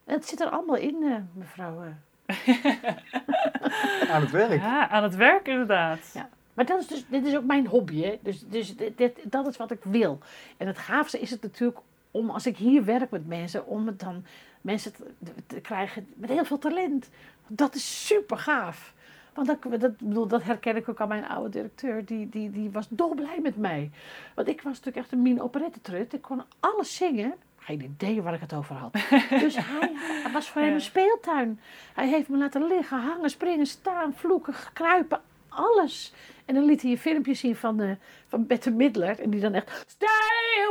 Het 0.04 0.26
zit 0.26 0.40
er 0.40 0.48
allemaal 0.50 0.76
in, 0.76 1.02
eh, 1.02 1.16
mevrouw. 1.38 1.82
eh. 1.82 1.88
Aan 4.10 4.20
het 4.20 4.30
werk. 4.30 4.60
Ja, 4.60 4.88
aan 4.88 5.02
het 5.02 5.14
werk 5.14 5.48
inderdaad. 5.48 6.10
Ja. 6.14 6.28
Maar 6.54 6.66
dat 6.66 6.80
is 6.80 6.86
dus, 6.86 7.04
dit 7.08 7.26
is 7.26 7.36
ook 7.36 7.44
mijn 7.44 7.66
hobby, 7.66 8.02
hè. 8.02 8.18
Dus, 8.22 8.48
dus 8.48 8.76
dit, 8.76 8.98
dit- 8.98 9.20
dat 9.32 9.46
is 9.46 9.56
wat 9.56 9.70
ik 9.70 9.84
wil. 9.84 10.18
En 10.56 10.66
het 10.66 10.78
gaafste 10.78 11.20
is 11.20 11.30
het 11.30 11.42
natuurlijk 11.42 11.78
om, 12.10 12.30
als 12.30 12.46
ik 12.46 12.56
hier 12.56 12.84
werk 12.84 13.10
met 13.10 13.26
mensen, 13.26 13.66
om 13.66 13.86
het 13.86 14.00
dan 14.00 14.24
mensen 14.60 14.92
te, 14.92 15.04
te 15.46 15.60
krijgen 15.60 16.06
met 16.14 16.30
heel 16.30 16.44
veel 16.44 16.58
talent. 16.58 17.10
Dat 17.46 17.74
is 17.74 18.06
super 18.06 18.38
gaaf. 18.38 18.94
Want 19.34 19.46
dat, 19.46 19.80
dat, 19.80 19.98
bedoel, 19.98 20.26
dat 20.26 20.42
herken 20.42 20.76
ik 20.76 20.88
ook 20.88 21.00
aan 21.00 21.08
mijn 21.08 21.28
oude 21.28 21.48
directeur. 21.48 22.04
Die, 22.04 22.28
die, 22.28 22.50
die 22.50 22.70
was 22.70 22.86
dolblij 22.88 23.38
met 23.42 23.56
mij. 23.56 23.90
Want 24.34 24.48
ik 24.48 24.62
was 24.62 24.72
natuurlijk 24.72 24.96
echt 24.96 25.12
een 25.12 25.22
mine 25.22 25.42
operettetrut. 25.42 26.12
Ik 26.12 26.22
kon 26.22 26.42
alles 26.60 26.96
zingen. 26.96 27.34
Geen 27.58 27.82
idee 27.82 28.22
waar 28.22 28.34
ik 28.34 28.40
het 28.40 28.52
over 28.52 28.74
had. 28.74 28.92
Dus 29.44 29.56
hij, 29.56 29.90
hij 30.22 30.32
was 30.32 30.50
voor 30.50 30.62
hem 30.62 30.74
een 30.74 30.80
speeltuin. 30.80 31.60
Hij 31.94 32.08
heeft 32.08 32.28
me 32.28 32.36
laten 32.36 32.66
liggen, 32.66 33.00
hangen, 33.00 33.30
springen, 33.30 33.66
staan, 33.66 34.14
vloeken, 34.14 34.54
kruipen. 34.72 35.20
Alles. 35.50 36.12
En 36.44 36.54
dan 36.54 36.64
liet 36.64 36.82
hij 36.82 36.90
een 36.90 36.98
filmpje 36.98 37.34
zien 37.34 37.56
van, 37.56 37.76
de, 37.76 37.96
van 38.26 38.46
Bette 38.46 38.70
Midler. 38.70 39.20
En 39.20 39.30
die 39.30 39.40
dan 39.40 39.54
echt... 39.54 39.84
Stay 39.86 40.08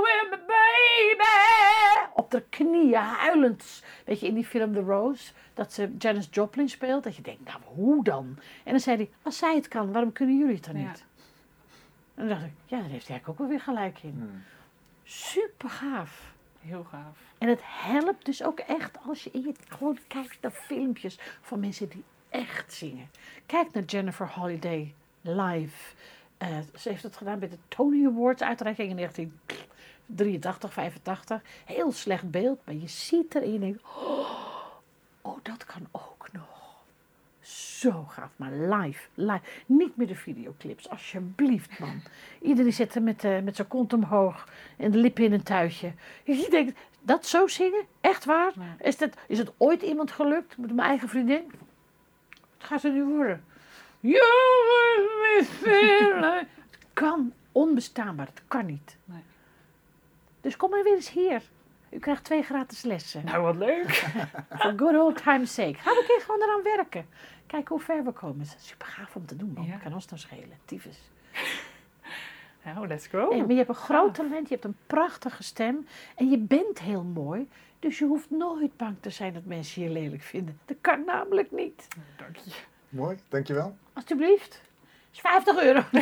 with 0.01 0.27
me, 0.29 0.37
baby! 0.47 2.11
Op 2.13 2.31
de 2.31 2.43
knieën, 2.49 2.95
huilend. 2.97 3.83
Weet 4.05 4.19
je, 4.19 4.27
in 4.27 4.33
die 4.33 4.45
film 4.45 4.73
The 4.73 4.79
Rose. 4.81 5.31
Dat 5.53 5.73
ze 5.73 5.95
Janis 5.97 6.27
Joplin 6.31 6.69
speelt. 6.69 7.03
Dat 7.03 7.15
je 7.15 7.21
denkt, 7.21 7.43
nou, 7.45 7.59
hoe 7.65 8.03
dan? 8.03 8.37
En 8.63 8.71
dan 8.71 8.79
zei 8.79 8.97
hij, 8.97 9.09
als 9.21 9.37
zij 9.37 9.55
het 9.55 9.67
kan, 9.67 9.91
waarom 9.91 10.11
kunnen 10.11 10.37
jullie 10.37 10.55
het 10.55 10.65
dan 10.65 10.79
Ja. 10.79 10.87
niet? 10.87 11.05
En 12.15 12.27
dan 12.27 12.37
dacht 12.37 12.41
ik, 12.45 12.51
ja, 12.65 12.77
daar 12.79 12.89
heeft 12.89 13.07
hij 13.07 13.15
eigenlijk 13.15 13.29
ook 13.29 13.37
wel 13.37 13.47
weer 13.47 13.61
gelijk 13.61 13.99
in. 14.03 14.15
Hmm. 14.17 14.43
Super 15.03 15.69
gaaf. 15.69 16.33
Heel 16.61 16.83
gaaf. 16.91 17.17
En 17.37 17.47
het 17.47 17.59
helpt 17.63 18.25
dus 18.25 18.43
ook 18.43 18.59
echt 18.59 18.97
als 19.07 19.23
je 19.23 19.29
in 19.31 19.41
je 19.41 19.53
gewoon 19.69 19.97
kijkt 20.07 20.37
naar 20.41 20.51
filmpjes 20.51 21.19
van 21.41 21.59
mensen 21.59 21.89
die 21.89 22.03
echt 22.29 22.73
zingen. 22.73 23.09
Kijk 23.45 23.73
naar 23.73 23.83
Jennifer 23.83 24.29
Holiday 24.29 24.93
live. 25.21 25.95
Eh, 26.37 26.57
ze 26.79 26.89
heeft 26.89 27.03
het 27.03 27.17
gedaan 27.17 27.39
met 27.39 27.51
de 27.51 27.57
Tony 27.67 28.05
Awards 28.05 28.41
uitreiking 28.41 28.89
in 28.89 28.95
1983, 28.95 30.73
85. 30.73 31.41
Heel 31.65 31.91
slecht 31.91 32.31
beeld, 32.31 32.59
maar 32.65 32.75
je 32.75 32.87
ziet 32.87 33.35
er 33.35 33.43
en 33.43 33.53
je 33.53 33.59
denkt, 33.59 33.81
oh, 33.83 34.29
oh, 35.21 35.37
dat 35.43 35.65
kan 35.65 35.87
ook 35.91 36.27
nog. 36.31 36.47
Zo 37.41 38.03
gaaf, 38.07 38.29
maar 38.35 38.51
live, 38.51 39.07
live. 39.13 39.41
Niet 39.65 39.95
meer 39.95 40.07
de 40.07 40.15
videoclips, 40.15 40.89
alsjeblieft 40.89 41.79
man. 41.79 42.01
Iedereen 42.41 42.73
zit 42.73 42.95
er 42.95 43.01
met, 43.01 43.23
eh, 43.23 43.39
met 43.39 43.55
zijn 43.55 43.67
kont 43.67 43.93
omhoog 43.93 44.47
en 44.77 44.91
de 44.91 44.97
lippen 44.97 45.23
in 45.23 45.33
een 45.33 45.43
tuitje. 45.43 45.93
Je 46.23 46.47
denkt, 46.49 46.79
dat 47.01 47.25
zo 47.25 47.47
zingen? 47.47 47.85
Echt 48.01 48.25
waar? 48.25 48.51
Ja. 48.55 48.85
Is, 48.85 48.97
dat, 48.97 49.17
is 49.27 49.37
het 49.37 49.51
ooit 49.57 49.81
iemand 49.81 50.11
gelukt 50.11 50.57
met 50.57 50.73
mijn 50.73 50.87
eigen 50.87 51.09
vriendin? 51.09 51.51
Wat 52.59 52.67
gaat 52.67 52.81
het 52.81 52.93
nu 52.93 53.03
worden? 53.03 53.43
You 53.99 54.21
make 54.67 55.17
me 55.19 55.45
feel 55.45 56.15
like... 56.15 56.47
Het 56.69 56.77
kan 56.93 57.33
onbestaanbaar, 57.51 58.25
het 58.25 58.41
kan 58.47 58.65
niet. 58.65 58.97
Nee. 59.05 59.23
Dus 60.41 60.57
kom 60.57 60.69
maar 60.69 60.83
weer 60.83 60.95
eens 60.95 61.11
hier. 61.11 61.41
U 61.89 61.99
krijgt 61.99 62.23
twee 62.23 62.43
gratis 62.43 62.81
lessen. 62.81 63.25
Nou, 63.25 63.43
wat 63.43 63.55
leuk. 63.55 63.91
For 64.59 64.73
good 64.77 64.95
old 64.95 65.23
time's 65.23 65.53
sake. 65.53 65.73
Ga 65.73 65.89
een 65.89 66.03
keer 66.07 66.21
gewoon 66.21 66.41
eraan 66.41 66.63
werken. 66.63 67.05
Kijken 67.45 67.75
hoe 67.75 67.83
ver 67.83 68.03
we 68.03 68.11
komen. 68.11 68.39
Het 68.39 68.55
is 68.59 68.67
super 68.67 68.87
gaaf 68.87 69.15
om 69.15 69.25
te 69.25 69.35
doen, 69.35 69.51
man. 69.55 69.65
Ja. 69.65 69.77
Kan 69.77 69.93
ons 69.93 70.05
nou 70.05 70.19
schelen. 70.19 70.57
Tyfus. 70.65 70.97
Nou, 72.65 72.87
let's 72.87 73.07
go. 73.07 73.37
Maar 73.37 73.49
je 73.49 73.55
hebt 73.55 73.69
een 73.69 73.75
groot 73.75 74.13
talent, 74.13 74.47
je 74.47 74.53
hebt 74.53 74.65
een 74.65 74.77
prachtige 74.87 75.43
stem 75.43 75.87
en 76.15 76.29
je 76.29 76.37
bent 76.37 76.79
heel 76.79 77.03
mooi. 77.03 77.47
Dus 77.79 77.99
je 77.99 78.05
hoeft 78.05 78.29
nooit 78.29 78.77
bang 78.77 78.95
te 78.99 79.09
zijn 79.09 79.33
dat 79.33 79.45
mensen 79.45 79.81
je 79.83 79.89
lelijk 79.89 80.21
vinden. 80.21 80.59
Dat 80.65 80.77
kan 80.81 81.05
namelijk 81.05 81.51
niet. 81.51 81.87
Dank 82.17 82.35
je. 82.35 82.51
Mooi, 82.89 83.17
dankjewel. 83.27 83.77
Alsjeblieft. 83.93 84.61
is 85.11 85.19
50 85.19 85.63
euro. 85.63 85.83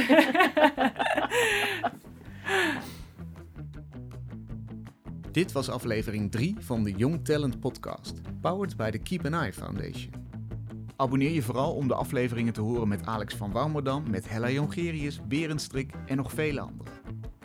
Dit 5.31 5.51
was 5.51 5.69
aflevering 5.69 6.31
3 6.31 6.55
van 6.59 6.83
de 6.83 6.91
Young 6.91 7.25
Talent 7.25 7.59
Podcast, 7.59 8.21
powered 8.41 8.77
by 8.77 8.89
the 8.89 8.97
Keep 8.97 9.25
an 9.25 9.33
Eye 9.33 9.53
Foundation. 9.53 10.11
Abonneer 10.99 11.31
je 11.31 11.41
vooral 11.41 11.73
om 11.73 11.87
de 11.87 11.95
afleveringen 11.95 12.53
te 12.53 12.61
horen 12.61 12.87
met 12.87 13.05
Alex 13.05 13.35
van 13.35 13.51
Warmerdam, 13.51 14.09
met 14.09 14.29
Hella 14.29 14.49
Jongerius, 14.49 15.27
Berendstrik 15.27 15.93
en 16.05 16.17
nog 16.17 16.31
vele 16.31 16.59
anderen. 16.59 16.93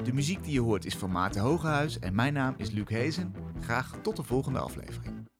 De 0.02 0.12
muziek 0.12 0.44
die 0.44 0.52
je 0.52 0.60
hoort 0.60 0.84
is 0.84 0.96
van 0.96 1.10
Maarten 1.10 1.42
Hogehuis 1.42 1.98
en 1.98 2.14
mijn 2.14 2.32
naam 2.32 2.54
is 2.56 2.70
Luc 2.70 2.88
Hezen. 2.88 3.34
Graag 3.60 3.98
tot 4.02 4.16
de 4.16 4.22
volgende 4.22 4.58
aflevering. 4.58 5.31